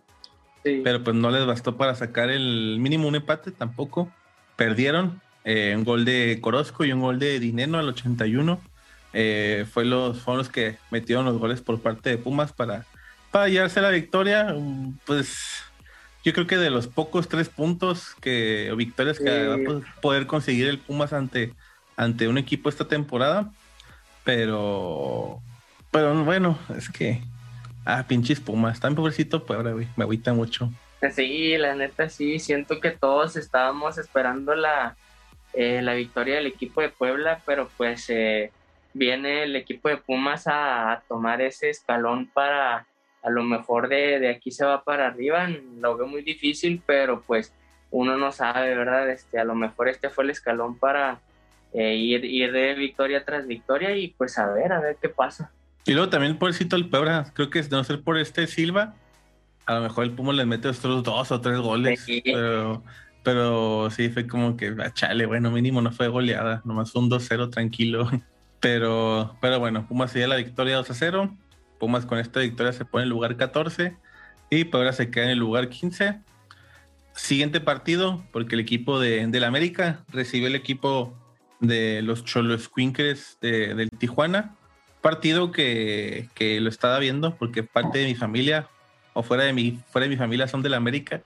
Pero 0.64 1.04
pues 1.04 1.16
no 1.16 1.30
les 1.30 1.46
bastó 1.46 1.78
para 1.78 1.94
sacar 1.94 2.32
el 2.32 2.78
mínimo 2.80 3.08
un 3.08 3.16
empate 3.16 3.52
tampoco. 3.52 4.12
Perdieron 4.56 5.22
eh, 5.44 5.76
un 5.78 5.84
gol 5.84 6.06
de 6.06 6.40
Corozco 6.42 6.86
y 6.86 6.92
un 6.92 7.02
gol 7.02 7.20
de 7.20 7.40
Dineno 7.40 7.78
al 7.78 7.88
81. 7.88 8.60
Eh, 9.14 9.66
fue 9.72 9.86
los, 9.86 10.22
fueron 10.22 10.40
los 10.40 10.50
que 10.50 10.78
metieron 10.90 11.24
los 11.26 11.38
goles 11.38 11.62
por 11.62 11.80
parte 11.80 12.10
de 12.10 12.18
Pumas 12.18 12.52
para, 12.52 12.84
para 13.32 13.48
llevarse 13.48 13.80
la 13.80 13.92
victoria. 13.92 14.56
Pues 15.06 15.38
yo 16.24 16.34
creo 16.34 16.48
que 16.48 16.58
de 16.58 16.72
los 16.72 16.88
pocos 16.88 17.30
tres 17.30 17.48
puntos 17.48 18.16
que, 18.20 18.72
o 18.72 18.76
victorias 18.76 19.20
que 19.20 19.48
va 19.48 19.56
a 19.56 20.02
poder 20.02 20.26
conseguir 20.26 20.68
el 20.68 20.80
Pumas 20.80 21.14
ante, 21.14 21.54
ante 21.96 22.28
un 22.28 22.40
equipo 22.40 22.68
esta 22.68 22.88
temporada. 22.88 23.52
Pero, 24.26 25.40
pero 25.92 26.26
bueno, 26.26 26.60
es 26.76 26.90
que, 26.90 27.22
ah, 27.86 28.04
pinches 28.08 28.42
Pumas, 28.42 28.82
tan 28.82 28.96
pobrecito, 28.96 29.46
ahora, 29.48 29.72
güey, 29.72 29.88
me 29.96 30.04
agüita 30.04 30.34
mucho. 30.34 30.70
Sí, 31.12 31.56
la 31.58 31.76
neta 31.76 32.10
sí, 32.10 32.40
siento 32.40 32.82
que 32.82 32.92
todos 32.92 33.36
estábamos 33.38 33.98
esperando 33.98 34.56
la, 34.56 34.98
eh, 35.54 35.82
la 35.82 35.94
victoria 35.94 36.36
del 36.36 36.48
equipo 36.48 36.82
de 36.82 36.90
Puebla, 36.90 37.42
pero 37.46 37.70
pues 37.78 38.10
eh, 38.10 38.52
viene 38.94 39.44
el 39.44 39.56
equipo 39.56 39.88
de 39.88 39.98
Pumas 39.98 40.46
a 40.48 41.04
tomar 41.08 41.42
ese 41.42 41.70
escalón 41.70 42.28
para 42.34 42.88
a 43.22 43.30
lo 43.30 43.44
mejor 43.44 43.88
de, 43.88 44.20
de, 44.20 44.30
aquí 44.30 44.52
se 44.52 44.66
va 44.66 44.84
para 44.84 45.08
arriba, 45.08 45.48
lo 45.80 45.98
veo 45.98 46.08
muy 46.08 46.22
difícil, 46.22 46.82
pero 46.86 47.22
pues 47.22 47.54
uno 47.90 48.18
no 48.18 48.32
sabe, 48.32 48.76
¿verdad? 48.76 49.10
Este, 49.10 49.40
a 49.40 49.44
lo 49.44 49.56
mejor 49.56 49.88
este 49.88 50.10
fue 50.10 50.26
el 50.26 50.30
escalón 50.30 50.78
para 50.78 51.20
eh, 51.76 51.96
ir, 51.96 52.24
ir 52.24 52.52
de 52.54 52.74
victoria 52.74 53.26
tras 53.26 53.48
victoria 53.48 53.96
y 53.98 54.08
pues 54.10 54.38
a 54.38 54.48
ver, 54.54 54.72
a 54.72 54.80
ver 54.80 54.98
qué 55.02 55.10
pasa. 55.10 55.52
Y 55.86 55.92
luego 55.92 56.10
también 56.10 56.38
por 56.38 56.50
el 56.50 56.74
el 56.74 56.90
Puebla, 56.90 57.32
creo 57.34 57.50
que 57.50 57.62
de 57.62 57.70
no 57.70 57.84
ser 57.84 58.02
por 58.02 58.18
este 58.18 58.48
Silva, 58.48 58.96
a 59.66 59.76
lo 59.76 59.82
mejor 59.82 60.06
el 60.06 60.12
Puma 60.12 60.34
le 60.34 60.46
mete 60.46 60.70
otros 60.70 61.04
dos 61.04 61.32
o 61.32 61.42
tres 61.42 61.60
goles, 61.60 62.06
pero, 62.24 62.82
pero 63.24 63.90
sí 63.92 64.10
fue 64.10 64.26
como 64.26 64.56
que, 64.56 64.74
ah, 64.80 64.94
chale, 64.94 65.26
bueno, 65.26 65.52
mínimo 65.52 65.82
no 65.82 65.92
fue 65.92 66.08
goleada, 66.08 66.62
nomás 66.64 66.96
un 66.96 67.10
2-0 67.10 67.50
tranquilo. 67.52 68.10
Pero, 68.62 69.38
pero 69.42 69.60
bueno, 69.60 69.86
Puma 69.88 70.08
sería 70.08 70.28
la 70.28 70.38
victoria 70.38 70.78
2 70.78 70.88
0. 70.92 71.38
Pumas 71.78 72.08
con 72.08 72.18
esta 72.18 72.40
victoria 72.40 72.74
se 72.74 72.84
pone 72.84 73.04
en 73.04 73.08
el 73.08 73.10
lugar 73.10 73.38
14 73.38 73.96
y 74.50 74.64
Puebla 74.64 74.92
se 74.92 75.12
queda 75.12 75.26
en 75.26 75.32
el 75.32 75.38
lugar 75.38 75.70
15. 75.70 76.20
Siguiente 77.14 77.62
partido, 77.62 78.24
porque 78.32 78.56
el 78.56 78.62
equipo 78.62 79.00
de, 79.00 79.28
del 79.28 79.44
América 79.44 80.04
recibe 80.08 80.48
el 80.48 80.56
equipo 80.56 81.14
de 81.60 82.02
los 82.02 82.24
Cholos 82.24 82.70
Quinkers 82.74 83.38
de, 83.42 83.76
del 83.76 83.90
Tijuana. 83.90 84.56
Partido 85.02 85.52
que, 85.52 86.30
que, 86.34 86.60
lo 86.60 86.70
estaba 86.70 86.98
viendo 87.00 87.36
porque 87.36 87.64
parte 87.64 88.00
de 88.00 88.06
mi 88.06 88.16
familia 88.16 88.68
o 89.14 89.24
fuera 89.24 89.44
de 89.44 89.54
mi, 89.54 89.80
fuera 89.92 90.06
de 90.06 90.10
mi 90.10 90.18
familia 90.18 90.48
son 90.48 90.62
del 90.62 90.74
América. 90.74 91.22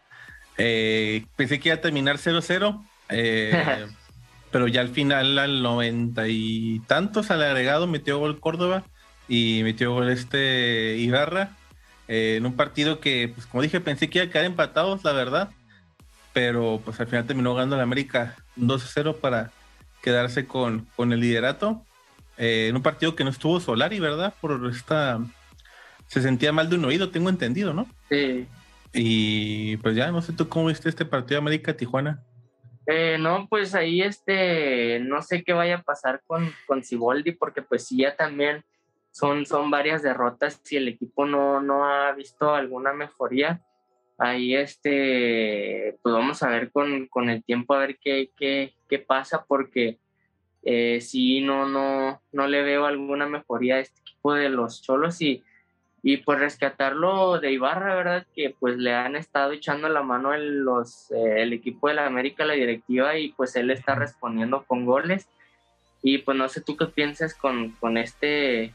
Eh, 0.58 1.26
pensé 1.36 1.60
que 1.60 1.70
iba 1.70 1.76
a 1.76 1.82
terminar 1.82 2.18
0-0, 2.18 2.86
eh, 3.10 3.88
pero 4.52 4.68
ya 4.68 4.82
al 4.82 4.90
final, 4.90 5.40
al 5.40 5.64
noventa 5.64 6.28
y 6.28 6.82
tantos, 6.88 7.32
al 7.32 7.42
agregado, 7.42 7.88
metió 7.88 8.20
gol 8.20 8.40
Córdoba 8.40 8.84
y 9.30 9.62
metió 9.64 9.94
gol 9.94 10.10
este 10.10 10.98
Ibarra 10.98 11.52
eh, 12.10 12.36
en 12.38 12.46
un 12.46 12.54
partido 12.54 13.00
que, 13.00 13.32
pues 13.34 13.48
como 13.48 13.62
dije, 13.62 13.80
pensé 13.80 14.10
que 14.10 14.20
iba 14.20 14.28
a 14.28 14.32
quedar 14.32 14.46
empatados, 14.46 15.04
la 15.04 15.14
verdad, 15.14 15.50
pero 16.34 16.82
pues 16.84 17.00
al 17.00 17.08
final 17.08 17.26
terminó 17.26 17.54
ganando 17.56 17.76
el 17.76 17.82
América 17.82 18.36
2-0 18.58 19.16
para 19.16 19.52
quedarse 20.02 20.48
con, 20.48 20.88
con 20.96 21.14
el 21.14 21.20
liderato. 21.20 21.86
Eh, 22.38 22.68
en 22.70 22.76
un 22.76 22.82
partido 22.82 23.16
que 23.16 23.24
no 23.24 23.30
estuvo 23.30 23.60
Solari, 23.60 24.00
¿verdad? 24.00 24.34
Por 24.40 24.70
esta. 24.72 25.20
Se 26.08 26.22
sentía 26.22 26.52
mal 26.52 26.70
de 26.70 26.78
un 26.78 26.86
oído, 26.86 27.12
tengo 27.12 27.30
entendido, 27.30 27.74
¿no? 27.74 27.88
Sí. 28.10 28.48
Y 28.94 29.78
pues 29.78 29.96
ya, 29.96 30.12
no 30.12 30.22
sé 30.22 30.34
tú 30.34 30.50
cómo 30.50 30.68
viste 30.68 30.90
este 30.90 31.06
partido 31.06 31.40
América-Tijuana. 31.40 32.24
Eh, 32.88 33.18
no, 33.20 33.48
pues 33.48 33.76
ahí 33.76 34.02
este, 34.02 35.00
no 35.02 35.22
sé 35.22 35.44
qué 35.44 35.54
vaya 35.54 35.76
a 35.76 35.84
pasar 35.84 36.24
con, 36.26 36.52
con 36.66 36.84
Ciboldi, 36.84 37.34
porque 37.34 37.62
pues 37.62 37.86
sí, 37.86 37.98
ya 37.98 38.16
también 38.16 38.64
son, 39.12 39.46
son 39.46 39.70
varias 39.70 40.02
derrotas 40.02 40.60
y 40.72 40.78
el 40.78 40.88
equipo 40.88 41.26
no, 41.28 41.62
no 41.62 41.86
ha 41.86 42.12
visto 42.14 42.56
alguna 42.56 42.94
mejoría. 42.94 43.62
Ahí 44.20 44.56
este, 44.56 45.98
pues 46.04 46.14
vamos 46.14 46.44
a 46.44 46.50
ver 46.50 46.72
con, 46.72 47.08
con 47.08 47.30
el 47.30 47.44
tiempo 47.44 47.74
a 47.74 47.80
ver 47.80 47.98
qué, 47.98 48.32
qué, 48.38 48.74
qué 48.90 49.00
pasa, 49.00 49.46
porque 49.48 49.98
eh, 50.64 51.00
sí, 51.02 51.42
no, 51.42 51.68
no, 51.68 52.22
no 52.34 52.48
le 52.48 52.62
veo 52.62 52.86
alguna 52.86 53.28
mejoría 53.28 53.76
a 53.76 53.80
este 53.80 54.02
equipo 54.02 54.34
de 54.34 54.50
los 54.50 54.82
Cholos 54.82 55.22
y, 55.22 55.42
y 56.04 56.18
pues 56.18 56.38
rescatarlo 56.40 57.40
de 57.40 57.54
Ibarra, 57.54 57.96
¿verdad? 57.96 58.28
Que 58.36 58.54
pues 58.60 58.78
le 58.78 58.94
han 58.94 59.16
estado 59.16 59.54
echando 59.54 59.88
la 59.88 60.04
mano 60.04 60.34
el, 60.34 60.60
los, 60.60 61.12
eh, 61.12 61.42
el 61.42 61.54
equipo 61.54 61.88
de 61.88 61.94
la 61.96 62.06
América, 62.06 62.46
la 62.46 62.54
directiva, 62.56 63.18
y 63.18 63.30
pues 63.30 63.56
él 63.56 63.72
está 63.72 63.96
respondiendo 63.96 64.64
con 64.64 64.86
goles. 64.86 65.30
Y 66.02 66.20
pues 66.20 66.38
no 66.38 66.48
sé 66.50 66.62
tú 66.62 66.78
qué 66.78 66.86
piensas 66.88 67.34
con, 67.34 67.72
con 67.80 67.98
este 67.98 68.74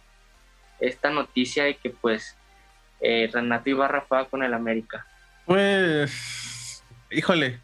esta 0.80 1.10
noticia 1.10 1.64
de 1.64 1.76
que 1.76 1.90
pues 1.90 2.36
eh, 3.00 3.30
Renato 3.32 3.70
Ibarra 3.70 4.04
juega 4.08 4.26
con 4.26 4.42
el 4.42 4.54
América? 4.54 5.06
Pues, 5.46 6.82
híjole, 7.10 7.60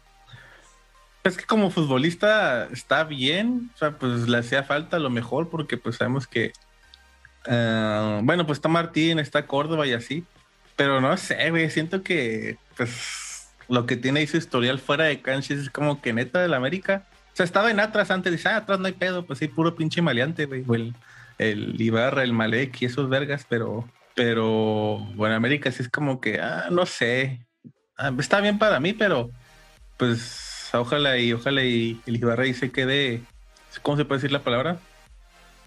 es 1.23 1.37
que 1.37 1.45
como 1.45 1.69
futbolista 1.69 2.67
está 2.71 3.03
bien, 3.03 3.69
o 3.73 3.77
sea, 3.77 3.91
pues 3.91 4.27
le 4.27 4.37
hacía 4.37 4.63
falta 4.63 4.99
lo 4.99 5.09
mejor 5.09 5.49
porque 5.49 5.77
pues 5.77 5.97
sabemos 5.97 6.27
que, 6.27 6.53
eh, 7.45 8.19
bueno, 8.23 8.45
pues 8.45 8.57
está 8.57 8.69
Martín, 8.69 9.19
está 9.19 9.45
Córdoba 9.45 9.85
y 9.87 9.93
así, 9.93 10.23
pero 10.75 11.01
no 11.01 11.15
sé, 11.17 11.49
güey, 11.51 11.69
siento 11.69 12.03
que 12.03 12.57
pues 12.77 13.53
lo 13.67 13.85
que 13.85 13.97
tiene 13.97 14.21
ahí 14.21 14.27
su 14.27 14.37
historial 14.37 14.79
fuera 14.79 15.05
de 15.05 15.21
cancha 15.21 15.53
es 15.53 15.69
como 15.69 16.01
que 16.01 16.13
neta 16.13 16.41
del 16.41 16.53
América. 16.53 17.07
O 17.33 17.35
sea, 17.35 17.45
estaba 17.45 17.71
en 17.71 17.79
atrás 17.79 18.11
antes, 18.11 18.31
dice, 18.31 18.49
ah, 18.49 18.57
atrás 18.57 18.79
no 18.79 18.87
hay 18.87 18.93
pedo, 18.93 19.25
pues 19.25 19.41
hay 19.41 19.47
puro 19.47 19.75
pinche 19.75 20.01
maleante, 20.01 20.45
güey, 20.45 20.65
el 21.37 21.79
Ibarra, 21.79 22.23
el 22.23 22.33
Malek 22.33 22.81
y 22.81 22.85
esos 22.85 23.09
vergas, 23.09 23.45
pero, 23.47 23.87
pero 24.15 24.97
bueno, 25.15 25.35
América 25.35 25.71
sí 25.71 25.83
es 25.83 25.89
como 25.89 26.19
que, 26.19 26.39
ah, 26.39 26.67
no 26.69 26.85
sé, 26.85 27.45
está 28.19 28.41
bien 28.41 28.59
para 28.59 28.79
mí, 28.79 28.93
pero 28.93 29.29
pues 29.97 30.69
ojalá 30.73 31.17
y 31.17 31.33
ojalá 31.33 31.63
y 31.63 32.01
el 32.05 32.17
Ibarra 32.17 32.47
y 32.47 32.53
se 32.53 32.71
quede, 32.71 33.21
¿cómo 33.81 33.97
se 33.97 34.05
puede 34.05 34.19
decir 34.19 34.31
la 34.31 34.43
palabra? 34.43 34.77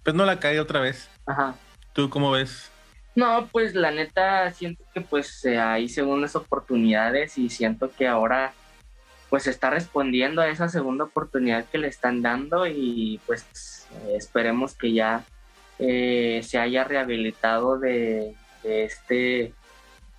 Pues 0.02 0.14
no 0.14 0.24
la 0.24 0.40
cae 0.40 0.60
otra 0.60 0.80
vez. 0.80 1.08
Ajá. 1.26 1.54
¿Tú 1.92 2.10
cómo 2.10 2.30
ves? 2.30 2.70
No, 3.14 3.48
pues 3.52 3.74
la 3.74 3.90
neta 3.90 4.50
siento 4.52 4.82
que 4.92 5.00
pues 5.00 5.44
hay 5.46 5.88
segundas 5.88 6.34
oportunidades 6.34 7.38
y 7.38 7.48
siento 7.48 7.90
que 7.92 8.08
ahora 8.08 8.52
pues 9.30 9.46
está 9.46 9.70
respondiendo 9.70 10.42
a 10.42 10.48
esa 10.48 10.68
segunda 10.68 11.04
oportunidad 11.04 11.64
que 11.66 11.78
le 11.78 11.88
están 11.88 12.22
dando 12.22 12.66
y 12.66 13.20
pues 13.26 13.88
esperemos 14.16 14.74
que 14.74 14.92
ya 14.92 15.24
eh, 15.78 16.40
se 16.44 16.58
haya 16.58 16.84
rehabilitado 16.84 17.78
de, 17.78 18.34
este 18.62 19.52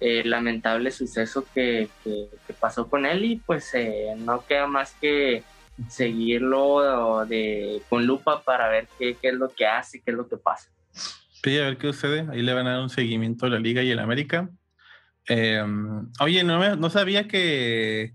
eh, 0.05 0.23
lamentable 0.25 0.91
suceso 0.91 1.45
que, 1.53 1.89
pasó 2.59 2.87
con 2.87 3.05
él 3.05 3.25
y 3.25 3.35
pues 3.37 3.73
eh, 3.73 4.13
no 4.17 4.45
queda 4.45 4.67
más 4.67 4.93
que 5.01 5.43
seguirlo 5.89 7.25
de, 7.25 7.81
con 7.89 8.05
lupa 8.05 8.43
para 8.43 8.69
ver 8.69 8.87
qué, 8.97 9.17
es 9.21 9.33
lo 9.33 9.49
que 9.49 9.65
hace, 9.65 10.01
qué 10.01 10.11
es 10.11 10.17
lo 10.17 10.27
que 10.27 10.37
pasa. 10.37 10.69
Sí, 11.43 11.57
a 11.57 11.63
ver 11.63 11.77
qué 11.77 11.87
sucede. 11.87 12.27
Ahí 12.31 12.41
le 12.41 12.53
van 12.53 12.67
a 12.67 12.73
dar 12.73 12.81
un 12.81 12.89
seguimiento 12.89 13.45
a 13.45 13.49
la 13.49 13.59
Liga 13.59 13.83
y 13.83 13.91
el 13.91 13.99
América. 13.99 14.49
oye, 16.19 16.43
no, 16.43 16.75
no 16.75 16.89
sabía 16.89 17.27
que 17.27 18.13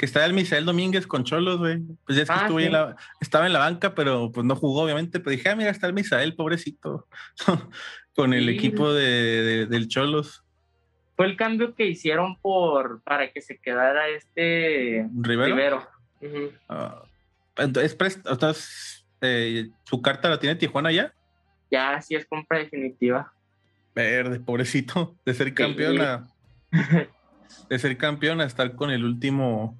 que 0.00 0.06
estaba 0.06 0.24
el 0.24 0.32
Misael 0.32 0.64
Domínguez 0.64 1.06
con 1.06 1.24
Cholos, 1.24 1.58
güey. 1.58 1.82
Pues 2.06 2.16
ya 2.16 2.22
es 2.22 2.28
que 2.30 2.34
ah, 2.34 2.44
estuve 2.44 2.64
en 2.64 2.72
la, 2.72 2.96
estaba 3.20 3.46
en 3.46 3.52
la 3.52 3.58
banca, 3.58 3.94
pero 3.94 4.32
pues 4.32 4.46
no 4.46 4.56
jugó, 4.56 4.84
obviamente. 4.84 5.20
Pero 5.20 5.32
dije, 5.32 5.50
ah, 5.50 5.56
mira, 5.56 5.68
está 5.68 5.86
el 5.88 5.92
Misael, 5.92 6.34
pobrecito, 6.34 7.06
con 8.14 8.32
el 8.32 8.48
equipo 8.48 8.94
de, 8.94 9.66
del 9.66 9.88
Cholos. 9.88 10.42
Fue 11.20 11.26
el 11.26 11.36
cambio 11.36 11.74
que 11.74 11.84
hicieron 11.84 12.38
por 12.40 13.02
para 13.02 13.30
que 13.30 13.42
se 13.42 13.58
quedara 13.58 14.08
este 14.08 15.06
Rivero. 15.14 15.86
Ah, 16.66 17.02
entonces, 17.58 19.04
eh, 19.20 19.68
¿su 19.84 20.00
carta 20.00 20.30
la 20.30 20.40
tiene 20.40 20.56
Tijuana 20.56 20.90
ya? 20.90 21.12
Ya, 21.70 22.00
sí 22.00 22.14
es 22.14 22.24
compra 22.24 22.56
definitiva. 22.56 23.34
Verde, 23.94 24.40
pobrecito, 24.40 25.14
de 25.26 25.34
ser 25.34 25.52
campeón 25.52 26.00
a, 26.00 26.26
de 27.68 27.78
ser 27.78 27.98
campeón 27.98 28.40
a 28.40 28.46
estar 28.46 28.74
con 28.74 28.90
el 28.90 29.04
último 29.04 29.78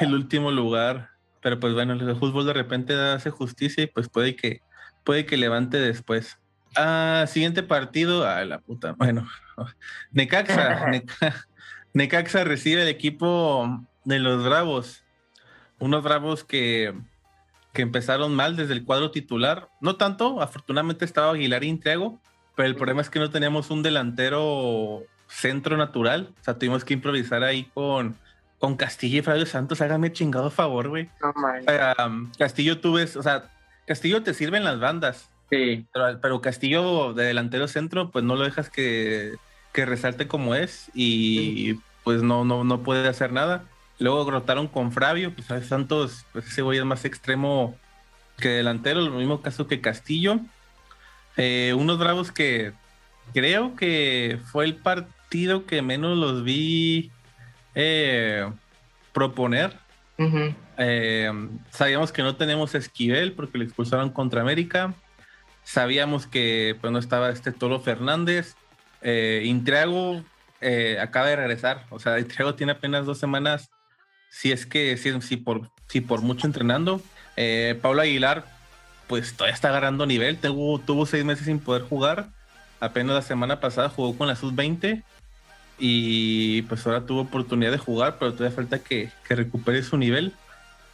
el 0.00 0.14
último 0.14 0.52
lugar. 0.52 1.10
Pero 1.42 1.58
pues 1.58 1.74
bueno, 1.74 1.94
el 1.94 2.14
fútbol 2.14 2.46
de 2.46 2.52
repente 2.52 2.94
hace 2.94 3.30
justicia 3.30 3.82
y 3.82 3.86
pues 3.88 4.08
puede 4.08 4.36
que, 4.36 4.60
puede 5.02 5.26
que 5.26 5.36
levante 5.36 5.80
después. 5.80 6.38
Ah, 6.76 7.24
siguiente 7.26 7.64
partido. 7.64 8.24
Ah, 8.24 8.44
la 8.44 8.60
puta. 8.60 8.92
Bueno, 8.92 9.26
Necaxa. 10.12 10.90
Necaxa 11.92 12.44
recibe 12.44 12.82
el 12.82 12.88
equipo 12.88 13.86
de 14.04 14.18
los 14.18 14.44
Bravos. 14.44 15.04
Unos 15.78 16.02
Bravos 16.02 16.44
que, 16.44 16.94
que 17.72 17.82
empezaron 17.82 18.34
mal 18.34 18.56
desde 18.56 18.72
el 18.72 18.84
cuadro 18.84 19.10
titular. 19.10 19.68
No 19.80 19.96
tanto, 19.96 20.40
afortunadamente 20.40 21.04
estaba 21.04 21.32
Aguilar 21.32 21.64
y 21.64 21.68
Intriago, 21.68 22.20
pero 22.56 22.68
el 22.68 22.76
problema 22.76 23.00
es 23.00 23.10
que 23.10 23.20
no 23.20 23.30
teníamos 23.30 23.70
un 23.70 23.82
delantero 23.82 25.02
centro 25.28 25.76
natural. 25.76 26.34
O 26.40 26.44
sea, 26.44 26.58
tuvimos 26.58 26.84
que 26.84 26.94
improvisar 26.94 27.44
ahí 27.44 27.70
con 27.74 28.16
con 28.64 28.76
Castillo 28.76 29.18
y 29.18 29.22
Fabio 29.22 29.44
Santos, 29.44 29.82
hágame 29.82 30.10
chingado 30.10 30.50
favor, 30.50 30.88
güey. 30.88 31.10
No, 31.20 31.34
Castillo 32.38 32.80
tú 32.80 32.94
ves, 32.94 33.14
o 33.14 33.22
sea, 33.22 33.50
Castillo 33.86 34.22
te 34.22 34.32
sirve 34.32 34.56
en 34.56 34.64
las 34.64 34.80
bandas. 34.80 35.28
Sí. 35.54 35.86
Pero, 36.20 36.40
Castillo 36.40 37.12
de 37.14 37.24
delantero 37.24 37.68
centro, 37.68 38.10
pues 38.10 38.24
no 38.24 38.36
lo 38.36 38.44
dejas 38.44 38.70
que, 38.70 39.34
resalte 39.72 40.28
como 40.28 40.54
es 40.54 40.90
y 40.94 41.74
pues 42.04 42.22
no, 42.22 42.44
no, 42.44 42.64
no 42.64 42.82
puede 42.82 43.08
hacer 43.08 43.32
nada. 43.32 43.64
Luego 43.98 44.30
rotaron 44.30 44.68
con 44.68 44.92
Fabio, 44.92 45.32
pues 45.34 45.46
Fabio 45.46 45.64
Santos, 45.64 46.26
pues 46.32 46.46
ese 46.46 46.62
güey 46.62 46.78
es 46.78 46.84
más 46.84 47.04
extremo 47.04 47.76
que 48.38 48.48
delantero, 48.48 49.00
lo 49.00 49.12
mismo 49.12 49.42
caso 49.42 49.66
que 49.66 49.80
Castillo. 49.80 50.40
Eh, 51.36 51.74
unos 51.76 51.98
bravos 51.98 52.30
que 52.30 52.72
creo 53.32 53.74
que 53.74 54.38
fue 54.44 54.64
el 54.64 54.76
partido 54.76 55.66
que 55.66 55.82
menos 55.82 56.16
los 56.16 56.44
vi 56.44 57.10
eh, 57.74 58.48
proponer. 59.12 59.76
Eh, 60.78 61.32
sabíamos 61.70 62.12
que 62.12 62.22
no 62.22 62.36
tenemos 62.36 62.74
Esquivel 62.74 63.32
porque 63.32 63.58
le 63.58 63.64
expulsaron 63.64 64.10
contra 64.10 64.40
América. 64.40 64.94
Sabíamos 65.64 66.26
que 66.26 66.76
pues, 66.80 66.92
no 66.92 66.98
estaba 66.98 67.30
este 67.30 67.52
Toro 67.52 67.80
Fernández. 67.80 68.54
Eh, 69.02 69.42
Intriago 69.44 70.22
eh, 70.60 70.98
acaba 71.00 71.28
de 71.28 71.36
regresar. 71.36 71.84
O 71.90 71.98
sea, 71.98 72.18
Intriago 72.18 72.54
tiene 72.54 72.72
apenas 72.72 73.06
dos 73.06 73.18
semanas. 73.18 73.70
Si 74.30 74.52
es 74.52 74.66
que, 74.66 74.96
si, 74.96 75.36
por, 75.36 75.70
si 75.88 76.00
por 76.00 76.22
mucho 76.22 76.46
entrenando. 76.46 77.00
Pablo 77.82 78.02
Aguilar, 78.02 78.44
pues 79.08 79.34
todavía 79.34 79.54
está 79.54 79.68
agarrando 79.68 80.06
nivel. 80.06 80.38
Tuvo, 80.38 80.78
tuvo 80.78 81.06
seis 81.06 81.24
meses 81.24 81.46
sin 81.46 81.58
poder 81.58 81.82
jugar. 81.82 82.28
Apenas 82.80 83.14
la 83.14 83.22
semana 83.22 83.60
pasada 83.60 83.88
jugó 83.88 84.16
con 84.16 84.28
la 84.28 84.36
sub-20 84.36 85.02
y 85.78 86.62
pues 86.62 86.86
ahora 86.86 87.06
tuvo 87.06 87.22
oportunidad 87.22 87.72
de 87.72 87.78
jugar, 87.78 88.16
pero 88.18 88.32
todavía 88.32 88.54
falta 88.54 88.78
que, 88.78 89.10
recupere 89.28 89.82
su 89.82 89.96
nivel. 89.96 90.32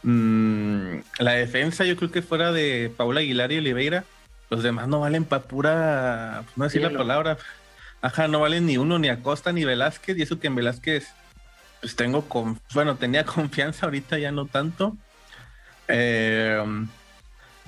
Mm, 0.03 0.99
la 1.19 1.33
defensa, 1.33 1.85
yo 1.85 1.95
creo 1.95 2.11
que 2.11 2.21
fuera 2.21 2.51
de 2.51 2.91
Paula 2.95 3.19
Aguilar 3.19 3.51
y 3.51 3.59
Oliveira, 3.59 4.03
los 4.51 4.63
demás 4.63 4.89
no 4.89 4.99
valen 4.99 5.23
para 5.23 5.43
pura, 5.43 6.43
no 6.57 6.65
decir 6.65 6.81
la 6.81 6.91
palabra, 6.91 7.37
ajá, 8.01 8.27
no 8.27 8.41
valen 8.41 8.65
ni 8.65 8.77
uno, 8.77 8.99
ni 8.99 9.07
Acosta, 9.07 9.53
ni 9.53 9.63
Velázquez, 9.63 10.17
y 10.17 10.23
eso 10.23 10.39
que 10.39 10.47
en 10.47 10.55
Velázquez, 10.55 11.07
pues 11.79 11.95
tengo, 11.95 12.27
con, 12.27 12.59
bueno, 12.73 12.97
tenía 12.97 13.25
confianza, 13.25 13.85
ahorita 13.85 14.19
ya 14.19 14.33
no 14.33 14.45
tanto. 14.45 14.97
Eh, 15.87 16.61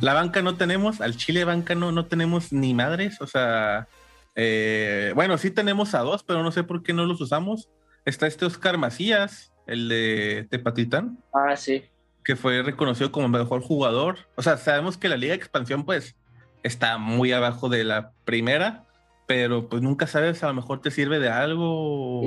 la 0.02 0.13
banca 0.13 0.41
no 0.41 0.58
tenemos, 0.58 1.00
al 1.00 1.15
Chile 1.15 1.46
banca 1.46 1.74
no, 1.74 1.93
no 1.93 2.06
tenemos 2.08 2.52
ni 2.52 2.74
madres, 2.74 3.22
o 3.22 3.28
sea, 3.28 3.88
eh, 4.36 5.13
bueno, 5.15 5.38
sí 5.38 5.52
tenemos 5.52 5.96
a 5.96 6.00
dos, 6.00 6.24
pero 6.24 6.43
no 6.43 6.52
sé 6.52 6.63
por 6.63 6.84
qué 6.84 6.91
no 6.91 7.06
los 7.06 7.22
usamos. 7.22 7.69
Está 8.04 8.28
este 8.28 8.46
Oscar 8.46 8.78
Macías, 8.78 9.54
el 9.67 9.88
de 9.88 10.48
Tepatitán. 10.50 11.17
Ah, 11.34 11.56
sí. 11.56 11.86
Que 12.26 12.36
fue 12.36 12.62
reconocido 12.62 13.10
como 13.13 13.30
mejor 13.30 13.62
jugador. 13.62 14.17
O 14.36 14.41
sea, 14.41 14.58
sabemos 14.58 14.98
que 14.98 15.08
la 15.08 15.15
Liga 15.15 15.32
de 15.32 15.38
Expansión, 15.38 15.86
pues, 15.86 16.17
está 16.63 16.97
muy 16.97 17.32
abajo 17.32 17.69
de 17.69 17.84
la 17.84 18.12
primera, 18.26 18.84
pero 19.28 19.69
pues 19.69 19.82
nunca 19.82 20.08
sabes, 20.08 20.43
a 20.43 20.47
lo 20.47 20.54
mejor 20.56 20.82
te 20.82 20.91
sirve 20.91 21.19
de 21.19 21.30
algo, 21.30 22.21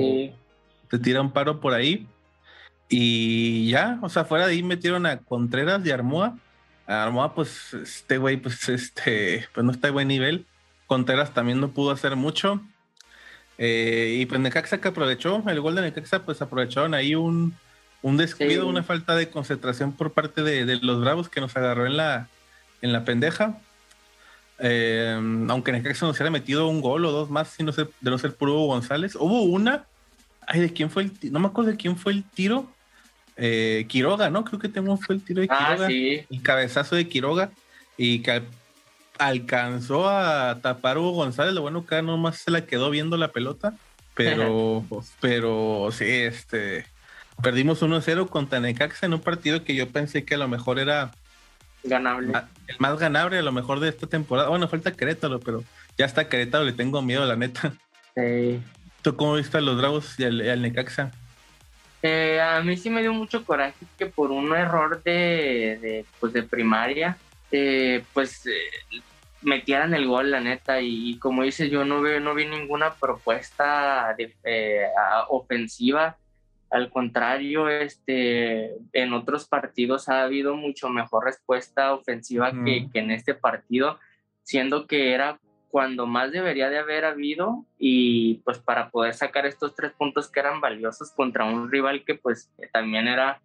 te 0.89 0.99
tira 0.99 1.21
un 1.21 1.31
paro 1.31 1.59
por 1.59 1.73
ahí. 1.73 2.07
Y 2.89 3.69
ya, 3.69 3.99
o 4.01 4.09
sea, 4.09 4.23
fuera 4.25 4.47
de 4.47 4.53
ahí 4.53 4.63
metieron 4.63 5.05
a 5.05 5.17
Contreras 5.17 5.85
y 5.85 5.91
Armoa. 5.91 6.37
A 6.85 7.03
Armoa, 7.03 7.35
pues, 7.35 7.73
este 7.73 8.17
güey, 8.17 8.37
pues, 8.37 8.69
este, 8.69 9.45
pues 9.53 9.65
no 9.65 9.71
está 9.71 9.87
de 9.87 9.91
buen 9.91 10.07
nivel. 10.07 10.45
Contreras 10.85 11.33
también 11.33 11.59
no 11.59 11.69
pudo 11.71 11.91
hacer 11.91 12.15
mucho. 12.15 12.61
Eh, 13.57 14.17
y 14.19 14.25
pues 14.27 14.39
Necaxa 14.39 14.79
que 14.79 14.87
aprovechó, 14.87 15.43
el 15.47 15.59
gol 15.59 15.75
de 15.75 15.81
Necaxa, 15.81 16.23
pues 16.23 16.41
aprovecharon 16.41 16.93
ahí 16.93 17.15
un, 17.15 17.55
descuido, 18.03 18.67
una 18.67 18.83
falta 18.83 19.15
de 19.15 19.29
concentración 19.29 19.93
por 19.93 20.13
parte 20.13 20.43
de, 20.43 20.77
los 20.81 21.01
Bravos 21.01 21.27
que 21.27 21.41
nos 21.41 21.57
agarró 21.57 21.87
en 21.87 21.97
la, 21.97 22.29
en 22.81 22.93
la 22.93 23.03
pendeja. 23.03 23.59
Eh, 24.59 25.13
aunque 25.49 25.71
Necaxa 25.71 26.05
nos 26.05 26.15
hubiera 26.15 26.31
metido 26.31 26.67
un 26.67 26.81
gol 26.81 27.05
o 27.05 27.11
dos 27.11 27.29
más, 27.29 27.59
no 27.59 27.71
de 27.71 27.87
no 28.01 28.17
ser 28.17 28.35
puro 28.35 28.53
González. 28.53 29.15
Hubo 29.15 29.43
una, 29.43 29.85
ay, 30.45 30.61
¿de 30.61 30.73
quién 30.73 30.89
fue 30.89 31.03
el 31.03 31.11
tiro? 31.11 31.33
No 31.33 31.39
me 31.39 31.47
acuerdo 31.47 31.71
de 31.71 31.77
quién 31.77 31.97
fue 31.97 32.13
el 32.13 32.23
tiro. 32.23 32.67
Eh, 33.35 33.85
Quiroga, 33.87 34.29
¿no? 34.31 34.43
Creo 34.43 34.59
que 34.59 34.69
tengo 34.69 34.97
fue 34.97 35.15
el 35.15 35.21
tiro 35.21 35.41
de 35.41 35.47
ah, 35.51 35.75
Quiroga. 35.75 35.87
El 35.87 36.41
cabezazo 36.41 36.95
de 36.95 37.07
Quiroga. 37.07 37.51
Y 37.97 38.19
que 38.19 38.43
alcanzó 39.19 40.09
a 40.09 40.59
tapar 40.61 40.97
Hugo 40.97 41.11
González, 41.11 41.53
lo 41.53 41.61
bueno 41.61 41.85
que 41.85 42.01
nomás 42.01 42.37
se 42.37 42.51
la 42.51 42.65
quedó 42.65 42.89
viendo 42.89 43.17
la 43.17 43.31
pelota, 43.31 43.75
pero, 44.13 44.85
pero 45.21 45.89
sí, 45.91 46.05
este, 46.05 46.85
perdimos 47.41 47.81
1-0 47.81 48.29
contra 48.29 48.59
Necaxa 48.59 49.05
en 49.05 49.13
un 49.13 49.21
partido 49.21 49.63
que 49.63 49.75
yo 49.75 49.89
pensé 49.89 50.23
que 50.23 50.35
a 50.35 50.39
lo 50.39 50.47
mejor 50.47 50.79
era 50.79 51.11
ganable. 51.87 52.33
El 52.67 52.75
más 52.79 52.97
ganable 52.99 53.39
a 53.39 53.41
lo 53.41 53.51
mejor 53.51 53.79
de 53.79 53.89
esta 53.89 54.07
temporada. 54.07 54.49
Bueno, 54.49 54.67
falta 54.67 54.91
Querétaro, 54.91 55.39
pero 55.39 55.63
ya 55.97 56.05
está 56.05 56.29
Querétaro, 56.29 56.63
le 56.63 56.73
tengo 56.73 57.01
miedo, 57.01 57.25
la 57.25 57.35
neta. 57.35 57.73
Sí. 58.15 58.61
¿Tú 59.01 59.15
cómo 59.15 59.35
viste 59.35 59.57
a 59.57 59.61
los 59.61 59.77
Dragos 59.77 60.19
y 60.19 60.25
al, 60.25 60.61
Necaxa? 60.61 61.11
Eh, 62.01 62.39
a 62.41 62.61
mí 62.61 62.77
sí 62.77 62.89
me 62.89 63.01
dio 63.01 63.13
mucho 63.13 63.45
coraje 63.45 63.85
que 63.97 64.05
por 64.05 64.31
un 64.31 64.55
error 64.55 65.01
de, 65.03 65.79
de, 65.81 66.05
pues 66.19 66.33
de 66.33 66.43
primaria 66.43 67.17
eh, 67.51 68.03
pues 68.13 68.45
eh, 68.45 69.01
metieran 69.41 69.93
el 69.93 70.07
gol, 70.07 70.31
la 70.31 70.39
neta. 70.39 70.81
Y, 70.81 71.17
como 71.19 71.43
dices, 71.43 71.69
yo 71.69 71.85
no, 71.85 72.01
veo, 72.01 72.19
no 72.19 72.33
vi 72.33 72.45
ninguna 72.45 72.93
propuesta 72.93 74.15
de, 74.17 74.87
ofensiva. 75.29 76.17
Al 76.69 76.89
contrario, 76.89 77.69
este, 77.69 78.75
en 78.93 79.13
otros 79.13 79.47
partidos 79.47 80.09
ha 80.09 80.23
habido 80.23 80.55
mucho 80.55 80.89
mejor 80.89 81.25
respuesta 81.25 81.93
ofensiva 81.93 82.51
que, 82.65 82.89
que 82.91 82.99
en 82.99 83.11
este 83.11 83.33
partido, 83.33 83.99
siendo 84.43 84.85
que 84.85 85.13
era 85.13 85.39
cuando 85.69 86.07
más 86.07 86.31
debería 86.31 86.69
de 86.69 86.79
haber 86.79 87.05
habido 87.05 87.65
y 87.77 88.35
pues 88.45 88.57
para 88.59 88.89
poder 88.89 89.13
sacar 89.13 89.45
estos 89.45 89.75
tres 89.75 89.91
puntos 89.93 90.29
que 90.29 90.39
eran 90.39 90.59
valiosos 90.61 91.11
contra 91.11 91.45
un 91.45 91.71
rival 91.71 92.03
que 92.05 92.15
pues 92.15 92.49
también 92.71 93.07
era 93.07 93.41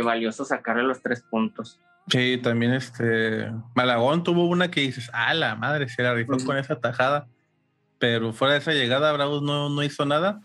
valioso 0.00 0.44
sacarle 0.44 0.82
los 0.84 1.02
tres 1.02 1.22
puntos. 1.22 1.78
Sí, 2.08 2.38
también 2.42 2.72
este 2.72 3.52
Malagón 3.74 4.24
tuvo 4.24 4.46
una 4.46 4.70
que 4.70 4.80
dices, 4.80 5.10
ah, 5.12 5.34
la 5.34 5.54
madre, 5.54 5.88
se 5.88 6.02
la 6.02 6.14
rifó 6.14 6.36
con 6.44 6.56
esa 6.56 6.80
tajada. 6.80 7.28
pero 7.98 8.32
fuera 8.32 8.54
de 8.54 8.60
esa 8.60 8.72
llegada, 8.72 9.12
Bravos 9.12 9.42
no, 9.42 9.68
no 9.68 9.82
hizo 9.82 10.04
nada. 10.04 10.40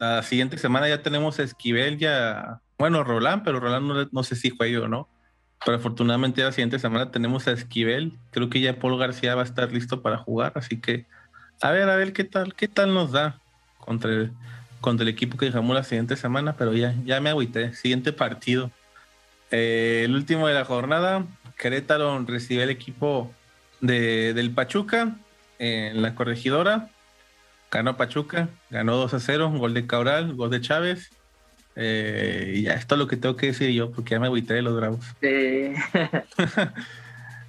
La 0.00 0.22
siguiente 0.22 0.56
semana 0.56 0.88
ya 0.88 1.02
tenemos 1.02 1.38
a 1.38 1.42
Esquivel, 1.42 1.98
ya, 1.98 2.62
bueno, 2.78 3.04
Roland, 3.04 3.44
pero 3.44 3.60
Roland 3.60 4.08
no, 4.10 4.22
sé 4.24 4.34
si 4.34 4.48
juega 4.48 4.80
o 4.80 4.88
no. 4.88 5.08
Pero 5.62 5.76
afortunadamente 5.76 6.42
la 6.42 6.52
siguiente 6.52 6.78
semana 6.78 7.10
tenemos 7.10 7.46
a 7.46 7.52
Esquivel. 7.52 8.18
Creo 8.30 8.48
que 8.48 8.62
ya 8.62 8.78
Paul 8.78 8.98
García 8.98 9.34
va 9.34 9.42
a 9.42 9.44
estar 9.44 9.70
listo 9.70 10.00
para 10.00 10.16
jugar, 10.16 10.54
así 10.56 10.80
que 10.80 11.06
a 11.60 11.70
ver, 11.70 11.90
a 11.90 11.96
ver 11.96 12.14
qué 12.14 12.24
tal, 12.24 12.54
qué 12.54 12.66
tal 12.66 12.94
nos 12.94 13.12
da 13.12 13.38
contra 13.78 14.10
el, 14.10 14.32
contra 14.80 15.02
el 15.02 15.10
equipo 15.10 15.36
que 15.36 15.44
dejamos 15.44 15.76
la 15.76 15.84
siguiente 15.84 16.16
semana, 16.16 16.56
pero 16.56 16.72
ya, 16.72 16.94
ya 17.04 17.20
me 17.20 17.28
agüité. 17.28 17.74
Siguiente 17.74 18.14
partido. 18.14 18.70
Eh, 19.50 20.02
el 20.06 20.14
último 20.14 20.48
de 20.48 20.54
la 20.54 20.64
jornada, 20.64 21.26
Querétaro 21.58 22.24
recibe 22.24 22.62
el 22.62 22.70
equipo 22.70 23.34
de, 23.82 24.32
del 24.32 24.50
Pachuca 24.52 25.14
en 25.58 26.00
la 26.00 26.14
corregidora. 26.14 26.88
Ganó 27.70 27.96
Pachuca, 27.96 28.48
ganó 28.68 28.96
2 28.96 29.14
a 29.14 29.20
0, 29.20 29.52
gol 29.56 29.74
de 29.74 29.86
Cabral, 29.86 30.34
gol 30.34 30.50
de 30.50 30.60
Chávez. 30.60 31.10
Eh, 31.76 32.54
y 32.56 32.62
ya, 32.62 32.74
esto 32.74 32.96
es 32.96 32.98
lo 32.98 33.06
que 33.06 33.16
tengo 33.16 33.36
que 33.36 33.46
decir 33.46 33.70
yo, 33.70 33.92
porque 33.92 34.10
ya 34.10 34.20
me 34.20 34.26
agüité 34.26 34.54
de 34.54 34.62
los 34.62 34.76
bravos. 34.76 35.04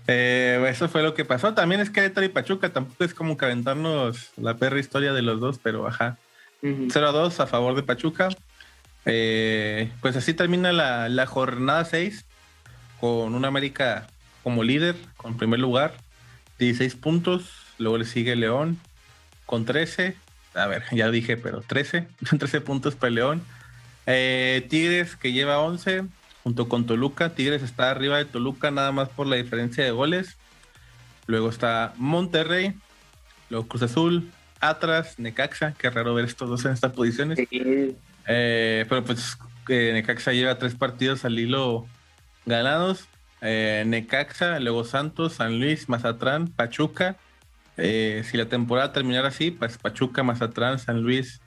Eh, 0.07 0.61
eso 0.67 0.89
fue 0.89 1.03
lo 1.03 1.13
que 1.13 1.23
pasó. 1.23 1.53
También 1.53 1.79
es 1.79 1.89
Querétaro 1.89 2.25
y 2.25 2.29
Pachuca, 2.29 2.73
tampoco 2.73 3.03
es 3.03 3.13
como 3.13 3.37
que 3.37 3.45
aventarnos 3.45 4.31
la 4.35 4.57
perra 4.57 4.79
historia 4.79 5.13
de 5.13 5.21
los 5.21 5.39
dos, 5.39 5.59
pero 5.61 5.87
ajá. 5.87 6.17
0 6.61 7.07
a 7.07 7.11
2 7.11 7.39
a 7.39 7.47
favor 7.47 7.75
de 7.75 7.83
Pachuca. 7.83 8.29
Eh, 9.05 9.91
pues 10.01 10.17
así 10.17 10.33
termina 10.33 10.73
la, 10.73 11.07
la 11.07 11.27
jornada 11.27 11.85
6 11.85 12.25
con 12.99 13.35
un 13.35 13.45
América 13.45 14.07
como 14.43 14.63
líder, 14.63 14.95
con 15.17 15.37
primer 15.37 15.59
lugar, 15.59 15.93
16 16.57 16.95
puntos. 16.95 17.51
Luego 17.77 17.99
le 17.99 18.05
sigue 18.05 18.35
León 18.35 18.79
con 19.45 19.65
13. 19.65 20.15
A 20.53 20.67
ver, 20.67 20.83
ya 20.91 21.09
dije, 21.09 21.37
pero 21.37 21.61
13. 21.61 22.07
13 22.37 22.61
puntos 22.61 22.95
para 22.95 23.11
León. 23.11 23.41
Eh, 24.05 24.65
Tigres 24.69 25.15
que 25.15 25.31
lleva 25.31 25.59
11 25.59 26.03
junto 26.43 26.67
con 26.67 26.85
Toluca. 26.85 27.33
Tigres 27.35 27.61
está 27.61 27.91
arriba 27.91 28.17
de 28.17 28.25
Toluca 28.25 28.71
nada 28.71 28.91
más 28.91 29.09
por 29.09 29.27
la 29.27 29.35
diferencia 29.35 29.83
de 29.83 29.91
goles. 29.91 30.37
Luego 31.27 31.49
está 31.49 31.93
Monterrey. 31.97 32.73
Luego 33.49 33.67
Cruz 33.67 33.83
Azul, 33.83 34.31
Atlas, 34.59 35.19
Necaxa. 35.19 35.73
Qué 35.77 35.89
raro 35.89 36.13
ver 36.13 36.25
estos 36.25 36.49
dos 36.49 36.65
en 36.65 36.71
estas 36.71 36.93
posiciones. 36.93 37.39
Eh, 38.27 38.85
pero 38.87 39.03
pues 39.03 39.37
eh, 39.67 39.91
Necaxa 39.93 40.31
lleva 40.33 40.57
tres 40.57 40.75
partidos 40.75 41.25
al 41.25 41.37
hilo 41.37 41.87
ganados. 42.45 43.07
Eh, 43.41 43.83
Necaxa, 43.85 44.59
luego 44.59 44.83
Santos, 44.83 45.33
San 45.33 45.59
Luis, 45.59 45.89
Mazatlán, 45.89 46.47
Pachuca. 46.47 47.17
Si 47.77 48.37
la 48.37 48.45
temporada 48.47 48.93
terminara 48.93 49.29
así, 49.29 49.51
pues 49.51 49.77
Pachuca, 49.77 50.23
Mazatlán, 50.23 50.79
San 50.79 51.01
Luis 51.01 51.41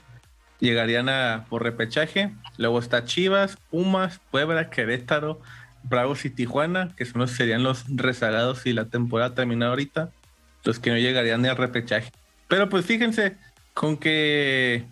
llegarían 0.60 1.08
a 1.08 1.46
por 1.48 1.62
repechaje. 1.62 2.32
Luego 2.58 2.78
está 2.78 3.04
Chivas, 3.04 3.56
Pumas, 3.70 4.20
Puebla, 4.30 4.70
Querétaro, 4.70 5.40
Bravos 5.84 6.24
y 6.24 6.30
Tijuana, 6.30 6.90
que 6.96 7.04
son 7.04 7.20
los, 7.20 7.30
serían 7.32 7.62
los 7.62 7.84
rezagados 7.88 8.60
si 8.60 8.72
la 8.72 8.86
temporada 8.86 9.34
termina 9.34 9.68
ahorita, 9.68 10.10
los 10.64 10.78
que 10.78 10.90
no 10.90 10.98
llegarían 10.98 11.42
ni 11.42 11.48
al 11.48 11.56
repechaje. 11.56 12.10
Pero 12.48 12.68
pues 12.68 12.86
fíjense, 12.86 13.36
con 13.74 13.96
que 13.96 14.84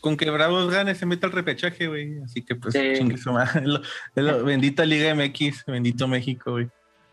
con 0.00 0.16
que 0.16 0.30
Bravos 0.30 0.70
gane 0.70 0.94
se 0.94 1.06
mete 1.06 1.26
al 1.26 1.32
repechaje, 1.32 1.88
güey. 1.88 2.20
Así 2.24 2.42
que 2.42 2.54
pues 2.54 2.74
bendita 4.44 4.84
Liga 4.84 5.14
MX, 5.14 5.64
bendito 5.66 6.08
México, 6.08 6.52
güey. 6.52 6.68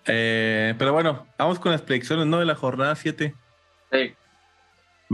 Eh, 0.05 0.73
pero 0.77 0.93
bueno, 0.93 1.27
vamos 1.37 1.59
con 1.59 1.71
las 1.71 1.81
predicciones, 1.81 2.25
¿no? 2.27 2.39
De 2.39 2.45
la 2.45 2.55
jornada 2.55 2.95
7. 2.95 3.35
Sí. 3.91 4.13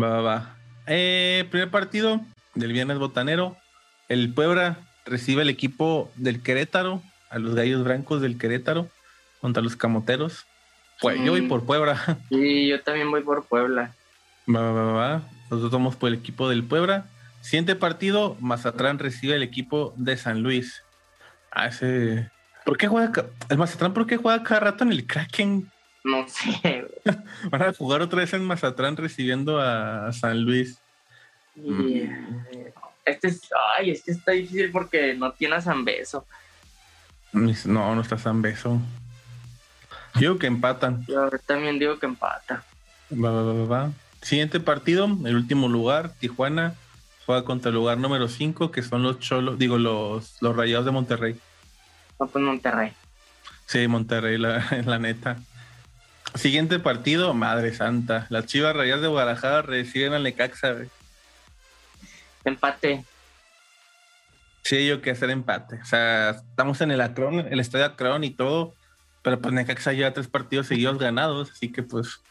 Va, 0.02 0.10
va, 0.10 0.22
va. 0.22 0.58
Eh, 0.86 1.48
primer 1.50 1.70
partido 1.70 2.22
del 2.56 2.74
viernes 2.74 2.98
botanero. 2.98 3.58
El 4.10 4.34
Puebla 4.34 4.80
recibe 5.06 5.42
el 5.42 5.50
equipo 5.50 6.12
del 6.16 6.42
Querétaro, 6.42 7.02
a 7.30 7.40
los 7.40 7.56
gallos 7.56 7.84
blancos 7.84 8.22
del 8.22 8.38
Querétaro, 8.38 8.88
contra 9.42 9.64
los 9.64 9.76
camoteros. 9.76 10.46
Pues 11.02 11.20
yo 11.24 11.32
voy 11.32 11.42
mm. 11.42 11.48
por 11.48 11.66
Puebla. 11.66 12.20
Sí, 12.30 12.68
yo 12.68 12.82
también 12.82 13.12
voy 13.12 13.22
por 13.22 13.46
Puebla. 13.46 13.94
Va, 14.54 14.72
va, 14.72 14.72
va, 14.72 14.92
va. 14.94 15.22
Nosotros 15.50 15.72
vamos 15.72 15.96
por 15.96 16.10
el 16.10 16.16
equipo 16.16 16.50
del 16.50 16.64
Puebla. 16.64 17.06
Siguiente 17.42 17.76
partido, 17.76 18.36
Mazatlán 18.40 19.00
recibe 19.00 19.36
el 19.36 19.44
equipo 19.44 19.94
de 19.98 20.18
San 20.18 20.42
Luis. 20.42 20.84
Ah, 21.52 21.68
ese. 21.68 22.30
¿Por 22.66 22.78
qué 22.78 22.88
juega 22.88 23.26
el 23.50 23.58
Mazatlán? 23.58 23.94
¿Por 23.94 24.08
qué 24.08 24.18
juega 24.18 24.44
cada 24.44 24.60
rato 24.60 24.84
en 24.84 24.92
el 24.92 25.06
Kraken? 25.06 25.72
No 26.04 26.28
sé. 26.28 26.88
Van 27.52 27.62
a 27.64 27.74
jugar 27.74 28.02
otra 28.02 28.20
vez 28.20 28.34
en 28.34 28.46
Mazatlán 28.46 28.98
recibiendo 28.98 29.60
a 29.60 30.12
San 30.14 30.42
Luis. 30.42 30.80
este 33.06 33.28
es, 33.28 33.42
ay, 33.78 33.92
es 33.92 34.04
que 34.04 34.12
está 34.12 34.32
difícil 34.32 34.72
porque 34.72 35.14
no 35.14 35.32
tiene 35.32 35.56
a 35.56 35.62
San 35.62 35.84
Beso. 35.84 36.26
No, 37.34 37.96
no 37.96 38.02
está 38.02 38.18
San 38.18 38.42
Beso. 38.42 38.80
Digo 40.16 40.38
que 40.40 40.48
empatan. 40.48 41.06
Yo 41.08 41.30
también 41.46 41.78
digo 41.78 42.00
que 42.00 42.06
empata. 42.06 42.64
Va, 43.12 43.32
va, 43.32 43.44
va, 43.44 43.66
va. 43.66 43.92
Siguiente 44.22 44.60
partido, 44.60 45.06
el 45.26 45.36
último 45.36 45.68
lugar, 45.68 46.14
Tijuana 46.20 46.74
juega 47.26 47.44
contra 47.44 47.70
el 47.70 47.76
lugar 47.76 47.98
número 47.98 48.28
5, 48.28 48.72
que 48.72 48.82
son 48.82 49.04
los 49.04 49.20
cholos, 49.20 49.60
digo, 49.60 49.78
los, 49.78 50.42
los 50.42 50.56
rayados 50.56 50.86
de 50.86 50.92
Monterrey. 50.92 51.40
pues 52.18 52.36
Monterrey. 52.36 52.94
Sí, 53.66 53.88
Monterrey, 53.88 54.38
la, 54.38 54.66
la 54.86 54.98
neta. 54.98 55.38
Siguiente 56.36 56.80
partido, 56.80 57.34
madre 57.34 57.74
santa. 57.74 58.28
Las 58.30 58.46
chivas 58.46 58.76
rayadas 58.76 59.02
de 59.02 59.08
Guadalajara 59.08 59.62
reciben 59.62 60.14
al 60.14 60.24
Necaxa, 60.24 60.76
Empate. 62.44 63.04
Sí, 64.64 64.88
yo 64.88 65.02
que 65.02 65.12
hacer 65.12 65.30
empate. 65.30 65.80
O 65.82 65.86
sea, 65.86 66.32
estamos 66.32 66.82
en 66.82 66.92
el 66.92 67.02
Acron, 67.02 67.40
el 67.40 67.60
estadio 67.60 67.86
Acron 67.86 68.24
y 68.24 68.32
todo, 68.32 68.74
pero 69.22 69.40
pues 69.40 69.54
Necaxa 69.54 69.94
lleva 69.94 70.14
tres 70.14 70.28
partidos 70.28 70.68
seguidos 70.68 70.98
ganados, 70.98 71.52
así 71.52 71.72
que 71.72 71.84
pues 71.84 72.22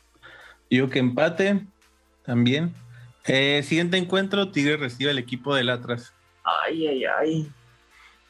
yo 0.71 0.91
que 0.91 0.99
empate 0.99 1.65
también. 2.25 2.75
Eh, 3.27 3.63
siguiente 3.63 3.97
encuentro, 3.97 4.51
Tigres 4.51 4.81
recibe 4.81 5.11
el 5.11 5.19
equipo 5.19 5.55
del 5.55 5.71
Atlas. 5.71 6.13
Ay, 6.45 6.87
ay, 6.87 7.05
ay. 7.05 7.53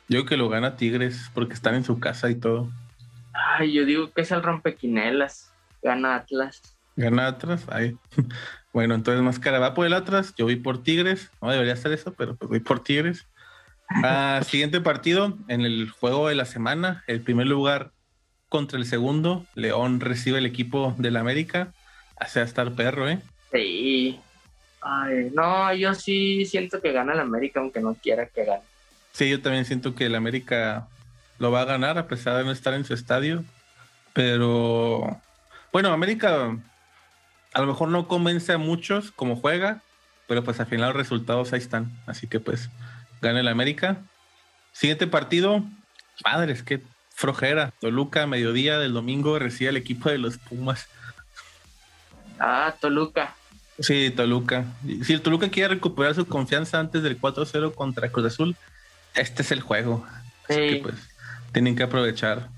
Yo 0.09 0.25
que 0.25 0.37
lo 0.37 0.49
gana 0.49 0.77
Tigres 0.77 1.31
porque 1.35 1.55
están 1.55 1.75
en 1.75 1.85
su 1.85 1.99
casa 1.99 2.31
y 2.31 2.37
todo. 2.37 2.71
Ay, 3.33 3.73
yo 3.73 3.85
digo 3.85 4.13
que 4.13 4.23
es 4.23 4.31
el 4.31 4.43
rompequinelas. 4.43 5.53
Gana 5.87 6.17
Atlas. 6.17 6.61
Gana 6.97 7.29
Atlas, 7.29 7.65
ay. 7.69 7.97
Bueno, 8.73 8.95
entonces 8.95 9.23
máscara 9.23 9.59
va 9.59 9.73
por 9.73 9.87
el 9.87 9.95
Atlas, 9.95 10.35
yo 10.37 10.45
voy 10.45 10.57
por 10.57 10.83
Tigres. 10.83 11.31
No 11.41 11.51
debería 11.51 11.73
hacer 11.73 11.93
eso, 11.93 12.13
pero 12.13 12.37
pues 12.37 12.51
voy 12.51 12.61
por 12.61 12.85
Tigres. 12.85 13.27
Ah, 13.89 14.43
siguiente 14.47 14.83
partido, 14.83 15.39
en 15.49 15.63
el 15.63 15.89
juego 15.89 16.29
de 16.29 16.35
la 16.35 16.45
semana, 16.45 17.03
el 17.07 17.23
primer 17.23 17.47
lugar 17.47 17.93
contra 18.51 18.79
el 18.79 18.85
segundo, 18.85 19.47
León 19.55 20.01
recibe 20.01 20.41
el 20.41 20.45
equipo 20.45 20.95
del 20.99 21.17
América. 21.17 21.73
Hace 22.19 22.43
estar 22.43 22.75
perro, 22.75 23.09
¿eh? 23.09 23.19
Sí. 23.51 24.21
Ay, 24.83 25.31
no, 25.33 25.73
yo 25.73 25.95
sí 25.95 26.45
siento 26.45 26.83
que 26.83 26.93
gana 26.93 27.15
el 27.15 27.21
América, 27.21 27.61
aunque 27.61 27.81
no 27.81 27.95
quiera 27.95 28.27
que 28.27 28.45
gane. 28.45 28.63
Sí, 29.13 29.31
yo 29.31 29.41
también 29.41 29.65
siento 29.65 29.95
que 29.95 30.05
el 30.05 30.15
América 30.15 30.87
lo 31.39 31.51
va 31.51 31.63
a 31.63 31.65
ganar 31.65 31.97
a 31.97 32.09
pesar 32.09 32.37
de 32.37 32.45
no 32.45 32.51
estar 32.51 32.75
en 32.75 32.85
su 32.85 32.93
estadio. 32.93 33.43
Pero 34.13 35.19
bueno, 35.73 35.93
América 35.93 36.57
a 37.53 37.61
lo 37.61 37.67
mejor 37.67 37.89
no 37.89 38.07
convence 38.07 38.53
a 38.53 38.59
muchos 38.59 39.13
como 39.13 39.37
juega, 39.37 39.83
pero 40.27 40.45
pues 40.45 40.61
al 40.61 40.67
final 40.67 40.89
los 40.89 40.97
resultados 40.97 41.53
ahí 41.53 41.59
están. 41.59 41.91
Así 42.07 42.27
que 42.27 42.41
pues 42.41 42.69
gana 43.23 43.41
el 43.41 43.49
América. 43.49 43.99
Siguiente 44.73 45.07
partido, 45.07 45.65
madres, 46.25 46.63
qué 46.63 46.83
flojera. 47.15 47.73
Toluca, 47.81 48.27
mediodía 48.27 48.79
del 48.79 48.93
domingo, 48.93 49.39
recibe 49.39 49.71
al 49.71 49.79
equipo 49.79 50.11
de 50.11 50.19
los 50.19 50.37
Pumas. 50.37 50.87
Ah, 52.39 52.75
Toluca. 52.79 53.35
Sí, 53.79 54.13
Toluca. 54.15 54.67
Si 55.03 55.15
el 55.15 55.23
Toluca 55.23 55.49
quiere 55.49 55.75
recuperar 55.75 56.15
su 56.15 56.27
confianza 56.27 56.79
antes 56.79 57.03
del 57.03 57.19
4-0 57.19 57.75
contra 57.75 58.11
Cruz 58.11 58.27
Azul, 58.27 58.57
este 59.15 59.43
es 59.43 59.51
el 59.51 59.61
juego. 59.61 60.07
Así 60.49 60.57
que 60.57 60.81
pues 60.83 60.95
tienen 61.53 61.75
que 61.75 61.83
aprovechar. 61.83 62.51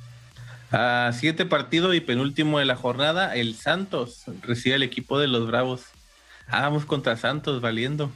Ah, 0.71 1.11
siguiente 1.15 1.47
partido 1.47 1.95
y 1.95 2.01
penúltimo 2.01 2.59
de 2.59 2.67
la 2.67 2.77
jornada, 2.77 3.35
el 3.35 3.55
Santos 3.55 4.25
recibe 4.43 4.77
el 4.77 4.83
equipo 4.83 5.19
de 5.19 5.27
los 5.27 5.47
Bravos. 5.47 5.87
Ah, 6.47 6.63
vamos 6.63 6.85
contra 6.85 7.17
Santos, 7.17 7.61
valiendo. 7.61 8.11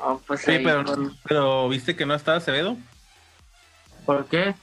Oh, 0.00 0.20
pues 0.26 0.40
sí, 0.40 0.58
pero, 0.62 0.84
pero 1.26 1.68
¿viste 1.68 1.96
que 1.96 2.04
no 2.04 2.14
estaba 2.14 2.38
Acevedo? 2.38 2.76
¿Por 4.04 4.26
qué? 4.26 4.54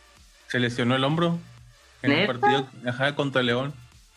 Se 0.47 0.59
lesionó 0.59 0.95
el 0.95 1.03
hombro 1.03 1.39
en 2.03 2.11
el 2.11 2.27
partido 2.27 2.67
ajá, 2.85 3.15
contra 3.15 3.41
León. 3.41 3.73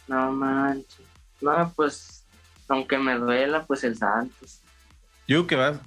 No 0.06 0.32
manches. 0.32 1.00
No, 1.40 1.72
pues 1.74 2.24
aunque 2.68 2.98
me 2.98 3.14
duela, 3.14 3.64
pues 3.64 3.84
el 3.84 3.96
Santos. 3.96 4.60
Yo 5.26 5.46
que 5.46 5.56
vas, 5.56 5.78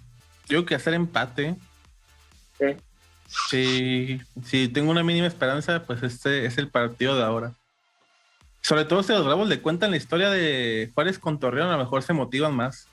yo 0.47 0.65
que 0.65 0.75
hacer 0.75 0.93
empate. 0.93 1.55
Sí. 2.57 2.65
Sí, 3.27 4.21
si 4.43 4.69
tengo 4.69 4.89
una 4.89 5.03
mínima 5.03 5.27
esperanza, 5.27 5.83
pues 5.85 6.01
este 6.01 6.45
es 6.45 6.57
el 6.57 6.69
partido 6.69 7.15
de 7.17 7.23
ahora. 7.23 7.53
Sobre 8.61 8.85
todo 8.85 9.03
si 9.03 9.11
los 9.13 9.25
Bravos 9.25 9.49
le 9.49 9.61
cuentan 9.61 9.91
la 9.91 9.97
historia 9.97 10.29
de 10.29 10.91
Juárez 10.93 11.19
con 11.19 11.39
Torreón, 11.39 11.69
a 11.69 11.73
lo 11.73 11.83
mejor 11.83 12.03
se 12.03 12.13
motivan 12.13 12.55
más. 12.55 12.87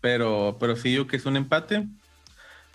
Pero, 0.00 0.56
pero 0.60 0.76
sí, 0.76 0.92
yo 0.92 1.06
que 1.06 1.16
es 1.16 1.26
un 1.26 1.36
empate. 1.36 1.86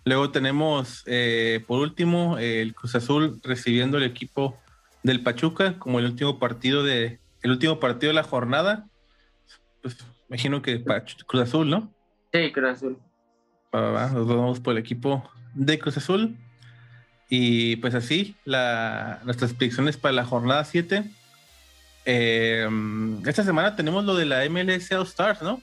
Luego 0.04 0.32
tenemos, 0.32 1.04
eh, 1.06 1.64
por 1.68 1.80
último, 1.80 2.38
el 2.40 2.74
Cruz 2.74 2.96
Azul 2.96 3.40
recibiendo 3.44 3.98
el 3.98 4.04
equipo 4.04 4.58
del 5.04 5.22
Pachuca 5.22 5.78
como 5.78 6.00
el 6.00 6.06
último 6.06 6.40
partido 6.40 6.84
de 6.84 7.20
el 7.44 7.52
último 7.52 7.80
partido 7.80 8.10
de 8.10 8.16
la 8.16 8.24
jornada. 8.24 8.88
Pues 9.82 9.98
imagino 10.28 10.62
que 10.62 10.84
Cruz 11.28 11.44
Azul, 11.44 11.70
¿no? 11.70 11.94
Sí, 12.34 12.52
Cruz 12.52 12.70
Azul. 12.70 12.98
nos 13.74 14.28
vamos 14.28 14.60
por 14.60 14.74
el 14.74 14.80
equipo 14.80 15.30
de 15.54 15.80
Cruz 15.80 15.98
Azul. 15.98 16.36
Y 17.30 17.78
pues 17.78 17.96
así, 17.96 18.36
la, 18.44 19.22
nuestras 19.24 19.54
predicciones 19.54 19.98
para 19.98 20.14
la 20.14 20.26
jornada 20.26 20.66
7. 20.66 21.04
Eh, 22.06 22.68
esta 23.26 23.44
semana 23.44 23.76
tenemos 23.76 24.04
lo 24.04 24.16
de 24.16 24.26
la 24.26 24.48
MLS 24.50 24.92
All 24.92 25.04
Stars, 25.04 25.42
¿no? 25.42 25.62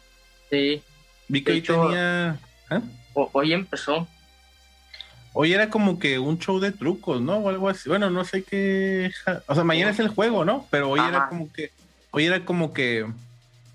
Sí. 0.51 0.83
Vi 1.29 1.42
que 1.42 1.53
hoy 1.53 1.61
tenía. 1.61 2.38
¿eh? 2.70 2.81
Hoy 3.12 3.53
empezó. 3.53 4.09
Hoy 5.35 5.53
era 5.53 5.68
como 5.68 5.98
que 5.98 6.18
un 6.18 6.38
show 6.38 6.59
de 6.59 6.72
trucos, 6.72 7.20
¿no? 7.20 7.37
O 7.37 7.48
algo 7.48 7.68
así. 7.68 7.88
Bueno, 7.88 8.11
no 8.11 8.24
sé 8.24 8.42
qué. 8.44 9.12
O 9.46 9.55
sea, 9.55 9.64
mañana 9.64 9.90
es 9.90 9.98
el 9.98 10.09
juego, 10.09 10.44
¿no? 10.44 10.66
Pero 10.70 10.90
hoy 10.90 11.01
era 11.01 11.29
como 11.29 11.53
que. 11.53 11.70
Hoy 12.11 12.24
era 12.24 12.44
como 12.44 12.72
que. 12.72 13.07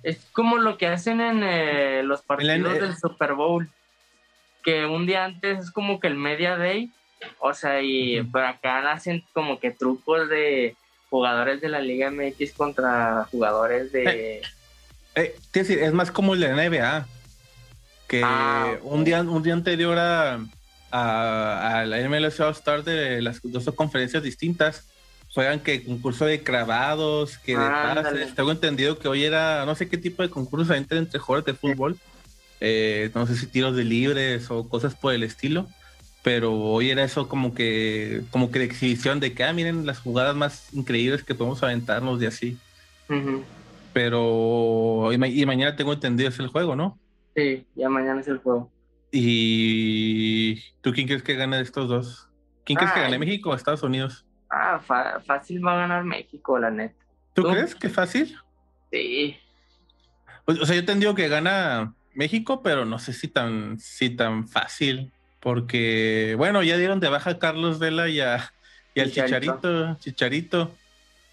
Es 0.01 0.17
como 0.31 0.57
lo 0.57 0.77
que 0.77 0.87
hacen 0.87 1.21
en 1.21 1.43
eh, 1.43 2.01
los 2.03 2.21
partidos 2.21 2.73
del 2.73 2.97
Super 2.97 3.33
Bowl. 3.33 3.69
Que 4.63 4.85
un 4.85 5.05
día 5.05 5.25
antes 5.25 5.59
es 5.59 5.71
como 5.71 5.99
que 5.99 6.07
el 6.07 6.15
media 6.15 6.57
day. 6.57 6.91
O 7.39 7.53
sea, 7.53 7.81
y 7.81 8.21
por 8.23 8.43
acá 8.43 8.91
hacen 8.91 9.23
como 9.33 9.59
que 9.59 9.71
trucos 9.71 10.29
de 10.29 10.75
jugadores 11.09 11.61
de 11.61 11.69
la 11.69 11.79
Liga 11.79 12.11
MX 12.11 12.53
contra 12.53 13.27
jugadores 13.31 13.91
de. 13.91 14.03
Eh, 14.37 14.41
eh 15.15 15.35
decir, 15.53 15.79
es 15.79 15.93
más 15.93 16.11
como 16.11 16.33
el 16.33 16.41
de 16.41 16.53
la 16.53 16.69
NBA. 16.69 17.07
Que 18.07 18.21
ah, 18.23 18.77
un, 18.81 19.03
día, 19.03 19.21
un 19.21 19.41
día 19.41 19.53
anterior 19.53 19.97
a 19.97 20.39
a, 20.93 21.85
la 21.87 22.07
MLS 22.07 22.39
All 22.39 22.51
Star 22.51 22.83
de 22.83 23.21
las 23.21 23.39
dos 23.43 23.65
conferencias 23.75 24.21
distintas. 24.21 24.85
Juegan 25.33 25.59
que 25.59 25.83
concurso 25.83 26.25
de 26.25 26.43
cravados, 26.43 27.39
que 27.39 27.53
de 27.53 27.57
pases. 27.57 28.35
Tengo 28.35 28.51
entendido 28.51 28.99
que 28.99 29.07
hoy 29.07 29.23
era, 29.23 29.65
no 29.65 29.73
sé 29.73 29.89
qué 29.89 29.97
tipo 29.97 30.21
de 30.21 30.29
concurso 30.29 30.73
entre, 30.75 30.99
entre 30.99 31.19
jugadores 31.19 31.45
de 31.45 31.59
fútbol. 31.59 31.97
Eh, 32.65 33.11
no 33.13 33.27
sé 33.27 33.35
si 33.35 33.47
tiros 33.47 33.75
de 33.75 33.83
libres 33.83 34.49
o 34.49 34.69
cosas 34.69 34.95
por 34.95 35.13
el 35.13 35.23
estilo. 35.23 35.67
Pero 36.23 36.53
hoy 36.53 36.91
era 36.91 37.03
eso 37.03 37.27
como 37.27 37.53
que, 37.53 38.21
como 38.31 38.49
que 38.49 38.59
de 38.59 38.65
exhibición 38.65 39.19
de 39.19 39.33
que, 39.33 39.43
ah, 39.43 39.51
miren 39.51 39.85
las 39.85 39.99
jugadas 39.99 40.33
más 40.33 40.73
increíbles 40.73 41.23
que 41.23 41.35
podemos 41.35 41.61
aventarnos 41.61 42.21
de 42.21 42.27
así. 42.27 42.57
Pero, 43.91 45.09
y, 45.11 45.41
y, 45.41 45.45
mañana 45.45 45.75
tengo 45.75 45.91
entendido 45.91 46.29
es 46.29 46.39
el 46.39 46.47
juego, 46.47 46.77
¿no? 46.77 46.97
Sí, 47.35 47.67
ya 47.75 47.89
mañana 47.89 48.21
es 48.21 48.29
el 48.29 48.37
juego. 48.37 48.71
¿Y 49.11 50.61
tú 50.79 50.93
quién 50.93 51.07
crees 51.07 51.21
que 51.21 51.35
gane 51.35 51.57
de 51.57 51.63
estos 51.63 51.89
dos? 51.89 52.29
¿Quién 52.63 52.77
crees 52.77 52.93
que 52.93 53.01
gane 53.01 53.19
México 53.19 53.49
o 53.49 53.55
Estados 53.55 53.83
Unidos? 53.83 54.25
Ah, 54.49 54.79
fácil 54.79 55.65
va 55.65 55.73
a 55.73 55.77
ganar 55.79 56.05
México, 56.05 56.57
la 56.57 56.71
neta. 56.71 56.95
¿Tú, 57.33 57.43
crees 57.43 57.75
que 57.75 57.89
fácil? 57.89 58.37
Sí. 58.89 59.35
O, 60.45 60.53
sea, 60.53 60.75
yo 60.75 60.79
entendido 60.79 61.13
que 61.13 61.27
gana 61.27 61.93
México, 62.13 62.61
pero 62.63 62.85
no 62.85 62.99
sé 62.99 63.13
si 63.13 63.27
tan, 63.27 63.79
si 63.79 64.09
tan 64.09 64.47
fácil. 64.47 65.11
Porque, 65.39 66.35
bueno, 66.37 66.63
ya 66.63 66.77
dieron 66.77 66.99
de 66.99 67.09
baja 67.09 67.31
a 67.31 67.39
Carlos 67.39 67.79
Vela 67.79 68.07
y, 68.07 68.21
a, 68.21 68.51
y 68.95 69.01
al 69.01 69.11
Chicharito. 69.11 69.97
Chicharito 69.99 70.71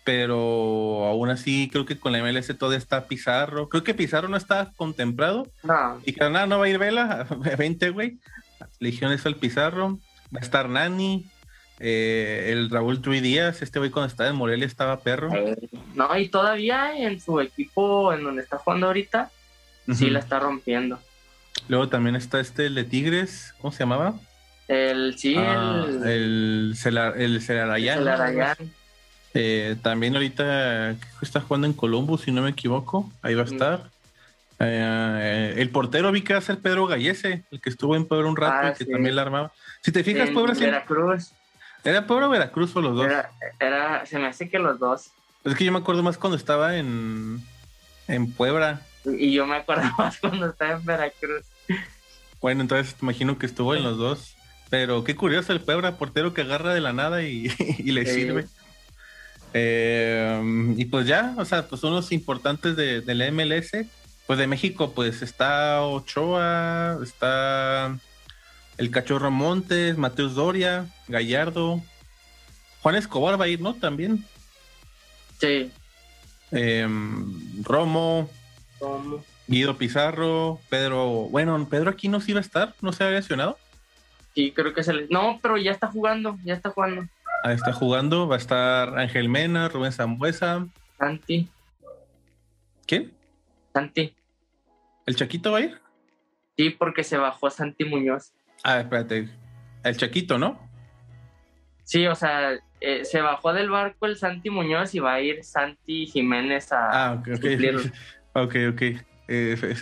pero 0.04 1.06
aún 1.06 1.30
así 1.30 1.68
creo 1.70 1.84
que 1.84 1.98
con 1.98 2.12
la 2.12 2.22
MLS 2.22 2.56
todo 2.58 2.74
está 2.74 3.06
Pizarro. 3.06 3.68
Creo 3.68 3.84
que 3.84 3.94
Pizarro 3.94 4.28
no 4.28 4.36
está 4.36 4.72
contemplado. 4.76 5.46
No. 5.62 6.00
Y 6.04 6.12
que 6.12 6.28
nada, 6.28 6.46
no 6.46 6.58
va 6.58 6.64
a 6.64 6.68
ir 6.68 6.78
Vela, 6.78 7.26
20, 7.58 7.90
güey. 7.90 8.18
Legión 8.78 9.12
eso 9.12 9.28
al 9.28 9.36
Pizarro. 9.36 9.98
Va 10.34 10.40
a 10.40 10.42
estar 10.42 10.68
Nani. 10.68 11.26
Eh, 11.78 12.50
el 12.52 12.68
Raúl 12.68 13.00
Trui 13.00 13.20
Díaz, 13.20 13.62
este 13.62 13.78
güey 13.78 13.90
cuando 13.90 14.08
estaba 14.08 14.28
en 14.28 14.36
Morelia 14.36 14.66
estaba 14.66 15.00
perro. 15.00 15.32
Eh, 15.32 15.56
no, 15.94 16.18
y 16.18 16.28
todavía 16.28 16.94
en 16.98 17.20
su 17.20 17.40
equipo, 17.40 18.12
en 18.12 18.22
donde 18.22 18.42
está 18.42 18.58
jugando 18.58 18.88
ahorita, 18.88 19.30
sí 19.94 20.10
la 20.10 20.18
está 20.18 20.38
rompiendo. 20.38 20.98
Luego 21.68 21.88
también 21.88 22.16
está 22.16 22.40
este, 22.40 22.66
el 22.66 22.74
de 22.74 22.84
Tigres, 22.84 23.54
¿cómo 23.60 23.72
se 23.72 23.80
llamaba? 23.80 24.14
El, 24.68 25.18
sí, 25.18 25.34
ah, 25.36 25.84
el... 26.04 26.06
El, 26.06 26.76
el 27.16 27.42
Celarayán. 27.42 28.68
Eh, 29.34 29.76
también 29.82 30.14
ahorita 30.14 30.96
está 31.22 31.40
jugando 31.40 31.66
en 31.66 31.72
Columbus, 31.72 32.22
si 32.22 32.32
no 32.32 32.42
me 32.42 32.50
equivoco. 32.50 33.10
Ahí 33.22 33.34
va 33.34 33.42
a 33.42 33.46
estar. 33.46 33.90
Eh, 34.58 35.54
el 35.56 35.70
portero 35.70 36.12
vi 36.12 36.22
que 36.22 36.34
va 36.34 36.38
a 36.38 36.42
ser 36.42 36.58
Pedro 36.58 36.86
Gallese, 36.86 37.44
el 37.50 37.60
que 37.60 37.70
estuvo 37.70 37.96
en 37.96 38.06
Puebla 38.06 38.28
un 38.28 38.36
rato 38.36 38.66
ah, 38.66 38.72
y 38.74 38.78
que 38.78 38.84
también 38.84 39.16
la 39.16 39.22
armaba. 39.22 39.52
Si 39.80 39.92
te 39.92 40.04
fijas, 40.04 40.30
Puebla 40.30 40.54
Veracruz. 40.54 41.32
¿Era 41.82 42.06
Puebla 42.06 42.26
o 42.26 42.30
Veracruz 42.30 42.76
o 42.76 42.82
los 42.82 42.94
dos? 42.94 43.06
Era, 43.58 44.04
se 44.04 44.18
me 44.18 44.26
hace 44.26 44.50
que 44.50 44.58
los 44.58 44.78
dos. 44.78 45.10
Es 45.44 45.54
que 45.54 45.64
yo 45.64 45.72
me 45.72 45.78
acuerdo 45.78 46.02
más 46.02 46.18
cuando 46.18 46.36
estaba 46.36 46.76
en, 46.76 47.42
en 48.06 48.30
Puebla. 48.32 48.82
Y 49.04 49.32
yo 49.32 49.46
me 49.46 49.56
acuerdo 49.56 49.90
más 49.98 50.18
cuando 50.18 50.46
estaba 50.50 50.72
en 50.72 50.84
Veracruz. 50.84 51.44
Bueno, 52.40 52.62
entonces 52.62 52.96
imagino 53.02 53.38
que 53.38 53.46
estuvo 53.46 53.74
en 53.74 53.82
los 53.82 53.98
dos. 53.98 54.36
Pero 54.70 55.02
qué 55.02 55.16
curioso 55.16 55.52
el 55.52 55.60
Puebla, 55.60 55.96
portero 55.96 56.32
que 56.32 56.42
agarra 56.42 56.72
de 56.72 56.80
la 56.80 56.92
nada 56.92 57.22
y, 57.22 57.48
le 57.84 58.06
sirve. 58.06 58.46
Eh, 59.52 60.74
y 60.76 60.84
pues 60.84 61.06
ya, 61.06 61.34
o 61.36 61.44
sea, 61.44 61.66
pues 61.66 61.82
unos 61.82 62.12
importantes 62.12 62.76
de, 62.76 63.02
la 63.14 63.30
MLS. 63.30 63.72
Pues 64.26 64.38
de 64.38 64.46
México, 64.46 64.92
pues 64.92 65.22
está 65.22 65.82
Ochoa, 65.82 67.00
está 67.02 67.98
el 68.78 68.90
Cachorro 68.92 69.32
Montes, 69.32 69.98
Mateus 69.98 70.36
Doria, 70.36 70.86
Gallardo. 71.08 71.82
Juan 72.80 72.94
Escobar 72.94 73.40
va 73.40 73.46
a 73.46 73.48
ir, 73.48 73.60
¿no? 73.60 73.74
También. 73.74 74.24
Sí. 75.40 75.72
Em, 76.52 77.62
Romo, 77.64 78.30
Guido 79.46 79.76
Pizarro, 79.76 80.60
Pedro. 80.68 81.28
Bueno, 81.30 81.66
Pedro 81.68 81.90
aquí 81.90 82.08
no 82.08 82.20
se 82.20 82.32
iba 82.32 82.38
a 82.38 82.42
estar, 82.42 82.74
no 82.80 82.92
se 82.92 83.04
había 83.04 83.18
lesionado. 83.18 83.58
Sí, 84.34 84.52
creo 84.52 84.72
que 84.72 84.82
se 84.82 84.92
le. 84.92 85.06
No, 85.08 85.38
pero 85.42 85.56
ya 85.56 85.72
está 85.72 85.88
jugando, 85.88 86.38
ya 86.44 86.54
está 86.54 86.70
jugando. 86.70 87.06
Ahí 87.42 87.54
está 87.54 87.72
jugando. 87.72 88.28
Va 88.28 88.36
a 88.36 88.38
estar 88.38 88.98
Ángel 88.98 89.28
Mena, 89.28 89.68
Rubén 89.68 89.92
Zambuesa. 89.92 90.66
Santi. 90.98 91.48
¿Quién? 92.86 93.12
Santi. 93.72 94.14
¿El 95.06 95.16
Chaquito 95.16 95.52
va 95.52 95.58
a 95.58 95.62
ir? 95.62 95.80
Sí, 96.56 96.70
porque 96.70 97.04
se 97.04 97.16
bajó 97.16 97.50
Santi 97.50 97.84
Muñoz. 97.84 98.32
Ah, 98.62 98.80
espérate. 98.80 99.28
El 99.82 99.96
Chaquito, 99.96 100.38
¿no? 100.38 100.60
Sí, 101.84 102.06
o 102.06 102.14
sea, 102.14 102.58
eh, 102.80 103.04
se 103.04 103.20
bajó 103.20 103.52
del 103.52 103.70
barco 103.70 104.06
el 104.06 104.16
Santi 104.16 104.50
Muñoz 104.50 104.94
y 104.94 105.00
va 105.00 105.14
a 105.14 105.20
ir 105.20 105.42
Santi 105.42 106.06
Jiménez 106.06 106.72
a 106.72 106.90
ah, 107.08 107.12
ok, 107.14 107.28
ok. 107.36 107.92
ok, 108.34 108.54
ok. 108.72 108.82
Eh, 109.32 109.76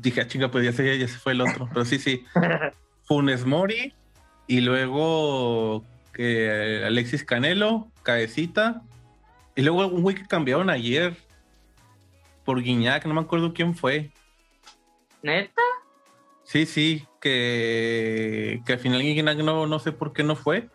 dije, 0.00 0.20
ah, 0.22 0.26
chinga, 0.26 0.50
pues 0.50 0.64
ya 0.64 0.72
se, 0.72 0.98
ya 0.98 1.06
se 1.06 1.18
fue 1.18 1.32
el 1.32 1.42
otro. 1.42 1.68
Pero 1.68 1.84
sí, 1.84 1.98
sí. 1.98 2.24
Funes 3.04 3.44
Mori 3.44 3.92
y 4.46 4.60
luego 4.60 5.84
que 6.12 6.82
Alexis 6.84 7.24
Canelo, 7.24 7.90
Cabecita, 8.02 8.82
y 9.54 9.62
luego 9.62 9.86
un 9.86 10.02
güey 10.02 10.16
que 10.16 10.26
cambiaron 10.26 10.70
ayer 10.70 11.16
por 12.44 12.62
Guiñac, 12.62 13.04
no 13.06 13.14
me 13.14 13.20
acuerdo 13.20 13.52
quién 13.52 13.74
fue. 13.74 14.10
¿Neta? 15.22 15.62
Sí, 16.44 16.66
sí, 16.66 17.06
que, 17.20 18.62
que 18.64 18.72
al 18.72 18.78
final 18.78 19.02
Guiñac 19.02 19.38
no, 19.38 19.66
no 19.66 19.78
sé 19.78 19.92
por 19.92 20.12
qué 20.12 20.22
no 20.22 20.36
fue. 20.36 20.68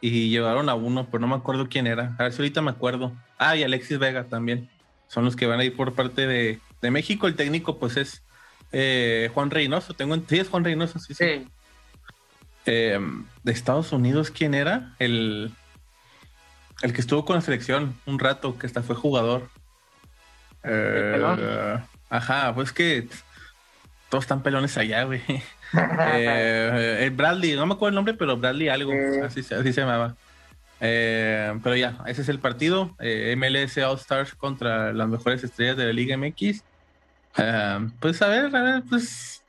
Y 0.00 0.28
llevaron 0.28 0.68
a 0.68 0.74
uno, 0.74 1.06
pero 1.06 1.20
no 1.20 1.28
me 1.28 1.36
acuerdo 1.36 1.68
quién 1.68 1.86
era. 1.86 2.14
A 2.18 2.24
ver 2.24 2.32
si 2.32 2.42
ahorita 2.42 2.60
me 2.60 2.72
acuerdo. 2.72 3.12
Ah, 3.38 3.56
y 3.56 3.62
Alexis 3.62 3.98
Vega 3.98 4.24
también. 4.24 4.68
Son 5.08 5.24
los 5.24 5.36
que 5.36 5.46
van 5.46 5.60
a 5.60 5.64
ir 5.64 5.76
por 5.76 5.94
parte 5.94 6.26
de, 6.26 6.60
de 6.80 6.90
México. 6.90 7.26
El 7.26 7.36
técnico, 7.36 7.78
pues 7.78 7.96
es 7.96 8.22
eh, 8.72 9.30
Juan 9.34 9.50
Reynoso. 9.50 9.94
Tengo, 9.94 10.16
sí, 10.28 10.38
es 10.38 10.48
Juan 10.48 10.64
Reynoso, 10.64 10.98
sí. 10.98 11.14
sí. 11.14 11.46
Eh, 12.66 12.98
de 13.42 13.52
Estados 13.52 13.92
Unidos, 13.92 14.30
¿quién 14.30 14.54
era? 14.54 14.94
El, 14.98 15.52
el 16.82 16.92
que 16.92 17.00
estuvo 17.00 17.24
con 17.24 17.36
la 17.36 17.42
selección 17.42 17.94
un 18.06 18.18
rato, 18.18 18.58
que 18.58 18.66
hasta 18.66 18.82
fue 18.82 18.96
jugador. 18.96 19.48
Eh, 20.64 21.78
ajá, 22.08 22.54
pues 22.54 22.72
que 22.72 23.06
todos 24.08 24.24
están 24.24 24.42
pelones 24.42 24.76
allá, 24.76 25.04
güey. 25.04 25.22
Eh, 25.76 26.98
el 27.00 27.10
Bradley, 27.10 27.56
no 27.56 27.66
me 27.66 27.74
acuerdo 27.74 27.88
el 27.88 27.94
nombre, 27.96 28.14
pero 28.14 28.36
Bradley 28.36 28.68
algo, 28.68 28.92
así, 29.24 29.40
así, 29.40 29.72
se 29.72 29.80
llamaba. 29.80 30.14
Pero 30.78 31.76
ya, 31.76 31.98
ese 32.06 32.22
es 32.22 32.28
el 32.28 32.38
partido. 32.38 32.96
MLS 33.36 33.78
All 33.78 33.96
Stars 33.96 34.34
contra 34.34 34.92
las 34.92 35.08
mejores 35.08 35.42
estrellas 35.44 35.76
de 35.76 35.86
la 35.86 35.92
Liga 35.92 36.16
MX. 36.16 36.62
pues 38.00 38.22
a 38.22 38.28
ver, 38.28 38.54
a 38.54 38.62
ver, 38.62 38.82
pues 38.88 39.44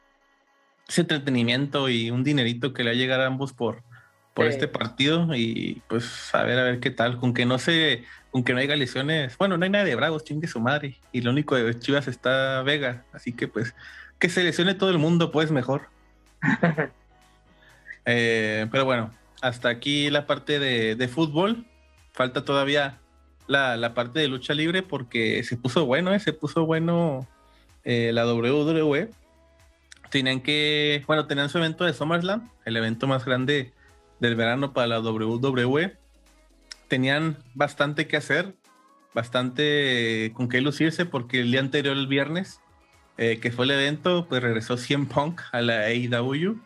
ese 0.87 1.01
entretenimiento 1.01 1.89
y 1.89 2.11
un 2.11 2.23
dinerito 2.23 2.73
que 2.73 2.83
le 2.83 2.91
va 2.91 2.95
a 2.95 2.97
llegar 2.97 3.21
a 3.21 3.25
ambos 3.25 3.53
por, 3.53 3.83
por 4.33 4.45
este 4.45 4.67
partido 4.67 5.33
y 5.33 5.81
pues 5.87 6.33
a 6.33 6.43
ver 6.43 6.59
a 6.59 6.63
ver 6.63 6.79
qué 6.79 6.91
tal, 6.91 7.17
con 7.17 7.33
que 7.33 7.45
no 7.45 7.57
se, 7.57 8.03
con 8.31 8.43
que 8.43 8.53
no 8.53 8.59
haya 8.59 8.75
lesiones, 8.75 9.37
bueno, 9.37 9.57
no 9.57 9.63
hay 9.63 9.69
nada 9.69 9.85
de 9.85 9.95
Bravos, 9.95 10.25
chingue 10.25 10.47
su 10.47 10.59
madre, 10.59 10.97
y 11.11 11.21
lo 11.21 11.31
único 11.31 11.55
de 11.55 11.79
Chivas 11.79 12.07
está 12.07 12.61
Vega, 12.61 13.05
así 13.13 13.31
que 13.31 13.47
pues 13.47 13.73
que 14.19 14.29
se 14.29 14.43
lesione 14.43 14.75
todo 14.75 14.89
el 14.89 14.97
mundo, 14.97 15.31
pues 15.31 15.51
mejor. 15.51 15.89
Eh, 18.07 18.67
pero 18.71 18.85
bueno, 18.85 19.09
hasta 19.45 19.69
aquí 19.69 20.09
la 20.09 20.25
parte 20.25 20.57
de, 20.57 21.07
fútbol. 21.07 21.65
Falta 22.13 22.43
todavía 22.43 22.99
la, 23.45 23.93
parte 23.93 24.19
de 24.19 24.27
lucha 24.27 24.55
libre 24.55 24.81
porque 24.81 25.43
se 25.43 25.55
puso 25.55 25.85
bueno, 25.85 26.13
¿eh? 26.13 26.19
se 26.19 26.33
puso 26.33 26.65
bueno 26.65 27.27
eh, 27.83 28.09
la 28.11 28.25
WWE. 28.25 29.11
Tenían 30.09 30.41
que, 30.41 31.03
bueno, 31.05 31.27
tenían 31.27 31.49
su 31.49 31.59
evento 31.59 31.83
de 31.83 31.93
SummerSlam, 31.93 32.49
el 32.65 32.75
evento 32.75 33.05
más 33.05 33.23
grande 33.23 33.71
del 34.19 34.35
verano 34.35 34.73
para 34.73 34.87
la 34.87 34.99
WWE. 34.99 35.95
Tenían 36.87 37.37
bastante 37.53 38.07
que 38.07 38.17
hacer, 38.17 38.55
bastante 39.13 40.31
con 40.33 40.49
qué 40.49 40.59
lucirse 40.59 41.05
porque 41.05 41.41
el 41.41 41.51
día 41.51 41.59
anterior, 41.59 41.95
el 41.95 42.07
viernes, 42.07 42.61
eh, 43.17 43.39
que 43.39 43.51
fue 43.51 43.65
el 43.65 43.71
evento, 43.71 44.25
pues 44.27 44.41
regresó 44.41 44.77
100 44.77 45.05
Punk 45.05 45.41
a 45.51 45.61
la 45.61 45.81
AEW. 45.81 46.59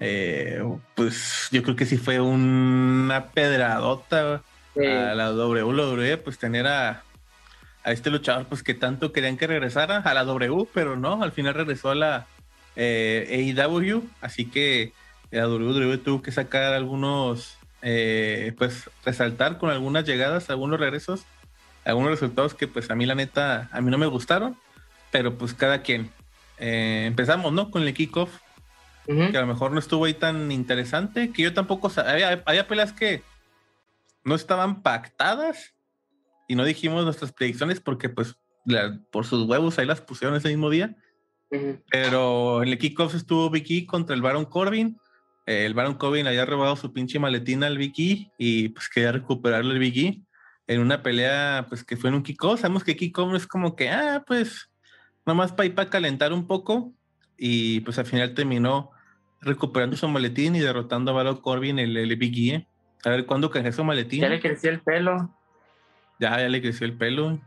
Eh, 0.00 0.62
pues 0.94 1.48
yo 1.50 1.62
creo 1.62 1.76
que 1.76 1.86
sí 1.86 1.96
fue 1.96 2.20
una 2.20 3.30
pedradota 3.32 4.42
a 4.76 5.14
la 5.14 5.32
WWE, 5.32 6.16
pues 6.18 6.38
tener 6.38 6.66
a, 6.66 7.02
a, 7.84 7.92
este 7.92 8.10
luchador, 8.10 8.46
pues 8.46 8.62
que 8.62 8.74
tanto 8.74 9.12
querían 9.12 9.36
que 9.36 9.46
regresara 9.46 9.98
a 9.98 10.14
la 10.14 10.24
W, 10.24 10.66
pero 10.74 10.96
no, 10.96 11.22
al 11.22 11.32
final 11.32 11.54
regresó 11.54 11.90
a 11.90 11.94
la 11.94 12.26
eh, 12.76 13.54
AEW, 13.56 14.02
así 14.20 14.46
que 14.46 14.92
la 15.30 15.48
WWE 15.48 15.98
tuvo 15.98 16.22
que 16.22 16.32
sacar 16.32 16.74
algunos, 16.74 17.56
pues 17.80 18.90
resaltar 19.04 19.58
con 19.58 19.70
algunas 19.70 20.04
llegadas, 20.04 20.50
algunos 20.50 20.80
regresos, 20.80 21.24
algunos 21.84 22.10
resultados 22.10 22.54
que 22.54 22.66
pues 22.66 22.90
a 22.90 22.94
mí 22.94 23.06
la 23.06 23.14
neta, 23.14 23.68
a 23.72 23.80
mí 23.80 23.90
no 23.90 23.98
me 23.98 24.06
gustaron 24.06 24.56
pero 25.14 25.38
pues 25.38 25.54
cada 25.54 25.82
quien. 25.82 26.10
Eh, 26.58 27.04
empezamos, 27.06 27.52
¿no? 27.52 27.70
Con 27.70 27.84
el 27.84 27.94
kickoff, 27.94 28.30
que 29.06 29.36
a 29.36 29.40
lo 29.40 29.46
mejor 29.46 29.72
no 29.72 29.78
estuvo 29.78 30.04
ahí 30.04 30.14
tan 30.14 30.50
interesante, 30.50 31.30
que 31.30 31.42
yo 31.42 31.52
tampoco 31.52 31.90
sabía, 31.90 32.42
había, 32.46 32.66
peleas 32.66 32.92
que 32.92 33.22
no 34.24 34.34
estaban 34.34 34.82
pactadas 34.82 35.74
y 36.48 36.54
no 36.54 36.64
dijimos 36.64 37.04
nuestras 37.04 37.32
predicciones 37.32 37.80
porque 37.80 38.08
pues 38.08 38.36
por 39.10 39.26
sus 39.26 39.46
huevos 39.46 39.78
ahí 39.78 39.86
las 39.86 40.00
pusieron 40.00 40.36
ese 40.36 40.48
mismo 40.48 40.70
día. 40.70 40.96
Pero 41.90 42.62
en 42.62 42.70
el 42.70 42.78
kickoff 42.78 43.14
estuvo 43.14 43.50
Vicky 43.50 43.86
contra 43.86 44.16
el 44.16 44.22
Baron 44.22 44.44
Corbin. 44.44 44.98
el 45.46 45.74
Baron 45.74 45.94
Corbin 45.94 46.26
había 46.26 46.46
robado 46.46 46.74
su 46.74 46.92
pinche 46.92 47.18
maletina 47.18 47.66
al 47.66 47.78
Vicky 47.78 48.30
y 48.38 48.70
pues 48.70 48.88
quería 48.88 49.12
recuperarle 49.12 49.74
el 49.74 49.78
Vicky 49.78 50.24
en 50.66 50.80
una 50.80 51.02
pelea 51.02 51.66
pues 51.68 51.84
que 51.84 51.96
fue 51.96 52.08
en 52.08 52.16
un 52.16 52.22
kickoff. 52.22 52.60
Sabemos 52.60 52.82
que 52.82 52.96
kickoff 52.96 53.34
es 53.34 53.46
como 53.46 53.76
que, 53.76 53.90
ah, 53.90 54.24
pues 54.26 54.70
nomás 55.26 55.52
para 55.52 55.66
ir 55.66 55.74
para 55.74 55.90
calentar 55.90 56.32
un 56.32 56.46
poco 56.46 56.92
y 57.36 57.80
pues 57.80 57.98
al 57.98 58.06
final 58.06 58.34
terminó 58.34 58.90
recuperando 59.44 59.96
su 59.96 60.08
maletín 60.08 60.56
y 60.56 60.60
derrotando 60.60 61.10
a 61.10 61.14
Baron 61.14 61.36
Corbin 61.36 61.78
el, 61.78 61.96
el 61.96 62.16
Big 62.16 62.52
E. 62.52 62.66
A 63.04 63.10
ver 63.10 63.26
cuándo 63.26 63.50
creció 63.50 63.72
su 63.72 63.84
maletín. 63.84 64.22
Ya 64.22 64.28
le 64.28 64.40
creció 64.40 64.70
el 64.70 64.80
pelo. 64.80 65.30
Ya, 66.18 66.38
ya 66.38 66.48
le 66.48 66.60
creció 66.60 66.86
el 66.86 66.94
pelo. 66.94 67.38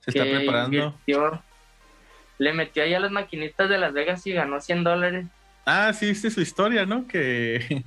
Se 0.00 0.10
está 0.10 0.24
preparando. 0.24 0.94
Le 2.38 2.52
metió 2.52 2.82
ahí 2.82 2.94
a 2.94 3.00
las 3.00 3.10
maquinitas 3.10 3.68
de 3.68 3.78
Las 3.78 3.92
Vegas 3.92 4.26
y 4.26 4.32
ganó 4.32 4.60
100 4.60 4.84
dólares. 4.84 5.26
Ah, 5.64 5.92
sí, 5.92 6.06
viste 6.06 6.30
su 6.30 6.40
historia, 6.40 6.86
¿no? 6.86 7.06
Que, 7.06 7.84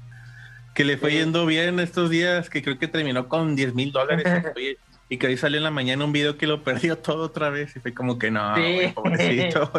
que 0.74 0.86
le 0.86 0.98
fue 0.98 1.12
yendo 1.12 1.46
bien 1.46 1.80
estos 1.80 2.10
días, 2.10 2.50
que 2.50 2.64
creo 2.64 2.80
que 2.80 2.88
terminó 2.88 3.28
con 3.28 3.56
10 3.56 3.74
mil 3.74 3.92
dólares. 3.92 4.26
Y 5.08 5.18
que 5.18 5.28
ahí 5.28 5.38
salió 5.38 5.58
en 5.58 5.64
la 5.64 5.72
mañana 5.72 6.04
un 6.04 6.12
video 6.12 6.38
que 6.38 6.48
lo 6.48 6.64
perdió 6.64 6.98
todo 7.00 7.26
otra 7.26 7.50
vez 7.50 7.76
y 7.76 7.80
fue 7.80 7.94
como 7.94 8.18
que 8.18 8.32
no, 8.32 8.56
pobrecito, 8.94 9.72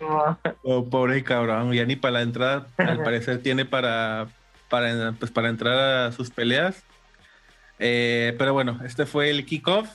oh, 0.62 0.88
pobre 0.88 1.22
cabrón, 1.22 1.72
ya 1.72 1.84
ni 1.84 1.96
para 1.96 2.12
la 2.12 2.22
entrada, 2.22 2.66
al 2.78 3.02
parecer 3.02 3.42
tiene 3.42 3.64
para, 3.64 4.28
para, 4.68 5.12
pues, 5.18 5.30
para 5.30 5.48
entrar 5.48 5.78
a 5.78 6.12
sus 6.12 6.30
peleas. 6.30 6.84
Eh, 7.78 8.34
pero 8.38 8.52
bueno, 8.52 8.80
este 8.84 9.06
fue 9.06 9.30
el 9.30 9.44
kickoff. 9.44 9.88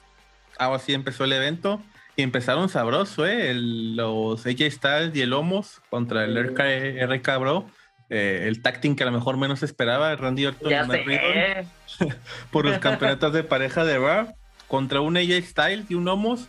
Ahora 0.58 0.80
sí 0.80 0.93
empezó 0.93 1.24
el 1.26 1.34
evento. 1.34 1.82
Y 2.16 2.22
empezaron 2.22 2.70
sabroso, 2.70 3.26
¿eh? 3.26 3.56
los 3.56 4.45
AJ 4.45 4.70
Styles 4.70 5.16
y 5.16 5.22
el 5.22 5.34
Homos 5.34 5.82
contra 5.89 6.26
el 6.26 6.38
RK, 6.38 6.60
RK 7.08 7.39
Bro. 7.39 7.66
Eh, 8.12 8.45
el 8.47 8.62
tacting 8.62 8.95
que 8.95 9.01
a 9.01 9.08
lo 9.08 9.12
mejor 9.12 9.38
menos 9.38 9.64
esperaba, 9.64 10.16
Randy 10.16 10.45
Orton 10.45 10.72
y 10.72 12.06
por 12.51 12.66
los 12.66 12.78
campeonatos 12.78 13.34
de 13.34 13.43
pareja 13.43 13.84
de 13.84 13.97
Raw 13.97 14.36
contra 14.74 15.02
un 15.02 15.16
AJ 15.18 15.44
Styles 15.46 15.86
y 15.92 15.94
un 15.94 16.08
Homos. 16.08 16.48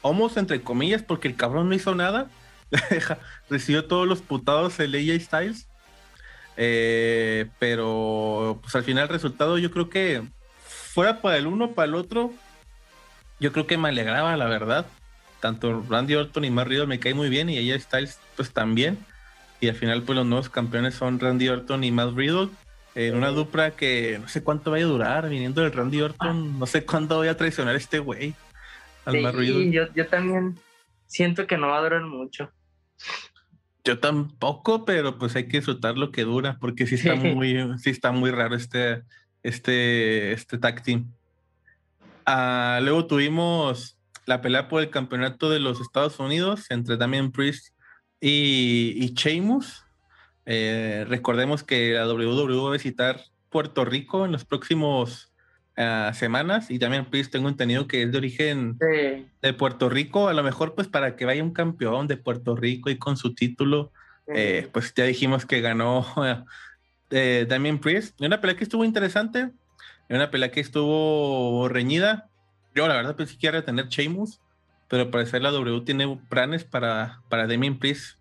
Homos 0.00 0.38
entre 0.38 0.62
comillas, 0.62 1.02
porque 1.02 1.28
el 1.28 1.36
cabrón 1.36 1.68
no 1.68 1.74
hizo 1.74 1.94
nada. 1.94 2.30
Recibió 3.50 3.84
todos 3.84 4.08
los 4.08 4.22
putados 4.22 4.80
el 4.80 4.94
AJ 4.94 5.20
Styles. 5.20 5.68
Eh, 6.56 7.50
pero 7.58 8.58
pues 8.62 8.74
al 8.76 8.82
final 8.82 9.02
el 9.02 9.10
resultado 9.10 9.58
yo 9.58 9.70
creo 9.70 9.90
que 9.90 10.22
fuera 10.64 11.20
para 11.20 11.36
el 11.36 11.46
uno, 11.46 11.72
para 11.72 11.88
el 11.88 11.96
otro, 11.96 12.32
yo 13.40 13.52
creo 13.52 13.66
que 13.66 13.76
me 13.76 13.90
alegraba, 13.90 14.34
la 14.38 14.46
verdad. 14.46 14.86
Tanto 15.40 15.84
Randy 15.86 16.14
Orton 16.14 16.46
y 16.46 16.50
Matt 16.50 16.68
Riddle 16.68 16.86
me 16.86 16.98
cae 16.98 17.12
muy 17.12 17.28
bien 17.28 17.50
y 17.50 17.58
AJ 17.58 17.82
Styles 17.82 18.18
pues 18.36 18.52
también. 18.54 18.96
Y 19.60 19.68
al 19.68 19.74
final 19.74 20.02
pues 20.02 20.16
los 20.16 20.24
nuevos 20.24 20.48
campeones 20.48 20.94
son 20.94 21.20
Randy 21.20 21.50
Orton 21.50 21.84
y 21.84 21.92
Matt 21.92 22.14
Riddle 22.14 22.48
en 22.96 23.14
una 23.14 23.28
dupla 23.28 23.72
que 23.72 24.18
no 24.18 24.26
sé 24.26 24.42
cuánto 24.42 24.70
vaya 24.70 24.86
a 24.86 24.88
durar, 24.88 25.28
viniendo 25.28 25.60
del 25.60 25.72
Randy 25.72 26.00
Orton, 26.00 26.58
no 26.58 26.64
sé 26.64 26.86
cuándo 26.86 27.16
voy 27.16 27.28
a 27.28 27.36
traicionar 27.36 27.74
a 27.74 27.78
este 27.78 27.98
güey. 27.98 28.34
Al 29.04 29.14
sí, 29.34 29.70
yo, 29.70 29.92
yo 29.94 30.06
también 30.06 30.58
siento 31.06 31.46
que 31.46 31.58
no 31.58 31.68
va 31.68 31.78
a 31.78 31.82
durar 31.82 32.02
mucho. 32.02 32.50
Yo 33.84 33.98
tampoco, 33.98 34.86
pero 34.86 35.18
pues 35.18 35.36
hay 35.36 35.46
que 35.46 35.58
disfrutar 35.58 35.98
lo 35.98 36.10
que 36.10 36.22
dura, 36.24 36.56
porque 36.58 36.86
sí 36.86 36.94
está 36.94 37.14
muy, 37.14 37.56
sí 37.78 37.90
está 37.90 38.12
muy 38.12 38.30
raro 38.30 38.56
este, 38.56 39.02
este, 39.42 40.32
este 40.32 40.56
tag 40.56 40.82
team. 40.82 41.12
Ah, 42.24 42.80
luego 42.82 43.06
tuvimos 43.06 43.98
la 44.24 44.40
pelea 44.40 44.68
por 44.68 44.82
el 44.82 44.88
campeonato 44.88 45.50
de 45.50 45.60
los 45.60 45.82
Estados 45.82 46.18
Unidos 46.18 46.70
entre 46.70 46.96
Damien 46.96 47.30
Priest 47.30 47.74
y, 48.22 48.94
y 48.96 49.12
Sheamus. 49.12 49.85
Eh, 50.46 51.04
recordemos 51.08 51.64
que 51.64 51.92
la 51.92 52.06
WWE 52.06 52.62
va 52.62 52.68
a 52.68 52.72
visitar 52.72 53.20
Puerto 53.50 53.84
Rico 53.84 54.24
en 54.24 54.30
los 54.30 54.44
próximos 54.44 55.32
ah, 55.76 56.12
semanas 56.14 56.70
y 56.70 56.78
también 56.78 57.04
pues 57.06 57.30
tengo 57.30 57.48
entendido 57.48 57.88
que 57.88 58.04
es 58.04 58.12
de 58.12 58.18
origen 58.18 58.78
de 58.78 59.52
Puerto 59.52 59.88
Rico, 59.88 60.28
a 60.28 60.34
lo 60.34 60.44
mejor 60.44 60.76
pues 60.76 60.86
para 60.86 61.16
que 61.16 61.24
vaya 61.24 61.42
un 61.42 61.52
campeón 61.52 62.06
de 62.06 62.16
Puerto 62.16 62.54
Rico 62.54 62.90
y 62.90 62.96
con 62.96 63.16
su 63.16 63.34
título, 63.34 63.92
eh, 64.28 64.68
pues 64.72 64.94
ya 64.94 65.04
dijimos 65.04 65.46
que 65.46 65.60
ganó 65.60 66.06
eh, 67.10 67.46
Damien 67.48 67.80
Priest. 67.80 68.20
una 68.20 68.40
pelea 68.40 68.56
que 68.56 68.64
estuvo 68.64 68.84
interesante, 68.84 69.50
una 70.08 70.30
pelea 70.30 70.52
que 70.52 70.60
estuvo 70.60 71.68
reñida. 71.68 72.28
Yo 72.72 72.86
la 72.86 72.94
verdad 72.94 73.16
pensé 73.16 73.36
que 73.36 73.48
iba 73.48 73.58
a 73.58 73.64
tener 73.64 73.88
Sheamus, 73.88 74.40
pero 74.88 75.10
parece 75.10 75.40
la 75.40 75.50
W 75.50 75.80
tiene 75.80 76.20
planes 76.28 76.62
para, 76.64 77.22
para 77.28 77.48
Damien 77.48 77.78
Priest 77.78 78.18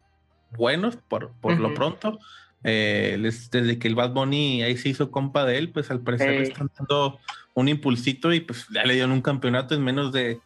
buenos 0.58 0.96
por, 0.96 1.32
por 1.42 1.60
lo 1.60 1.74
pronto. 1.74 2.20
Eh, 2.68 3.20
desde 3.22 3.78
que 3.78 3.88
el 3.88 3.94
Bad 3.94 4.14
Bunny 4.14 4.64
ahí 4.64 4.76
se 4.76 4.90
hizo 4.90 5.12
compa 5.12 5.46
de 5.46 5.60
él, 5.60 5.70
pues 5.70 5.92
al 5.92 6.00
parecer 6.00 6.32
le 6.32 6.44
están 6.44 6.72
dando 6.76 7.20
un 7.54 7.70
impulsito 7.70 8.34
y 8.34 8.40
pues 8.40 8.66
ya 8.74 8.84
le 8.86 8.96
dieron 8.96 9.12
un 9.12 9.22
campeonato 9.22 9.76
en 9.76 9.84
menos 9.84 10.12
de 10.12 10.40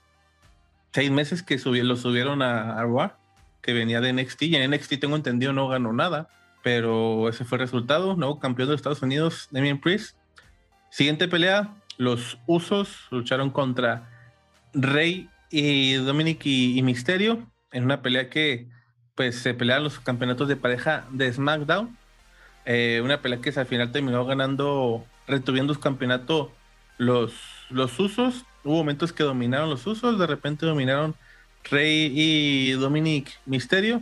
seis 0.92 1.12
meses 1.12 1.44
que 1.44 1.58
lo 1.58 1.96
subieron 1.96 2.42
a, 2.42 2.80
a 2.80 3.18
que 3.62 3.72
venía 3.72 4.02
de 4.02 4.12
NXT. 4.12 4.44
Y 4.44 4.56
en 4.56 4.70
NXT 4.70 5.00
tengo 5.00 5.16
entendido 5.16 5.54
no 5.54 5.70
ganó 5.70 5.94
nada, 5.94 6.28
pero 6.62 7.30
ese 7.30 7.46
fue 7.46 7.58
el 7.58 7.62
resultado. 7.62 8.16
Nuevo 8.18 8.40
campeón 8.40 8.68
de 8.70 8.76
Estados 8.76 9.02
Unidos, 9.02 9.48
Damien 9.52 9.80
Priest. 9.80 10.18
Siguiente 10.90 11.30
pelea, 11.30 11.74
los 11.98 12.38
Usos 12.48 13.08
lucharon 13.12 13.50
contra 13.50 14.10
Rey 14.74 15.30
y 15.50 15.94
Dominic 15.94 16.46
y 16.46 16.82
Misterio 16.84 17.48
en 17.72 17.86
una 17.86 18.02
pelea 18.02 18.30
que 18.30 18.68
pues 19.20 19.36
se 19.38 19.54
pelearon 19.54 19.84
los 19.84 20.00
campeonatos 20.00 20.48
de 20.48 20.56
pareja 20.56 21.04
de 21.12 21.34
SmackDown. 21.34 21.98
Eh, 22.64 23.02
una 23.04 23.22
pelea 23.22 23.42
que 23.42 23.50
al 23.50 23.66
final 23.66 23.92
terminó 23.92 24.24
ganando, 24.26 25.06
retuviendo 25.28 25.74
su 25.74 25.82
campeonato 25.82 26.54
los, 26.98 27.34
los 27.70 28.00
usos. 28.00 28.46
Hubo 28.64 28.78
momentos 28.78 29.12
que 29.12 29.24
dominaron 29.24 29.70
los 29.70 29.86
usos, 29.86 30.18
de 30.18 30.26
repente 30.26 30.66
dominaron 30.66 31.16
Rey 31.70 32.14
y 32.16 32.72
Dominic 32.72 33.30
Misterio, 33.46 34.02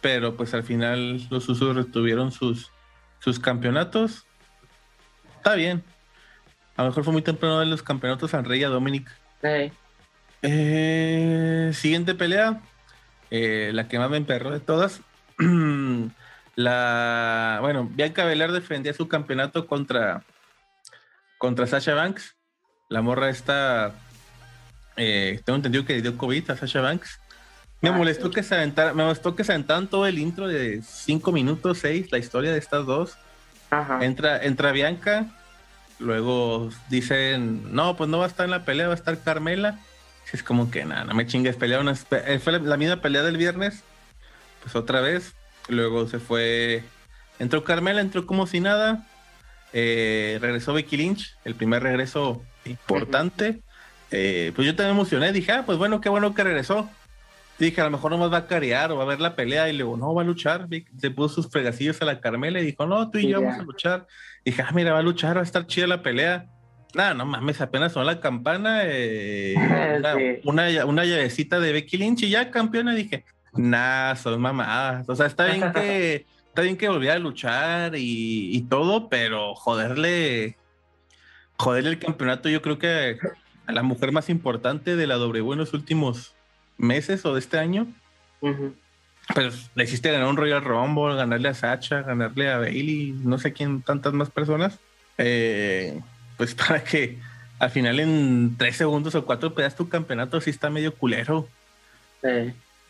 pero 0.00 0.34
pues 0.34 0.54
al 0.54 0.62
final 0.62 1.20
los 1.28 1.46
usos 1.46 1.76
retuvieron 1.76 2.32
sus, 2.32 2.72
sus 3.18 3.38
campeonatos. 3.38 4.24
Está 5.36 5.56
bien. 5.56 5.84
A 6.74 6.84
lo 6.84 6.88
mejor 6.88 7.04
fue 7.04 7.12
muy 7.12 7.20
temprano 7.20 7.60
de 7.60 7.66
los 7.66 7.82
campeonatos 7.82 8.32
a 8.32 8.40
Rey 8.40 8.62
y 8.62 8.64
a 8.64 8.70
Dominic. 8.70 9.10
Eh, 10.40 11.70
siguiente 11.74 12.14
pelea, 12.14 12.62
eh, 13.30 13.70
la 13.72 13.88
que 13.88 13.98
más 13.98 14.10
me 14.10 14.16
emperró 14.16 14.50
de 14.50 14.60
todas. 14.60 15.00
la, 16.56 17.58
bueno, 17.60 17.88
Bianca 17.92 18.24
Belair 18.24 18.52
defendía 18.52 18.92
su 18.92 19.08
campeonato 19.08 19.66
contra, 19.66 20.22
contra 21.38 21.66
Sasha 21.66 21.94
Banks. 21.94 22.36
La 22.88 23.02
morra 23.02 23.30
está, 23.30 23.94
eh, 24.96 25.40
tengo 25.44 25.56
entendido 25.56 25.84
que 25.84 26.00
dio 26.00 26.16
COVID 26.16 26.50
a 26.50 26.56
Sasha 26.56 26.80
Banks. 26.80 27.20
Me 27.80 27.90
molestó 27.90 28.30
que 28.30 28.42
se 28.42 28.54
aventaran, 28.54 28.96
me 28.96 29.02
molestó 29.02 29.36
que 29.36 29.44
se 29.44 29.52
aventaran 29.52 29.88
todo 29.88 30.06
el 30.06 30.18
intro 30.18 30.48
de 30.48 30.80
cinco 30.82 31.32
minutos, 31.32 31.78
seis, 31.78 32.10
la 32.10 32.18
historia 32.18 32.50
de 32.50 32.58
estas 32.58 32.86
dos. 32.86 33.18
Entra, 34.00 34.42
entra 34.42 34.72
Bianca, 34.72 35.26
luego 35.98 36.70
dicen, 36.88 37.74
no, 37.74 37.96
pues 37.96 38.08
no 38.08 38.18
va 38.18 38.24
a 38.24 38.28
estar 38.28 38.44
en 38.44 38.52
la 38.52 38.64
pelea, 38.64 38.86
va 38.86 38.94
a 38.94 38.96
estar 38.96 39.20
Carmela. 39.22 39.80
Es 40.32 40.42
como 40.42 40.70
que 40.70 40.84
nada, 40.84 41.04
no 41.04 41.14
me 41.14 41.26
chingues, 41.26 41.56
pelearon, 41.56 41.88
eh, 41.88 42.38
fue 42.42 42.58
la, 42.58 42.76
misma 42.76 43.00
pelea 43.00 43.22
del 43.22 43.36
viernes, 43.36 43.84
pues 44.62 44.74
otra 44.74 45.00
vez. 45.00 45.34
Luego 45.68 46.08
se 46.08 46.18
fue, 46.18 46.82
entró 47.38 47.64
Carmela, 47.64 48.00
entró 48.00 48.26
como 48.26 48.46
si 48.46 48.60
nada. 48.60 49.06
Eh, 49.72 50.38
regresó 50.40 50.72
Becky 50.72 50.96
Lynch, 50.96 51.36
el 51.44 51.54
primer 51.54 51.82
regreso 51.82 52.42
importante. 52.64 53.60
Eh, 54.10 54.52
pues 54.54 54.66
yo 54.66 54.76
también 54.76 54.96
emocioné, 54.96 55.32
dije, 55.32 55.52
ah, 55.52 55.62
pues 55.66 55.78
bueno, 55.78 56.00
qué 56.00 56.08
bueno 56.08 56.34
que 56.34 56.44
regresó. 56.44 56.88
Dije, 57.58 57.80
a 57.80 57.84
lo 57.84 57.90
mejor 57.90 58.10
nomás 58.10 58.32
va 58.32 58.38
a 58.38 58.46
carear 58.46 58.90
o 58.90 58.96
va 58.96 59.04
a 59.04 59.06
ver 59.06 59.20
la 59.20 59.36
pelea. 59.36 59.68
Y 59.68 59.76
luego, 59.76 59.96
no, 59.96 60.14
va 60.14 60.22
a 60.22 60.24
luchar. 60.24 60.68
Se 60.98 61.10
puso 61.10 61.36
sus 61.36 61.50
fregacillos 61.50 62.00
a 62.02 62.04
la 62.04 62.20
Carmela 62.20 62.60
y 62.60 62.64
dijo, 62.64 62.86
no, 62.86 63.10
tú 63.10 63.18
y 63.18 63.28
yo 63.28 63.40
vamos 63.40 63.60
a 63.60 63.62
luchar. 63.62 64.06
dije, 64.44 64.62
ah, 64.62 64.72
mira, 64.72 64.92
va 64.92 64.98
a 64.98 65.02
luchar, 65.02 65.36
va 65.36 65.40
a 65.40 65.44
estar 65.44 65.66
chida 65.66 65.86
la 65.86 66.02
pelea. 66.02 66.46
Nada, 66.94 67.14
no 67.14 67.26
mames, 67.26 67.60
apenas 67.60 67.92
sonó 67.92 68.06
la 68.06 68.20
campana. 68.20 68.82
Eh, 68.84 69.54
una, 70.44 70.84
una, 70.86 71.04
llavecita 71.04 71.58
de 71.60 71.72
Becky 71.72 71.96
Lynch 71.96 72.22
y 72.22 72.30
ya 72.30 72.50
campeona. 72.50 72.94
Dije, 72.94 73.24
nah, 73.52 74.14
son 74.14 74.40
mamadas. 74.40 75.08
O 75.08 75.16
sea, 75.16 75.26
está 75.26 75.46
bien 75.46 75.72
que, 75.72 76.26
está 76.48 76.62
bien 76.62 76.76
que 76.76 76.88
volviera 76.88 77.16
a 77.16 77.18
luchar 77.18 77.96
y, 77.96 78.56
y 78.56 78.62
todo, 78.62 79.08
pero 79.08 79.54
joderle, 79.54 80.56
joderle 81.58 81.90
el 81.90 81.98
campeonato, 81.98 82.48
yo 82.48 82.62
creo 82.62 82.78
que 82.78 83.18
a 83.66 83.72
la 83.72 83.82
mujer 83.82 84.12
más 84.12 84.28
importante 84.28 84.96
de 84.96 85.06
la 85.06 85.16
W 85.16 85.52
en 85.52 85.58
los 85.58 85.72
últimos 85.72 86.34
meses 86.76 87.24
o 87.24 87.34
de 87.34 87.40
este 87.40 87.58
año. 87.58 87.86
Pues 89.34 89.70
le 89.74 89.84
hiciste 89.84 90.12
ganar 90.12 90.28
un 90.28 90.36
Royal 90.36 90.62
Rumble, 90.62 91.16
ganarle 91.16 91.48
a 91.48 91.54
Sacha, 91.54 92.02
ganarle 92.02 92.50
a 92.50 92.58
Bailey, 92.58 93.12
no 93.24 93.38
sé 93.38 93.52
quién, 93.52 93.80
tantas 93.82 94.12
más 94.12 94.30
personas. 94.30 94.78
Eh, 95.16 96.00
pues 96.44 96.54
para 96.68 96.84
que 96.84 97.18
al 97.58 97.70
final 97.70 98.00
en 98.00 98.56
tres 98.58 98.76
segundos 98.76 99.14
o 99.14 99.24
cuatro 99.24 99.54
pedas 99.54 99.76
tu 99.76 99.88
campeonato, 99.88 100.40
sí 100.40 100.50
está 100.50 100.68
medio 100.68 100.94
culero. 100.94 101.48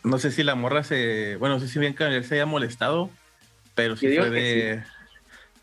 No 0.03 0.19
sé 0.19 0.31
si 0.31 0.43
la 0.43 0.55
morra 0.55 0.83
se. 0.83 1.35
Bueno, 1.37 1.55
no 1.55 1.61
sé 1.61 1.67
si 1.67 1.79
bien 1.79 1.93
que 1.93 2.23
se 2.23 2.35
haya 2.35 2.45
molestado, 2.45 3.09
pero 3.73 3.95
sí 3.95 4.15
fue 4.15 4.29
de. 4.29 4.83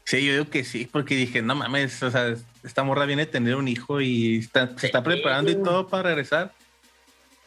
Sí. 0.04 0.24
yo 0.24 0.32
digo 0.32 0.50
que 0.50 0.64
sí, 0.64 0.88
porque 0.90 1.14
dije, 1.14 1.42
no 1.42 1.54
mames, 1.54 2.02
o 2.02 2.10
sea, 2.10 2.34
esta 2.64 2.82
morra 2.82 3.06
viene 3.06 3.22
a 3.22 3.30
tener 3.30 3.54
un 3.54 3.68
hijo 3.68 4.00
y 4.00 4.38
está, 4.38 4.76
se 4.76 4.86
está 4.86 5.02
preparando 5.02 5.50
y 5.50 5.62
todo 5.62 5.88
para 5.88 6.08
regresar. 6.08 6.52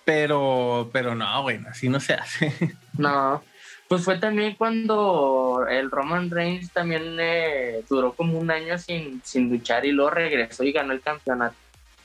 Pero, 0.03 0.89
pero 0.93 1.15
no, 1.15 1.41
bueno, 1.41 1.67
así 1.69 1.89
no 1.89 1.99
se 1.99 2.13
hace. 2.13 2.53
No, 2.97 3.43
pues 3.88 4.03
fue 4.03 4.17
también 4.17 4.55
cuando 4.55 5.65
el 5.69 5.91
Roman 5.91 6.29
Reigns 6.29 6.71
también 6.71 7.17
eh, 7.19 7.83
duró 7.88 8.13
como 8.13 8.39
un 8.39 8.49
año 8.49 8.77
sin, 8.77 9.21
sin 9.23 9.49
luchar 9.49 9.86
y 9.86 9.91
luego 9.91 10.11
regresó 10.11 10.63
y 10.63 10.71
ganó 10.71 10.93
el 10.93 11.01
campeonato. 11.01 11.55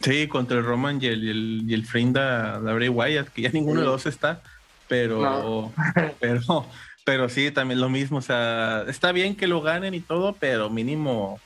Sí, 0.01 0.28
contra 0.28 0.59
el 0.59 0.64
Roman 0.64 0.99
y 1.03 1.07
el, 1.07 1.64
y 1.68 1.74
el, 1.74 1.87
Frinda 1.87 2.61
de 2.61 2.72
Bray 2.72 2.89
Wyatt, 2.89 3.28
que 3.28 3.43
ya 3.43 3.51
ninguno 3.51 3.81
de 3.81 3.87
los 3.87 4.05
dos 4.05 4.07
está, 4.07 4.43
pero, 4.89 5.72
pero, 6.20 6.66
pero 7.05 7.28
sí, 7.28 7.51
también 7.51 7.81
lo 7.81 7.89
mismo, 7.89 8.18
o 8.18 8.22
sea, 8.22 8.85
está 8.89 9.12
bien 9.12 9.37
que 9.37 9.47
lo 9.47 9.61
ganen 9.61 9.95
y 9.95 10.01
todo, 10.01 10.35
pero 10.35 10.70
mínimo 10.70 11.39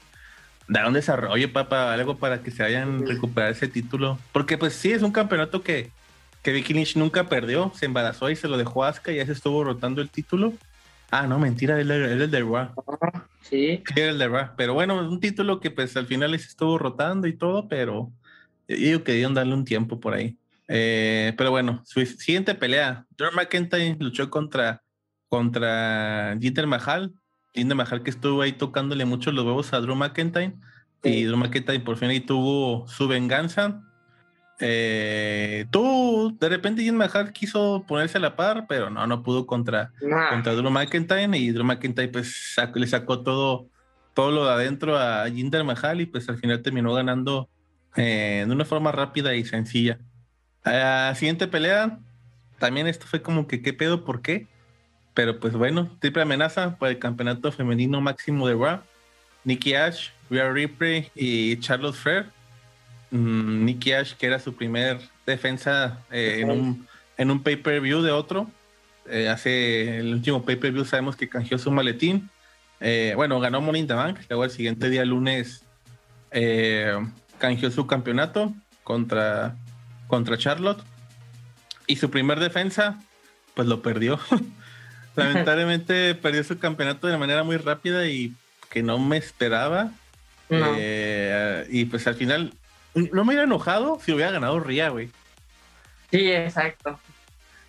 dar 0.68 0.86
un 0.86 0.94
desarrollo, 0.94 1.52
papá, 1.52 1.92
algo 1.92 2.16
para 2.16 2.42
que 2.42 2.50
se 2.50 2.62
vayan 2.62 3.02
a 3.02 3.06
recuperar 3.06 3.50
ese 3.50 3.68
título, 3.68 4.18
porque 4.32 4.56
pues 4.56 4.74
sí, 4.74 4.92
es 4.92 5.02
un 5.02 5.12
campeonato 5.12 5.62
que 5.62 5.90
que 6.44 6.52
Vicky 6.52 6.74
Lynch 6.74 6.94
nunca 6.96 7.26
perdió, 7.26 7.72
se 7.74 7.86
embarazó 7.86 8.28
y 8.28 8.36
se 8.36 8.48
lo 8.48 8.58
dejó 8.58 8.84
a 8.84 8.90
Asuka 8.90 9.10
y 9.10 9.16
ya 9.16 9.24
se 9.24 9.32
estuvo 9.32 9.64
rotando 9.64 10.02
el 10.02 10.10
título. 10.10 10.52
Ah, 11.10 11.26
no, 11.26 11.38
mentira, 11.38 11.80
él 11.80 11.90
es 11.90 12.20
el 12.20 12.30
de 12.30 12.40
Raw. 12.40 12.68
Sí. 13.40 13.82
Sí, 13.94 14.00
el 14.00 14.18
de 14.18 14.28
Raw. 14.28 14.50
Pero 14.54 14.74
bueno, 14.74 15.08
un 15.08 15.20
título 15.20 15.58
que 15.58 15.70
pues 15.70 15.96
al 15.96 16.06
final 16.06 16.38
se 16.38 16.48
estuvo 16.48 16.76
rotando 16.76 17.26
y 17.26 17.32
todo, 17.32 17.66
pero 17.66 18.12
yo 18.68 18.76
digo 18.76 19.04
que 19.04 19.12
dieron 19.12 19.32
darle 19.32 19.54
un 19.54 19.64
tiempo 19.64 20.00
por 20.00 20.12
ahí. 20.12 20.36
Eh, 20.68 21.32
pero 21.38 21.50
bueno, 21.50 21.82
su 21.86 22.04
siguiente 22.04 22.54
pelea, 22.54 23.06
Drew 23.16 23.32
McIntyre 23.32 23.96
luchó 23.98 24.28
contra, 24.28 24.82
contra 25.30 26.36
Jinder 26.38 26.66
Mahal. 26.66 27.14
Jinder 27.54 27.76
Mahal 27.76 28.02
que 28.02 28.10
estuvo 28.10 28.42
ahí 28.42 28.52
tocándole 28.52 29.06
mucho 29.06 29.32
los 29.32 29.46
huevos 29.46 29.72
a 29.72 29.80
Drew 29.80 29.96
McIntyre. 29.96 30.52
Y 31.02 31.24
Drew 31.24 31.38
McIntyre 31.38 31.80
por 31.80 31.96
fin 31.96 32.10
ahí 32.10 32.20
tuvo 32.20 32.86
su 32.86 33.08
venganza 33.08 33.82
eh, 34.60 35.66
tú, 35.70 36.36
de 36.38 36.48
repente 36.48 36.82
Jim 36.82 36.94
Mahal 36.94 37.32
quiso 37.32 37.84
ponerse 37.88 38.18
a 38.18 38.20
la 38.20 38.36
par, 38.36 38.66
pero 38.68 38.88
no, 38.88 39.06
no 39.06 39.22
pudo 39.22 39.46
contra, 39.46 39.92
contra 40.30 40.54
Drew 40.54 40.70
McIntyre 40.70 41.36
y 41.36 41.50
Drew 41.50 41.64
McIntyre 41.64 42.08
pues 42.08 42.56
le 42.74 42.86
sacó 42.86 43.22
todo, 43.22 43.68
todo 44.14 44.30
lo 44.30 44.46
de 44.46 44.52
adentro 44.52 44.96
a 44.96 45.28
Jinder 45.28 45.64
Mahal 45.64 46.00
y 46.00 46.06
pues 46.06 46.28
al 46.28 46.38
final 46.38 46.62
terminó 46.62 46.94
ganando 46.94 47.48
eh, 47.96 48.44
de 48.46 48.52
una 48.52 48.64
forma 48.64 48.92
rápida 48.92 49.34
y 49.34 49.44
sencilla. 49.44 49.98
La 50.64 51.14
siguiente 51.14 51.48
pelea, 51.48 51.98
también 52.58 52.86
esto 52.86 53.06
fue 53.06 53.22
como 53.22 53.46
que 53.48 53.60
qué 53.60 53.72
pedo, 53.72 54.04
¿por 54.04 54.22
qué? 54.22 54.46
Pero 55.14 55.40
pues 55.40 55.54
bueno, 55.54 55.90
triple 56.00 56.22
amenaza 56.22 56.76
por 56.76 56.88
el 56.88 56.98
campeonato 56.98 57.50
femenino 57.52 58.00
máximo 58.00 58.46
de 58.48 58.54
Raw. 58.54 58.80
Nikki 59.44 59.74
Ash, 59.74 60.08
Rhea 60.30 60.50
Ripley 60.50 61.10
y 61.14 61.58
Charlotte 61.58 61.94
Flair 61.94 62.26
Mm, 63.14 63.64
Nicky 63.64 63.92
Ash, 63.92 64.14
que 64.14 64.26
era 64.26 64.40
su 64.40 64.56
primer 64.56 64.98
defensa 65.24 66.00
eh, 66.10 66.38
en 66.40 66.50
un, 66.50 66.88
en 67.16 67.30
un 67.30 67.44
pay-per-view 67.44 68.02
de 68.02 68.10
otro. 68.10 68.50
Eh, 69.08 69.28
hace 69.28 69.98
el 69.98 70.14
último 70.14 70.44
pay-per-view 70.44 70.84
sabemos 70.84 71.14
que 71.14 71.28
canjeó 71.28 71.56
su 71.58 71.70
maletín. 71.70 72.28
Eh, 72.80 73.12
bueno, 73.14 73.38
ganó 73.38 73.60
Money 73.60 73.82
in 73.82 73.86
the 73.86 73.94
Bank. 73.94 74.18
Luego 74.28 74.42
el 74.42 74.50
siguiente 74.50 74.90
día, 74.90 75.04
lunes, 75.04 75.62
canjeó 77.38 77.70
su 77.70 77.86
campeonato 77.86 78.52
contra, 78.82 79.54
contra 80.08 80.36
Charlotte. 80.36 80.82
Y 81.86 81.96
su 81.96 82.10
primer 82.10 82.40
defensa, 82.40 83.00
pues 83.54 83.68
lo 83.68 83.80
perdió. 83.80 84.18
Lamentablemente 85.14 86.14
perdió 86.20 86.42
su 86.42 86.58
campeonato 86.58 87.06
de 87.06 87.16
manera 87.16 87.44
muy 87.44 87.58
rápida 87.58 88.08
y 88.08 88.34
que 88.70 88.82
no 88.82 88.98
me 88.98 89.18
esperaba. 89.18 89.92
y 90.50 91.84
pues 91.84 92.08
al 92.08 92.16
final 92.16 92.52
no 92.94 93.24
me 93.24 93.30
hubiera 93.30 93.44
enojado 93.44 93.98
si 94.04 94.12
hubiera 94.12 94.30
ganado 94.30 94.60
Ría, 94.60 94.88
güey. 94.90 95.10
Sí, 96.10 96.30
exacto. 96.30 96.98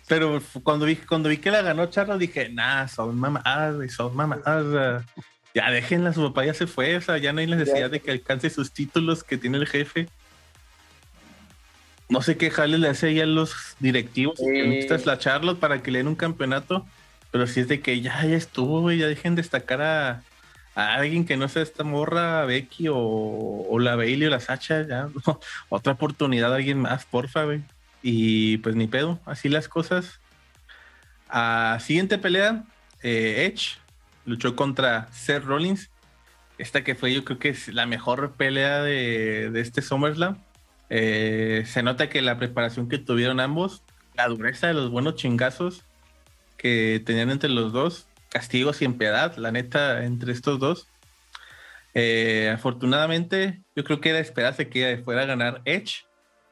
Pero 0.08 0.40
cuando 0.62 0.86
vi, 0.86 0.96
cuando 0.96 1.28
vi 1.28 1.38
que 1.38 1.50
la 1.50 1.62
ganó 1.62 1.86
Charlo, 1.86 2.16
dije, 2.16 2.48
nah, 2.48 2.86
son 2.86 3.18
mamadas, 3.18 3.74
güey, 3.74 3.88
son 3.88 4.14
mamadas. 4.14 5.04
Ya 5.52 5.70
déjenla, 5.70 6.12
su 6.12 6.22
papá 6.22 6.44
ya 6.44 6.54
se 6.54 6.66
fue, 6.66 6.96
o 6.96 7.00
sea, 7.00 7.18
ya 7.18 7.32
no 7.32 7.40
hay 7.40 7.46
necesidad 7.46 7.90
de 7.90 8.00
que 8.00 8.10
alcance 8.10 8.50
sus 8.50 8.72
títulos 8.72 9.24
que 9.24 9.38
tiene 9.38 9.58
el 9.58 9.66
jefe. 9.66 10.08
No 12.08 12.22
sé 12.22 12.36
qué 12.36 12.50
jale 12.50 12.78
le 12.78 12.88
hace 12.88 13.08
ahí 13.08 13.20
a 13.20 13.26
los 13.26 13.74
directivos, 13.80 14.38
que 14.38 14.78
es 14.78 15.06
la 15.06 15.18
Charlotte 15.18 15.58
para 15.58 15.82
que 15.82 15.90
le 15.90 15.98
den 15.98 16.08
un 16.08 16.14
campeonato, 16.14 16.86
pero 17.32 17.48
si 17.48 17.60
es 17.60 17.68
de 17.68 17.80
que 17.80 18.00
ya, 18.00 18.24
ya 18.24 18.36
estuvo, 18.36 18.82
güey, 18.82 18.98
ya 18.98 19.08
dejen 19.08 19.34
destacar 19.34 19.82
a, 19.82 20.22
alguien 20.76 21.24
que 21.24 21.38
no 21.38 21.48
sea 21.48 21.62
esta 21.62 21.84
morra, 21.84 22.44
Becky 22.44 22.86
o, 22.90 23.78
la 23.80 23.96
Bailey 23.96 24.26
o 24.26 24.30
la 24.30 24.40
Sacha, 24.40 24.86
ya, 24.86 25.08
otra 25.70 25.94
oportunidad 25.94 26.52
a 26.52 26.56
alguien 26.56 26.78
más, 26.80 27.06
porfa, 27.06 27.44
güey. 27.44 27.62
Y 28.02 28.58
pues 28.58 28.76
ni 28.76 28.86
pedo, 28.86 29.18
así 29.24 29.48
las 29.48 29.68
cosas. 29.68 30.20
A 31.28 31.78
siguiente 31.80 32.18
pelea, 32.18 32.64
eh, 33.02 33.46
Edge 33.46 33.78
luchó 34.26 34.54
contra 34.54 35.08
Seth 35.12 35.44
Rollins. 35.44 35.90
Esta 36.58 36.84
que 36.84 36.94
fue, 36.94 37.12
yo 37.12 37.24
creo 37.24 37.38
que 37.38 37.48
es 37.48 37.68
la 37.68 37.86
mejor 37.86 38.32
pelea 38.32 38.82
de, 38.82 39.50
este 39.58 39.80
SummerSlam. 39.80 40.36
Eh, 40.90 41.64
se 41.66 41.82
nota 41.82 42.10
que 42.10 42.20
la 42.20 42.38
preparación 42.38 42.88
que 42.88 42.98
tuvieron 42.98 43.40
ambos, 43.40 43.82
la 44.14 44.28
dureza 44.28 44.66
de 44.66 44.74
los 44.74 44.90
buenos 44.90 45.16
chingazos 45.16 45.82
que 46.58 47.02
tenían 47.04 47.30
entre 47.30 47.50
los 47.50 47.72
dos, 47.72 48.06
castigo 48.28 48.72
sin 48.72 48.98
piedad, 48.98 49.36
la 49.36 49.52
neta, 49.52 50.04
entre 50.04 50.32
estos 50.32 50.58
dos. 50.58 50.88
Eh, 51.94 52.52
afortunadamente, 52.54 53.62
yo 53.74 53.82
creo 53.82 54.00
que 54.00 54.10
era 54.10 54.18
esperarse 54.18 54.68
que 54.68 55.00
fuera 55.02 55.22
a 55.22 55.26
ganar 55.26 55.62
Edge, 55.64 56.04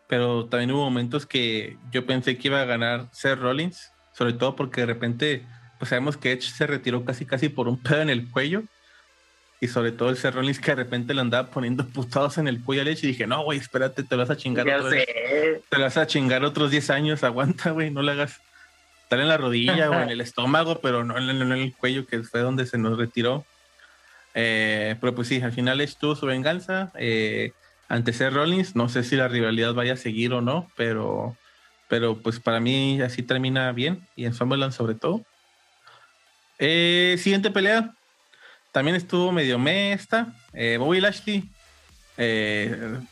pero 0.08 0.46
también 0.46 0.70
hubo 0.70 0.84
momentos 0.84 1.26
que 1.26 1.76
yo 1.92 2.06
pensé 2.06 2.38
que 2.38 2.48
iba 2.48 2.62
a 2.62 2.64
ganar 2.64 3.08
Seth 3.12 3.38
Rollins, 3.38 3.92
sobre 4.12 4.32
todo 4.32 4.56
porque 4.56 4.82
de 4.82 4.86
repente, 4.86 5.46
pues 5.78 5.90
sabemos 5.90 6.16
que 6.16 6.32
Edge 6.32 6.50
se 6.50 6.66
retiró 6.66 7.04
casi 7.04 7.26
casi 7.26 7.50
por 7.50 7.68
un 7.68 7.78
pedo 7.78 8.00
en 8.00 8.10
el 8.10 8.30
cuello. 8.30 8.62
Y 9.60 9.68
sobre 9.68 9.92
todo 9.92 10.10
el 10.10 10.16
Seth 10.16 10.34
Rollins 10.34 10.60
que 10.60 10.72
de 10.72 10.76
repente 10.76 11.14
le 11.14 11.20
andaba 11.20 11.50
poniendo 11.50 11.86
putados 11.92 12.38
en 12.38 12.48
el 12.48 12.62
cuello 12.62 12.82
a 12.82 12.86
Edge 12.86 13.04
y 13.04 13.08
dije, 13.08 13.26
no, 13.26 13.44
güey, 13.44 13.58
espérate, 13.58 14.02
te 14.02 14.16
vas 14.16 14.30
a 14.30 14.36
chingar. 14.36 14.64
Te 15.68 15.78
vas 15.78 15.96
a 15.96 16.06
chingar 16.06 16.44
otros 16.44 16.70
10 16.70 16.90
años, 16.90 17.22
aguanta, 17.22 17.70
güey, 17.70 17.90
no 17.90 18.00
le 18.00 18.12
hagas 18.12 18.40
estar 19.04 19.20
en 19.20 19.28
la 19.28 19.36
rodilla 19.36 19.90
o 19.90 20.00
en 20.00 20.10
el 20.10 20.20
estómago, 20.20 20.80
pero 20.80 21.04
no 21.04 21.16
en, 21.16 21.52
el 21.52 21.74
cuello, 21.76 22.06
que 22.06 22.22
fue 22.22 22.40
donde 22.40 22.66
se 22.66 22.78
nos 22.78 22.98
retiró. 22.98 23.44
Eh, 24.34 24.96
pero 25.00 25.14
pues 25.14 25.28
sí, 25.28 25.40
al 25.40 25.52
final 25.52 25.80
estuvo 25.80 26.16
su 26.16 26.26
venganza 26.26 26.90
eh, 26.98 27.52
ante 27.88 28.12
Seth 28.12 28.32
Rollins. 28.32 28.74
No 28.74 28.88
sé 28.88 29.04
si 29.04 29.16
la 29.16 29.28
rivalidad 29.28 29.74
vaya 29.74 29.92
a 29.92 29.96
seguir 29.96 30.32
o 30.32 30.40
no, 30.40 30.70
pero 30.76 31.36
pero 31.86 32.16
pues 32.16 32.40
para 32.40 32.60
mí 32.60 33.00
así 33.02 33.22
termina 33.22 33.70
bien 33.70 34.00
y 34.16 34.24
en 34.24 34.34
Summerland 34.34 34.72
sobre 34.72 34.94
todo. 34.94 35.22
Eh, 36.58 37.16
siguiente 37.18 37.50
pelea, 37.50 37.92
también 38.72 38.96
estuvo 38.96 39.30
medio 39.32 39.58
mesta. 39.58 40.34
Eh, 40.54 40.76
Bobby 40.78 41.00
Lashley 41.00 41.48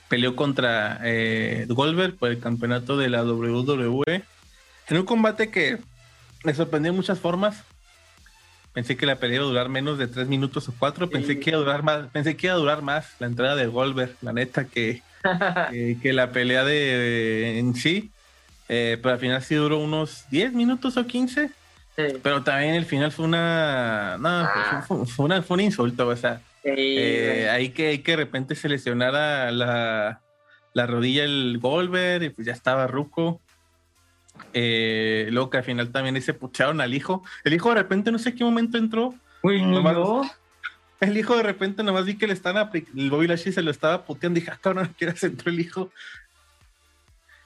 peleó 0.09 0.37
contra 0.37 1.01
Goldberg 1.69 2.17
por 2.17 2.31
el 2.31 2.39
campeonato 2.39 2.97
de 2.97 3.09
la 3.09 3.25
WWE 3.25 4.23
en 4.89 4.97
un 4.97 5.05
combate 5.05 5.51
que 5.51 5.79
me 6.45 6.55
sorprendió 6.55 6.93
de 6.93 6.97
muchas 6.97 7.19
formas. 7.19 7.63
Pensé 8.73 8.97
que 8.97 9.05
la 9.05 9.17
pelea 9.17 9.37
iba 9.37 9.45
a 9.45 9.49
durar 9.49 9.69
menos 9.69 9.99
de 9.99 10.07
tres 10.07 10.29
minutos 10.29 10.69
o 10.69 10.75
cuatro. 10.79 11.11
Pensé 11.11 11.39
que 11.39 11.51
iba 11.51 11.59
a 11.59 11.61
durar 11.61 11.83
más. 11.83 12.07
Pensé 12.09 12.37
que 12.37 12.47
iba 12.47 12.55
a 12.55 12.59
durar 12.59 12.83
más 12.83 13.15
la 13.19 13.27
entrada 13.27 13.55
de 13.55 13.67
Goldberg, 13.67 14.17
la 14.23 14.33
neta, 14.33 14.65
que, 14.65 15.03
que, 16.03 16.13
la 16.13 16.33
pelea 16.33 16.65
de 16.65 17.59
en 17.59 17.75
sí. 17.75 18.11
Eh, 18.69 18.99
pero 19.03 19.15
al 19.15 19.21
final 19.21 19.43
sí 19.43 19.55
duró 19.55 19.79
unos 19.79 20.25
10 20.31 20.55
minutos 20.55 20.97
o 20.97 21.07
15. 21.07 21.51
Pero 21.95 22.43
también 22.43 22.75
el 22.75 22.87
final 22.87 23.13
fue 23.13 23.27
una. 23.27 24.17
No, 24.19 24.29
ah. 24.29 24.85
fue, 24.87 25.25
una, 25.25 25.43
fue 25.43 25.57
un 25.57 25.61
insulto. 25.61 26.09
O 26.09 26.17
sea, 26.17 26.41
eh, 26.65 27.49
ahí 27.51 27.71
que, 27.71 28.03
que 28.03 28.13
de 28.13 28.17
repente 28.17 28.55
se 28.55 28.71
lesionara 28.71 29.51
la, 29.51 30.21
la 30.73 30.87
rodilla 30.87 31.25
el 31.25 31.59
Goldberg 31.61 32.23
y 32.23 32.31
pues 32.31 32.47
ya 32.47 32.55
estaba 32.55 32.87
ruco. 32.87 33.43
Eh, 34.53 35.29
luego 35.31 35.51
que 35.51 35.59
al 35.59 35.65
final 35.65 35.91
también 35.91 36.21
se 36.23 36.35
pucharon 36.35 36.81
al 36.81 36.95
hijo. 36.95 37.23
El 37.45 37.55
hijo 37.55 37.71
de 37.71 37.77
repente 37.77 38.13
no 38.13 38.19
sé 38.19 38.35
qué 38.35 38.45
momento 38.45 38.79
entró. 38.79 39.15
El 41.01 41.17
hijo 41.17 41.37
de 41.37 41.43
repente 41.43 41.83
nomás 41.83 42.05
vi 42.05 42.17
que 42.17 42.29
le 42.29 42.33
están 42.33 42.57
el 42.57 43.11
Bobby 43.11 43.27
Lashley 43.27 43.53
se 43.53 43.63
lo 43.63 43.73
estaba 43.73 44.05
puteando. 44.05 44.39
Dije, 44.39 44.53
ah, 44.53 44.59
cabrón, 44.63 44.95
¿qué 44.97 45.13
entró 45.23 45.51
el 45.51 45.59
hijo? 45.59 45.91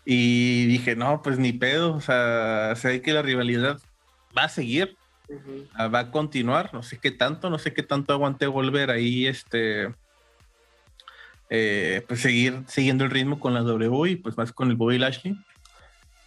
Y 0.05 0.67
dije, 0.67 0.95
no, 0.95 1.23
pues 1.23 1.39
ni 1.39 1.55
pedo. 1.55 1.95
O 1.95 2.03
sea, 2.03 2.75
se 2.77 2.89
ve 2.89 3.01
que 3.01 3.15
la 3.15 3.23
rivalidad 3.23 3.81
va 4.37 4.45
a 4.45 4.49
seguir. 4.51 4.99
Ah, 5.73 5.89
va 5.89 6.01
a 6.01 6.11
continuar. 6.11 6.75
No 6.75 6.83
sé 6.83 6.99
qué 6.99 7.11
tanto, 7.11 7.49
no 7.49 7.59
sé 7.59 7.73
qué 7.73 7.83
tanto 7.83 8.13
aguante 8.13 8.47
volver 8.47 8.91
ahí, 8.91 9.27
este. 9.27 9.95
Eh, 11.49 12.05
pues 12.07 12.21
seguir 12.21 12.63
siguiendo 12.67 13.05
el 13.05 13.11
ritmo 13.11 13.41
con 13.41 13.55
la 13.55 13.61
W 13.61 14.11
y 14.11 14.17
pues 14.17 14.37
más 14.37 14.53
con 14.53 14.69
el 14.69 14.77
Bobby 14.77 14.99
Lashley. 14.99 15.35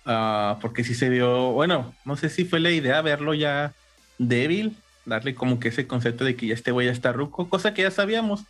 Ah, 0.06 0.58
porque 0.62 0.84
si 0.84 0.94
se 0.96 1.10
vio, 1.10 1.52
bueno, 1.52 1.94
no 2.06 2.16
sé 2.16 2.30
si 2.30 2.46
fue 2.46 2.60
la 2.60 2.72
idea 2.72 3.02
verlo 3.02 3.34
ya 3.34 3.74
débil, 4.18 4.76
darle 5.06 5.36
como 5.36 5.60
que 5.60 5.70
ese 5.70 5.88
concepto 5.88 6.24
de 6.24 6.36
que 6.36 6.48
ya 6.48 6.54
este 6.54 6.72
güey 6.72 6.88
ya 6.88 6.94
está 6.94 7.12
ruco, 7.12 7.50
cosa 7.50 7.74
que 7.74 7.84
ya 7.84 7.92
sabíamos, 7.92 8.44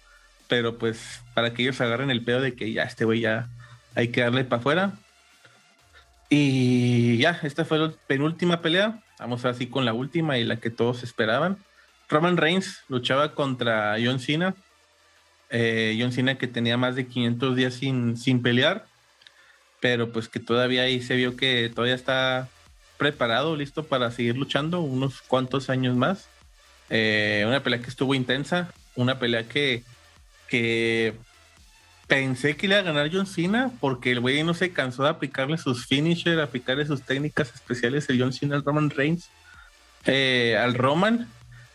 pero 0.47 0.77
pues 0.77 1.21
para 1.33 1.53
que 1.53 1.63
ellos 1.63 1.81
agarren 1.81 2.11
el 2.11 2.23
pedo 2.23 2.41
de 2.41 2.53
que 2.53 2.71
ya 2.71 2.83
este 2.83 3.05
güey 3.05 3.21
ya 3.21 3.49
hay 3.95 4.09
que 4.09 4.21
darle 4.21 4.43
para 4.43 4.59
afuera. 4.59 4.91
Y 6.29 7.17
ya, 7.17 7.39
esta 7.43 7.65
fue 7.65 7.79
la 7.79 7.91
penúltima 8.07 8.61
pelea, 8.61 9.01
vamos 9.17 9.45
así 9.45 9.67
con 9.67 9.83
la 9.85 9.93
última 9.93 10.37
y 10.37 10.43
la 10.43 10.57
que 10.57 10.69
todos 10.69 11.03
esperaban. 11.03 11.57
Roman 12.07 12.37
Reigns 12.37 12.83
luchaba 12.87 13.33
contra 13.33 13.95
John 14.03 14.19
Cena, 14.19 14.55
eh, 15.49 15.97
John 15.99 16.11
Cena 16.11 16.37
que 16.37 16.47
tenía 16.47 16.77
más 16.77 16.95
de 16.95 17.07
500 17.07 17.55
días 17.55 17.73
sin, 17.73 18.17
sin 18.17 18.41
pelear 18.41 18.85
pero 19.79 20.11
pues 20.11 20.27
que 20.27 20.39
todavía 20.39 20.83
ahí 20.83 21.01
se 21.01 21.15
vio 21.15 21.35
que 21.35 21.71
todavía 21.73 21.95
está 21.95 22.47
preparado, 22.97 23.55
listo 23.55 23.83
para 23.85 24.11
seguir 24.11 24.35
luchando 24.37 24.81
unos 24.81 25.21
cuantos 25.21 25.69
años 25.69 25.95
más. 25.95 26.27
Eh, 26.89 27.45
una 27.47 27.63
pelea 27.63 27.81
que 27.81 27.89
estuvo 27.89 28.13
intensa, 28.13 28.71
una 28.95 29.19
pelea 29.19 29.47
que, 29.47 29.83
que 30.47 31.13
pensé 32.07 32.55
que 32.57 32.65
iba 32.65 32.77
a 32.77 32.81
ganar 32.81 33.09
John 33.11 33.27
Cena 33.27 33.71
porque 33.79 34.11
el 34.11 34.19
güey 34.19 34.43
no 34.43 34.53
se 34.53 34.71
cansó 34.71 35.03
de 35.03 35.09
aplicarle 35.09 35.57
sus 35.57 35.85
finishers, 35.85 36.41
aplicarle 36.41 36.85
sus 36.85 37.03
técnicas 37.03 37.53
especiales 37.53 38.09
el 38.09 38.19
John 38.19 38.33
Cena 38.33 38.55
al 38.55 38.65
Roman 38.65 38.89
Reigns. 38.89 39.29
Eh, 40.05 40.57
al 40.59 40.73
Roman, 40.73 41.27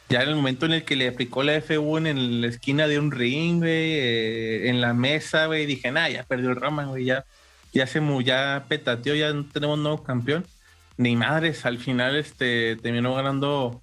ya 0.08 0.22
en 0.22 0.30
el 0.30 0.36
momento 0.36 0.66
en 0.66 0.72
el 0.72 0.84
que 0.84 0.96
le 0.96 1.08
aplicó 1.08 1.42
la 1.42 1.56
F1 1.56 2.08
en 2.08 2.40
la 2.40 2.48
esquina 2.48 2.86
de 2.86 2.98
un 2.98 3.12
ring, 3.12 3.62
eh, 3.64 4.68
en 4.68 4.80
la 4.80 4.92
mesa, 4.92 5.46
güey, 5.46 5.66
dije, 5.66 5.90
nah, 5.90 6.08
ya 6.08 6.24
perdió 6.24 6.50
el 6.50 6.56
Roman, 6.56 6.88
güey, 6.88 7.04
ya 7.04 7.24
ya 7.74 7.86
se 7.88 8.00
ya 8.24 8.64
petateó, 8.68 9.14
ya 9.14 9.34
tenemos 9.52 9.78
nuevo 9.78 10.02
campeón. 10.02 10.46
Ni 10.96 11.16
madres, 11.16 11.66
al 11.66 11.78
final 11.78 12.14
este 12.14 12.76
terminó 12.76 13.14
ganando 13.14 13.82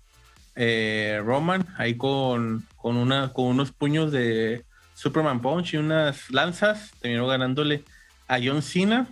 eh, 0.56 1.22
Roman 1.24 1.68
ahí 1.78 1.96
con, 1.96 2.66
con, 2.78 2.96
una, 2.96 3.34
con 3.34 3.48
unos 3.48 3.74
puños 3.74 4.14
de 4.14 4.64
Superman 4.94 5.42
Punch 5.42 5.74
y 5.74 5.78
unas 5.78 6.32
lanzas, 6.32 6.92
terminó 7.02 7.28
ganándole 7.28 7.84
a 8.30 8.40
John 8.42 8.62
Cena. 8.62 9.08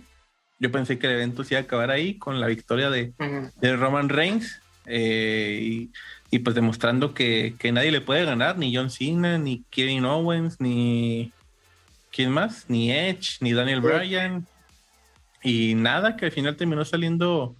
Yo 0.58 0.72
pensé 0.72 0.98
que 0.98 1.06
el 1.06 1.14
evento 1.14 1.44
se 1.44 1.54
iba 1.54 1.60
a 1.60 1.64
acabar 1.64 1.90
ahí 1.90 2.18
con 2.18 2.40
la 2.40 2.46
victoria 2.46 2.88
de, 2.88 3.12
Roman 3.60 4.08
Reigns 4.08 4.62
eh, 4.86 5.88
y, 6.30 6.38
pues 6.38 6.54
demostrando 6.54 7.12
que, 7.12 7.54
que, 7.58 7.70
nadie 7.70 7.92
le 7.92 8.00
puede 8.00 8.24
ganar, 8.24 8.56
ni 8.56 8.74
John 8.74 8.90
Cena, 8.90 9.36
ni 9.36 9.64
Kevin 9.70 10.06
Owens, 10.06 10.58
ni... 10.58 11.32
¿Quién 12.10 12.30
más? 12.30 12.64
Ni 12.68 12.90
Edge, 12.90 13.36
ni 13.40 13.52
Daniel 13.52 13.80
Bryan, 13.80 14.46
y 15.42 15.74
nada, 15.74 16.16
que 16.16 16.26
al 16.26 16.32
final 16.32 16.56
terminó 16.56 16.84
saliendo 16.84 17.56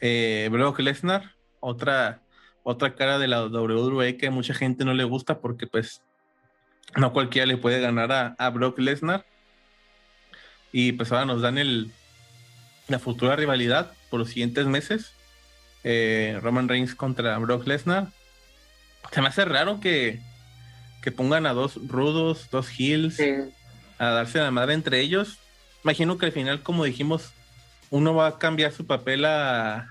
eh, 0.00 0.48
Brock 0.50 0.78
Lesnar, 0.78 1.34
otra, 1.60 2.22
otra 2.62 2.94
cara 2.94 3.18
de 3.18 3.28
la 3.28 3.44
WWE 3.44 4.16
que 4.16 4.28
a 4.28 4.30
mucha 4.30 4.54
gente 4.54 4.84
no 4.84 4.94
le 4.94 5.04
gusta 5.04 5.40
porque 5.40 5.66
pues 5.66 6.02
no 6.96 7.12
cualquiera 7.12 7.46
le 7.46 7.58
puede 7.58 7.80
ganar 7.80 8.34
a, 8.38 8.50
Brock 8.50 8.78
Lesnar. 8.78 9.26
Y 10.72 10.92
pues 10.92 11.12
ahora 11.12 11.26
nos 11.26 11.42
dan 11.42 11.58
el, 11.58 11.92
la 12.88 12.98
futura 12.98 13.36
rivalidad 13.36 13.92
por 14.08 14.20
los 14.20 14.28
siguientes 14.28 14.66
meses. 14.66 15.12
Eh, 15.84 16.38
Roman 16.42 16.68
Reigns 16.68 16.94
contra 16.94 17.36
Brock 17.38 17.66
Lesnar. 17.66 18.08
Se 19.12 19.20
me 19.20 19.28
hace 19.28 19.44
raro 19.44 19.80
que, 19.80 20.20
que 21.02 21.12
pongan 21.12 21.46
a 21.46 21.52
dos 21.52 21.78
rudos, 21.86 22.48
dos 22.50 22.68
heels, 22.78 23.18
a 23.98 24.06
darse 24.06 24.38
la 24.38 24.50
madre 24.50 24.74
entre 24.74 25.00
ellos 25.00 25.39
imagino 25.84 26.18
que 26.18 26.26
al 26.26 26.32
final, 26.32 26.62
como 26.62 26.84
dijimos, 26.84 27.32
uno 27.90 28.14
va 28.14 28.28
a 28.28 28.38
cambiar 28.38 28.72
su 28.72 28.86
papel 28.86 29.24
a, 29.24 29.88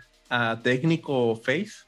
técnico 0.63 1.35
face, 1.35 1.85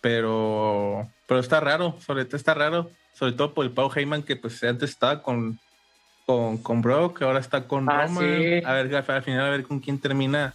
pero, 0.00 1.08
pero 1.26 1.40
está 1.40 1.60
raro, 1.60 1.96
sobre 2.04 2.24
todo 2.24 2.36
está 2.36 2.54
raro, 2.54 2.90
sobre 3.14 3.32
todo 3.32 3.54
por 3.54 3.64
el 3.64 3.72
Pau 3.72 3.90
Heyman 3.94 4.22
que 4.22 4.36
pues 4.36 4.62
antes 4.64 4.90
estaba 4.90 5.22
con, 5.22 5.58
con, 6.26 6.58
con 6.58 6.82
Brock, 6.82 7.22
ahora 7.22 7.38
está 7.38 7.66
con 7.66 7.88
ah, 7.88 8.06
Roman, 8.06 8.66
a 8.66 8.72
ver 8.72 8.94
al 8.94 9.22
final 9.22 9.46
a 9.46 9.50
ver 9.50 9.62
con 9.62 9.80
quién 9.80 9.98
termina 10.00 10.54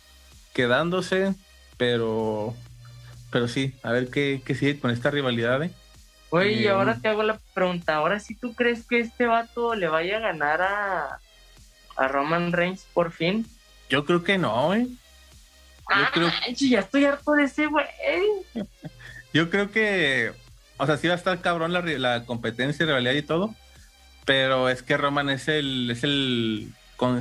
quedándose, 0.53 1.33
pero 1.77 2.53
pero 3.31 3.47
sí, 3.47 3.73
a 3.81 3.91
ver 3.91 4.09
qué, 4.09 4.43
qué 4.45 4.53
sigue 4.53 4.79
con 4.79 4.91
esta 4.91 5.09
rivalidad. 5.09 5.63
¿eh? 5.63 5.71
Oye, 6.29 6.51
y 6.51 6.67
ahora 6.67 6.99
te 6.99 7.07
hago 7.07 7.23
la 7.23 7.39
pregunta, 7.53 7.95
ahora 7.95 8.19
si 8.19 8.35
tú 8.35 8.53
crees 8.53 8.85
que 8.85 8.99
este 8.99 9.25
vato 9.25 9.73
le 9.73 9.87
vaya 9.87 10.17
a 10.17 10.19
ganar 10.19 10.61
a, 10.61 11.19
a 11.95 12.07
Roman 12.07 12.51
Reigns 12.51 12.85
por 12.93 13.11
fin? 13.11 13.45
Yo 13.89 14.05
creo 14.05 14.23
que 14.23 14.37
no, 14.37 14.67
güey. 14.67 14.87
Ah, 15.89 16.11
ya 16.55 16.79
estoy 16.79 17.05
harto 17.05 17.33
de 17.33 17.43
ese 17.43 17.67
güey. 17.67 17.85
Yo 19.33 19.49
creo 19.49 19.71
que, 19.71 20.31
o 20.77 20.85
sea, 20.85 20.97
sí 20.97 21.07
va 21.07 21.13
a 21.13 21.17
estar 21.17 21.41
cabrón 21.41 21.73
la, 21.73 21.81
la 21.81 22.25
competencia, 22.25 22.85
rivalidad 22.85 23.13
y 23.13 23.23
todo, 23.23 23.53
pero 24.25 24.69
es 24.69 24.83
que 24.83 24.95
Roman 24.95 25.29
es 25.29 25.47
el, 25.47 25.89
es 25.89 26.03
el, 26.03 26.71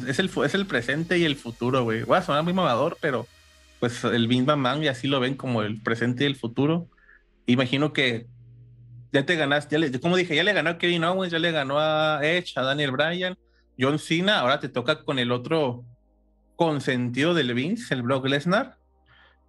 es 0.07 0.19
el, 0.19 0.31
es 0.45 0.55
el 0.55 0.67
presente 0.67 1.19
y 1.19 1.25
el 1.25 1.37
futuro, 1.37 1.85
güey. 1.85 2.03
Voy 2.03 2.19
a 2.19 2.23
sonar 2.23 2.45
muy 2.45 2.53
mamador, 2.53 2.99
pero 3.01 3.27
pues 3.81 4.05
el 4.05 4.29
Bing 4.29 4.47
Bang 4.47 4.61
Man 4.61 4.85
y 4.85 4.89
así 4.89 5.09
lo 5.09 5.19
ven 5.21 5.35
como 5.35 5.63
el 5.63 5.81
presente 5.81 6.25
y 6.25 6.27
el 6.27 6.37
futuro. 6.37 6.87
Imagino 7.47 7.93
que 7.93 8.27
ya 9.13 9.27
te 9.27 9.35
ganaste, 9.35 9.91
ya 9.91 10.01
como 10.01 10.17
dije, 10.17 10.37
ya 10.37 10.45
le 10.45 10.53
ganó 10.53 10.71
a 10.71 10.79
Kevin 10.79 11.05
Owens, 11.05 11.33
ya 11.33 11.39
le 11.39 11.51
ganó 11.51 11.81
a 11.81 12.21
Edge, 12.23 12.53
a 12.57 12.63
Daniel 12.63 12.93
Bryan, 12.93 13.37
John 13.79 13.99
Cena, 13.99 14.41
ahora 14.41 14.61
te 14.61 14.69
toca 14.69 15.05
con 15.05 15.19
el 15.19 15.33
otro 15.33 15.85
consentido 16.57 17.35
del 17.35 17.55
Vince, 17.55 17.95
el 17.95 18.03
Brock 18.03 18.27
Lesnar. 18.27 18.77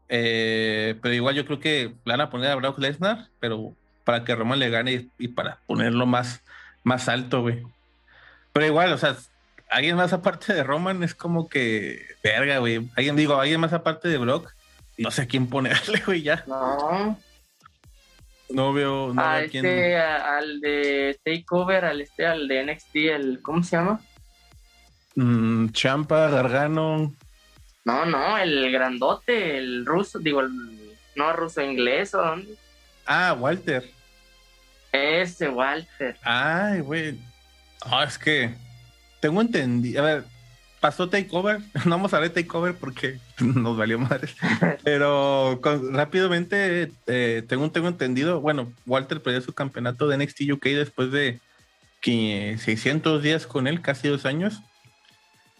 Eh, 0.09 0.95
pero 1.01 1.13
igual 1.13 1.35
yo 1.35 1.45
creo 1.45 1.59
que 1.59 1.93
van 2.05 2.21
a 2.21 2.29
poner 2.29 2.51
a 2.51 2.55
Brock 2.55 2.79
Lesnar, 2.79 3.29
pero 3.39 3.75
para 4.03 4.23
que 4.23 4.35
Roman 4.35 4.59
le 4.59 4.69
gane 4.69 5.07
y, 5.17 5.27
para 5.29 5.59
ponerlo 5.65 6.05
más, 6.05 6.41
más 6.83 7.09
alto, 7.09 7.41
güey. 7.41 7.63
Pero 8.51 8.65
igual, 8.65 8.93
o 8.93 8.97
sea, 8.97 9.15
alguien 9.69 9.95
más 9.95 10.13
aparte 10.13 10.53
de 10.53 10.63
Roman 10.63 11.03
es 11.03 11.15
como 11.15 11.49
que, 11.49 12.05
verga, 12.23 12.59
güey. 12.59 12.89
Alguien, 12.95 13.15
digo, 13.15 13.39
alguien 13.39 13.59
más 13.59 13.73
aparte 13.73 14.07
de 14.07 14.17
Brock, 14.17 14.53
no 14.97 15.11
sé 15.11 15.23
a 15.23 15.27
quién 15.27 15.47
ponerle, 15.47 16.01
güey, 16.05 16.21
ya. 16.21 16.43
No. 16.47 17.19
No 18.49 18.71
veo, 18.71 19.13
a, 19.17 19.41
este, 19.41 19.97
al 19.97 20.59
de 20.59 21.17
Takeover, 21.23 21.85
al 21.85 22.01
este, 22.01 22.27
al 22.27 22.47
de 22.47 22.63
NXT, 22.65 22.95
el, 22.95 23.41
¿cómo 23.41 23.63
se 23.63 23.77
llama? 23.77 23.99
Mm, 25.15 25.69
Champa, 25.69 26.29
Gargano. 26.29 27.13
No, 27.85 28.05
no, 28.05 28.37
el 28.37 28.71
grandote, 28.71 29.57
el 29.57 29.85
ruso, 29.85 30.19
digo, 30.19 30.41
el, 30.41 30.51
no 31.15 31.33
ruso 31.33 31.61
inglés 31.61 32.13
o 32.15 32.19
dónde. 32.19 32.55
Ah, 33.05 33.35
Walter. 33.37 33.89
Ese 34.91 35.49
Walter. 35.49 36.15
Ay, 36.23 36.79
güey. 36.81 37.19
es 38.07 38.17
que 38.17 38.53
tengo 39.19 39.41
entendido. 39.41 40.01
A 40.01 40.05
ver, 40.05 40.23
pasó 40.79 41.09
Takeover. 41.09 41.59
No 41.85 41.91
vamos 41.91 42.13
a 42.13 42.19
ver 42.19 42.31
Takeover 42.31 42.75
porque 42.75 43.19
nos 43.39 43.77
valió 43.77 43.99
madre. 43.99 44.29
Pero 44.83 45.59
rápidamente 45.91 46.91
eh, 47.07 47.43
tengo, 47.47 47.71
tengo 47.71 47.87
entendido. 47.87 48.39
Bueno, 48.39 48.71
Walter 48.85 49.21
perdió 49.21 49.41
su 49.41 49.53
campeonato 49.53 50.07
de 50.07 50.17
NXT 50.17 50.41
UK 50.53 50.65
después 50.65 51.11
de 51.11 51.39
600 52.01 53.23
días 53.23 53.47
con 53.47 53.67
él, 53.67 53.81
casi 53.81 54.09
dos 54.09 54.25
años. 54.25 54.61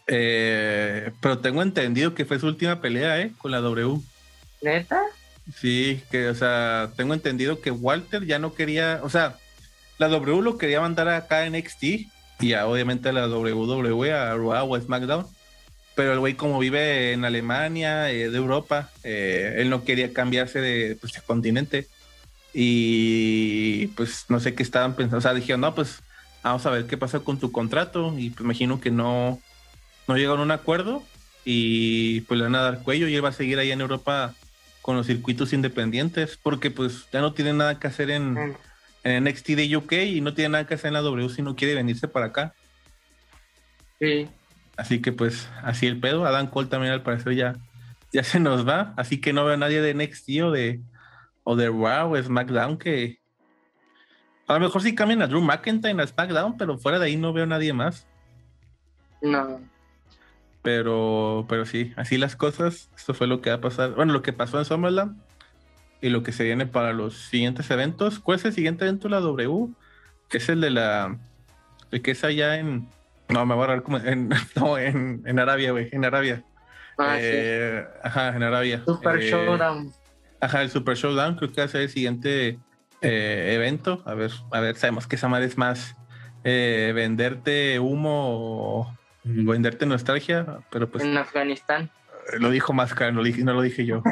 Eh, 0.07 1.11
pero 1.21 1.39
tengo 1.39 1.61
entendido 1.61 2.13
que 2.13 2.25
fue 2.25 2.39
su 2.39 2.47
última 2.47 2.81
pelea, 2.81 3.21
¿eh? 3.21 3.31
Con 3.37 3.51
la 3.51 3.61
W. 3.61 3.99
¿Neta? 4.61 5.01
Sí, 5.55 6.01
que, 6.09 6.29
o 6.29 6.35
sea, 6.35 6.91
tengo 6.95 7.13
entendido 7.13 7.59
que 7.59 7.71
Walter 7.71 8.25
ya 8.25 8.39
no 8.39 8.53
quería, 8.53 9.01
o 9.03 9.09
sea, 9.09 9.37
la 9.97 10.07
W 10.07 10.41
lo 10.41 10.57
quería 10.57 10.81
mandar 10.81 11.09
acá 11.09 11.45
en 11.45 11.53
NXT 11.53 11.83
y 12.39 12.53
obviamente 12.53 13.09
a 13.09 13.13
la 13.13 13.27
WWE, 13.27 14.13
a 14.13 14.35
Raw 14.35 14.71
o 14.71 14.75
a 14.75 14.81
SmackDown. 14.81 15.25
Pero 15.95 16.13
el 16.13 16.19
güey, 16.19 16.33
como 16.33 16.57
vive 16.59 17.13
en 17.13 17.23
Alemania, 17.23 18.11
eh, 18.11 18.29
de 18.29 18.37
Europa, 18.37 18.89
eh, 19.03 19.55
él 19.57 19.69
no 19.69 19.83
quería 19.83 20.11
cambiarse 20.11 20.59
de, 20.59 20.95
pues, 20.99 21.13
de 21.13 21.21
continente. 21.21 21.87
Y 22.53 23.87
pues 23.87 24.25
no 24.29 24.39
sé 24.39 24.55
qué 24.55 24.63
estaban 24.63 24.95
pensando. 24.95 25.17
O 25.19 25.21
sea, 25.21 25.33
dijeron, 25.33 25.61
no, 25.61 25.73
pues 25.75 25.99
vamos 26.43 26.65
a 26.65 26.71
ver 26.71 26.85
qué 26.85 26.97
pasa 26.97 27.19
con 27.19 27.39
tu 27.39 27.51
contrato. 27.51 28.13
Y 28.17 28.31
pues 28.31 28.43
imagino 28.43 28.81
que 28.81 28.91
no, 28.91 29.39
no 30.07 30.17
llegaron 30.17 30.41
a 30.41 30.43
un 30.43 30.51
acuerdo. 30.51 31.03
Y 31.45 32.21
pues 32.21 32.37
le 32.37 32.45
van 32.45 32.55
a 32.55 32.61
dar 32.61 32.83
cuello 32.83 33.07
y 33.07 33.15
él 33.15 33.23
va 33.23 33.29
a 33.29 33.33
seguir 33.33 33.59
ahí 33.59 33.71
en 33.71 33.81
Europa 33.81 34.33
con 34.81 34.95
los 34.95 35.07
circuitos 35.07 35.53
independientes. 35.53 36.39
Porque 36.41 36.71
pues 36.71 37.07
ya 37.11 37.21
no 37.21 37.33
tiene 37.33 37.53
nada 37.53 37.79
que 37.79 37.87
hacer 37.87 38.09
en. 38.09 38.33
Mm 38.33 38.55
en 39.03 39.23
NXT 39.25 39.49
de 39.49 39.77
UK 39.77 39.93
y 39.93 40.21
no 40.21 40.33
tiene 40.33 40.49
nada 40.49 40.65
que 40.65 40.73
hacer 40.75 40.87
en 40.87 40.93
la 40.93 41.01
W 41.01 41.29
si 41.29 41.41
no 41.41 41.55
quiere 41.55 41.75
venirse 41.75 42.07
para 42.07 42.27
acá. 42.27 42.53
Sí. 43.99 44.27
Así 44.77 45.01
que 45.01 45.11
pues 45.11 45.49
así 45.61 45.87
el 45.87 45.99
pedo. 45.99 46.25
Adam 46.25 46.47
Cole 46.47 46.69
también 46.69 46.93
al 46.93 47.03
parecer 47.03 47.35
ya, 47.35 47.55
ya 48.11 48.23
se 48.23 48.39
nos 48.39 48.67
va. 48.67 48.93
Así 48.97 49.19
que 49.19 49.33
no 49.33 49.45
veo 49.45 49.53
a 49.53 49.57
nadie 49.57 49.81
de 49.81 49.93
NXT 49.93 50.29
o 50.43 50.51
de, 50.51 50.81
o 51.43 51.55
de 51.55 51.69
o 51.69 52.23
SmackDown 52.23 52.77
que... 52.77 53.21
A 54.47 54.55
lo 54.55 54.59
mejor 54.59 54.81
sí 54.81 54.93
cambian 54.93 55.21
a 55.21 55.27
Drew 55.27 55.41
McIntyre 55.41 56.01
a 56.01 56.07
SmackDown, 56.07 56.57
pero 56.57 56.77
fuera 56.77 56.99
de 56.99 57.05
ahí 57.05 57.15
no 57.15 57.31
veo 57.31 57.43
a 57.45 57.47
nadie 57.47 57.71
más. 57.71 58.05
No. 59.21 59.61
Pero, 60.63 61.45
pero 61.49 61.65
sí, 61.65 61.93
así 61.97 62.17
las 62.17 62.35
cosas. 62.37 62.89
Esto 62.95 63.13
fue 63.13 63.27
lo 63.27 63.41
que 63.41 63.49
va 63.49 63.57
a 63.57 63.61
pasar. 63.61 63.91
Bueno, 63.91 64.13
lo 64.13 64.21
que 64.21 64.31
pasó 64.33 64.57
en 64.57 64.65
SummerLand 64.65 65.21
y 66.01 66.09
lo 66.09 66.23
que 66.23 66.31
se 66.31 66.45
viene 66.45 66.65
para 66.65 66.93
los 66.93 67.15
siguientes 67.17 67.69
eventos. 67.69 68.19
¿Cuál 68.19 68.39
es 68.39 68.45
el 68.45 68.53
siguiente 68.53 68.85
evento 68.85 69.09
de 69.09 69.11
la 69.11 69.19
W? 69.19 69.67
Que 70.29 70.37
es 70.37 70.47
el 70.49 70.61
de 70.61 70.69
la. 70.69 71.19
El 71.91 72.01
que 72.01 72.11
es 72.11 72.23
allá 72.23 72.57
en. 72.57 72.87
No, 73.27 73.45
me 73.45 73.55
voy 73.55 73.63
a 73.63 73.65
agarrar 73.65 73.83
como. 73.83 73.97
En, 73.97 74.29
no, 74.55 74.77
en, 74.77 75.37
Arabia, 75.37 75.71
güey. 75.71 75.89
En 75.91 76.05
Arabia. 76.05 76.43
Ah, 76.97 77.17
eh, 77.19 77.85
Ajá, 78.01 78.29
en 78.29 78.43
Arabia. 78.43 78.83
Super 78.85 79.21
eh, 79.21 79.31
Showdown. 79.31 79.91
Ajá, 80.39 80.61
el 80.61 80.69
Super 80.69 80.95
Showdown. 80.95 81.35
Creo 81.35 81.51
que 81.51 81.59
va 81.59 81.65
a 81.65 81.69
ser 81.69 81.81
el 81.81 81.89
siguiente 81.89 82.57
eh, 83.01 83.51
evento. 83.53 84.01
A 84.05 84.13
ver, 84.13 84.31
a 84.53 84.61
ver, 84.61 84.77
sabemos 84.77 85.07
que 85.07 85.17
esa 85.17 85.27
madre 85.27 85.47
es 85.47 85.57
más 85.57 85.97
venderte 86.43 87.79
humo 87.79 88.93
venderte 89.23 89.85
nostalgia, 89.85 90.59
pero 90.69 90.89
pues. 90.89 91.03
En 91.03 91.17
Afganistán. 91.17 91.89
Lo 92.39 92.49
dijo 92.49 92.73
más 92.73 92.93
no 92.99 93.21
lo 93.53 93.61
dije 93.61 93.85
yo. 93.85 94.01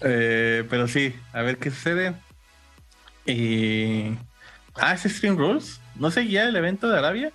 Eh, 0.00 0.62
pero 0.68 0.88
sí, 0.88 1.14
a 1.32 1.40
ver 1.40 1.56
qué 1.56 1.70
sucede. 1.70 2.14
Y... 3.24 4.14
Ah, 4.74 4.92
es 4.92 5.04
Stream 5.04 5.38
Rules. 5.38 5.80
¿No 5.94 6.10
seguía 6.10 6.46
el 6.46 6.54
evento 6.54 6.90
de 6.90 6.98
Arabia? 6.98 7.32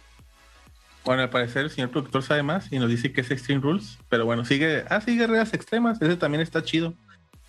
Bueno, 1.03 1.23
al 1.23 1.31
parecer 1.31 1.63
el 1.63 1.71
señor 1.71 1.89
productor 1.89 2.21
sabe 2.21 2.43
más 2.43 2.71
y 2.71 2.77
nos 2.77 2.87
dice 2.87 3.11
que 3.11 3.21
es 3.21 3.31
Extreme 3.31 3.61
Rules. 3.61 3.97
Pero 4.09 4.25
bueno, 4.25 4.45
sigue. 4.45 4.85
Ah, 4.89 5.01
sigue 5.01 5.25
reglas 5.25 5.55
extremas. 5.55 5.99
Ese 6.01 6.17
también 6.17 6.41
está 6.41 6.63
chido. 6.63 6.93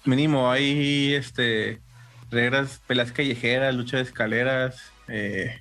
Mínimo, 0.05 0.51
hay 0.51 1.13
este 1.15 1.83
reglas, 2.31 2.81
pelas 2.87 3.13
callejeras, 3.13 3.75
lucha 3.75 3.99
de 3.99 4.05
escaleras, 4.05 4.91
eh, 5.09 5.61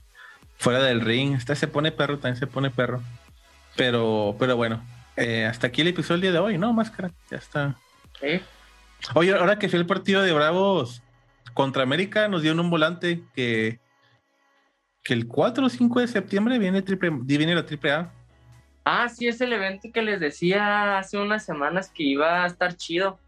fuera 0.58 0.82
del 0.82 1.02
ring. 1.02 1.36
Este 1.36 1.56
se 1.56 1.68
pone 1.68 1.92
perro, 1.92 2.18
también 2.18 2.38
se 2.38 2.48
pone 2.48 2.70
perro. 2.72 3.02
Pero, 3.76 4.36
pero 4.38 4.56
bueno, 4.56 4.84
eh, 5.16 5.46
hasta 5.46 5.68
aquí 5.68 5.82
el 5.82 5.88
episodio 5.88 6.32
de 6.32 6.40
hoy, 6.40 6.58
¿no? 6.58 6.74
Máscara, 6.74 7.12
ya 7.30 7.38
está. 7.38 7.76
¿Eh? 8.22 8.42
Oye, 9.16 9.34
ahora 9.34 9.58
que 9.58 9.70
fue 9.70 9.80
el 9.80 9.86
partido 9.86 10.22
de 10.22 10.34
Bravos 10.34 11.02
contra 11.54 11.84
América, 11.84 12.28
nos 12.28 12.42
dieron 12.42 12.60
un 12.60 12.70
volante 12.70 13.22
que, 13.34 13.80
que 15.04 15.14
el 15.14 15.28
4 15.28 15.66
o 15.66 15.70
5 15.70 16.00
de 16.00 16.08
septiembre 16.08 16.60
viene, 16.60 16.82
triple, 16.82 17.10
viene 17.12 17.56
la 17.56 17.66
triple 17.66 17.92
A. 17.92 18.12
Ah, 18.84 19.10
sí, 19.10 19.28
es 19.28 19.40
el 19.42 19.54
evento 19.54 19.90
que 19.94 20.02
les 20.02 20.20
decía 20.20 20.98
hace 20.98 21.18
unas 21.18 21.46
semanas 21.46 21.92
que 21.94 22.04
iba 22.04 22.44
a 22.44 22.48
estar 22.48 22.76
chido. 22.76 23.20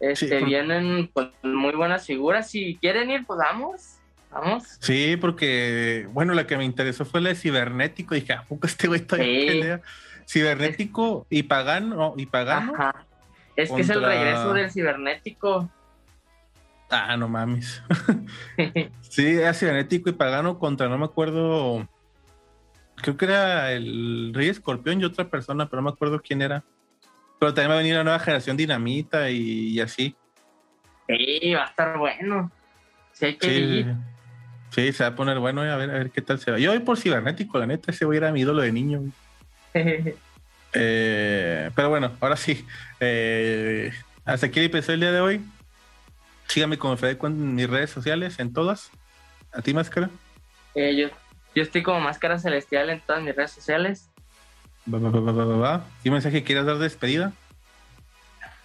Este, 0.00 0.44
Vienen 0.44 1.10
pues, 1.12 1.28
muy 1.42 1.72
buenas 1.72 2.06
figuras. 2.06 2.50
Si 2.50 2.76
quieren 2.76 3.10
ir, 3.10 3.24
pues 3.26 3.38
vamos. 3.38 3.98
Vamos. 4.34 4.64
Sí, 4.80 5.16
porque, 5.16 6.08
bueno, 6.12 6.34
la 6.34 6.46
que 6.46 6.56
me 6.56 6.64
interesó 6.64 7.04
fue 7.04 7.20
la 7.20 7.30
de 7.30 7.36
Cibernético. 7.36 8.14
Dije, 8.14 8.32
¿a 8.32 8.42
poco 8.42 8.66
este 8.66 8.88
güey 8.88 9.00
todavía 9.00 9.46
pelea? 9.46 9.80
Cibernético 10.26 11.26
y 11.30 11.44
Pagano, 11.44 12.14
y 12.16 12.26
Pagano. 12.26 12.74
Ajá. 12.74 13.06
Es 13.56 13.70
que 13.70 13.82
es 13.82 13.88
el 13.88 14.02
regreso 14.02 14.52
del 14.52 14.70
cibernético. 14.70 15.70
Ah, 16.90 17.16
no 17.16 17.28
mames. 17.28 17.82
sí, 19.00 19.26
era 19.26 19.54
cibernético 19.54 20.10
y 20.10 20.12
pagano 20.12 20.58
contra, 20.58 20.88
no 20.88 20.98
me 20.98 21.04
acuerdo. 21.04 21.88
Creo 22.96 23.16
que 23.16 23.24
era 23.24 23.72
el 23.72 24.32
Rey 24.34 24.48
Escorpión 24.48 25.00
y 25.00 25.04
otra 25.04 25.28
persona, 25.28 25.68
pero 25.68 25.82
no 25.82 25.90
me 25.90 25.94
acuerdo 25.94 26.20
quién 26.20 26.42
era. 26.42 26.64
Pero 27.38 27.52
también 27.52 27.70
va 27.70 27.74
a 27.74 27.78
venir 27.78 27.94
la 27.94 28.04
nueva 28.04 28.18
generación 28.18 28.56
Dinamita 28.56 29.30
y, 29.30 29.80
así. 29.80 30.16
Sí, 31.08 31.52
va 31.54 31.64
a 31.64 31.68
estar 31.68 31.98
bueno. 31.98 32.50
Sí, 33.12 33.26
hay 33.26 33.36
que 33.36 33.48
sí, 33.48 33.86
Sí, 34.74 34.92
se 34.92 35.04
va 35.04 35.10
a 35.10 35.14
poner 35.14 35.38
bueno. 35.38 35.62
A 35.62 35.76
ver, 35.76 35.90
a 35.90 35.94
ver 35.94 36.10
qué 36.10 36.20
tal 36.20 36.40
se 36.40 36.50
va. 36.50 36.58
Yo 36.58 36.70
voy 36.70 36.80
por 36.80 36.98
cibernético, 36.98 37.58
la 37.58 37.66
neta, 37.66 37.92
ese 37.92 38.04
voy 38.04 38.16
a 38.16 38.18
ir 38.18 38.24
a 38.24 38.32
mi 38.32 38.40
ídolo 38.40 38.62
de 38.62 38.72
niño. 38.72 39.02
Eh, 40.76 41.70
pero 41.76 41.88
bueno, 41.88 42.10
ahora 42.20 42.34
sí. 42.34 42.66
Eh, 42.98 43.92
hasta 44.24 44.46
aquí 44.46 44.58
empezó 44.58 44.92
el 44.92 44.98
día 44.98 45.12
de 45.12 45.20
hoy. 45.20 45.40
Síganme 46.48 46.78
como 46.78 46.96
Fede 46.96 47.16
en 47.22 47.54
mis 47.54 47.70
redes 47.70 47.90
sociales, 47.90 48.40
en 48.40 48.52
todas. 48.52 48.90
¿A 49.52 49.62
ti, 49.62 49.72
Máscara? 49.72 50.10
Eh, 50.74 50.96
yo, 50.96 51.08
yo 51.54 51.62
estoy 51.62 51.84
como 51.84 52.00
Máscara 52.00 52.40
Celestial 52.40 52.90
en 52.90 53.00
todas 53.02 53.22
mis 53.22 53.36
redes 53.36 53.52
sociales. 53.52 54.08
Va, 54.92 55.84
¿Qué 56.02 56.10
mensaje 56.10 56.42
quieras 56.42 56.66
dar 56.66 56.78
de 56.78 56.82
despedida? 56.82 57.32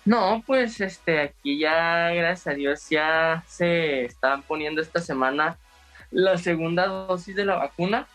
No, 0.03 0.43
pues 0.47 0.81
este, 0.81 1.19
aquí 1.19 1.59
ya, 1.59 2.09
gracias 2.09 2.47
a 2.47 2.57
Dios, 2.57 2.89
ya 2.89 3.43
se 3.47 4.05
están 4.05 4.41
poniendo 4.41 4.81
esta 4.81 4.99
semana 4.99 5.59
la 6.11 6.37
segunda 6.37 6.87
dosis 6.87 7.35
de 7.35 7.45
la 7.45 7.55
vacuna. 7.55 8.07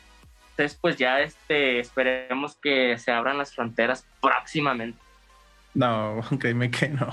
Entonces, 0.50 0.78
pues 0.80 0.96
ya 0.96 1.20
este, 1.20 1.80
esperemos 1.80 2.56
que 2.56 2.96
se 2.98 3.10
abran 3.10 3.38
las 3.38 3.54
fronteras 3.54 4.06
próximamente. 4.20 4.98
No, 5.74 6.20
créeme 6.38 6.70
que 6.70 6.88
no. 6.88 7.12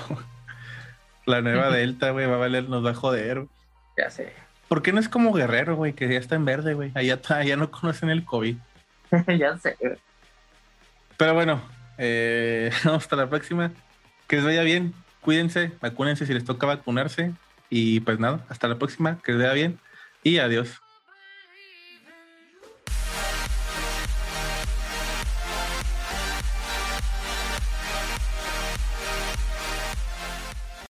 La 1.26 1.42
nueva 1.42 1.70
Delta, 1.76 2.12
güey, 2.12 2.28
va 2.28 2.36
a 2.36 2.40
valer, 2.40 2.70
nos 2.70 2.86
va 2.86 2.92
a 2.92 2.96
joder. 2.96 3.46
Ya 3.98 4.10
sé. 4.10 4.34
¿Por 4.68 4.82
qué 4.82 4.94
no 4.94 5.00
es 5.00 5.10
como 5.10 5.34
Guerrero, 5.34 5.76
güey, 5.76 5.94
que 5.94 6.08
ya 6.08 6.18
está 6.18 6.36
en 6.36 6.46
verde, 6.46 6.74
güey? 6.74 6.92
Allá, 6.96 7.20
allá 7.30 7.58
no 7.58 7.72
conocen 7.72 8.10
el 8.10 8.24
COVID. 8.24 8.56
ya 9.38 9.58
sé. 9.58 9.76
Pero 11.18 11.34
bueno, 11.34 11.62
eh, 11.98 12.72
hasta 12.86 13.16
la 13.16 13.30
próxima. 13.30 13.72
Que 14.28 14.38
les 14.38 14.46
vaya 14.46 14.62
bien. 14.64 14.94
Cuídense, 15.20 15.72
vacúnense 15.82 16.26
si 16.26 16.34
les 16.34 16.46
toca 16.46 16.68
vacunarse. 16.68 17.34
Y 17.70 18.00
pues 18.00 18.20
nada, 18.20 18.46
hasta 18.50 18.68
la 18.68 18.78
próxima. 18.78 19.20
Que 19.24 19.34
les 19.34 19.42
vaya 19.42 19.54
bien 19.54 19.80
y 20.24 20.38
adiós. 20.40 20.82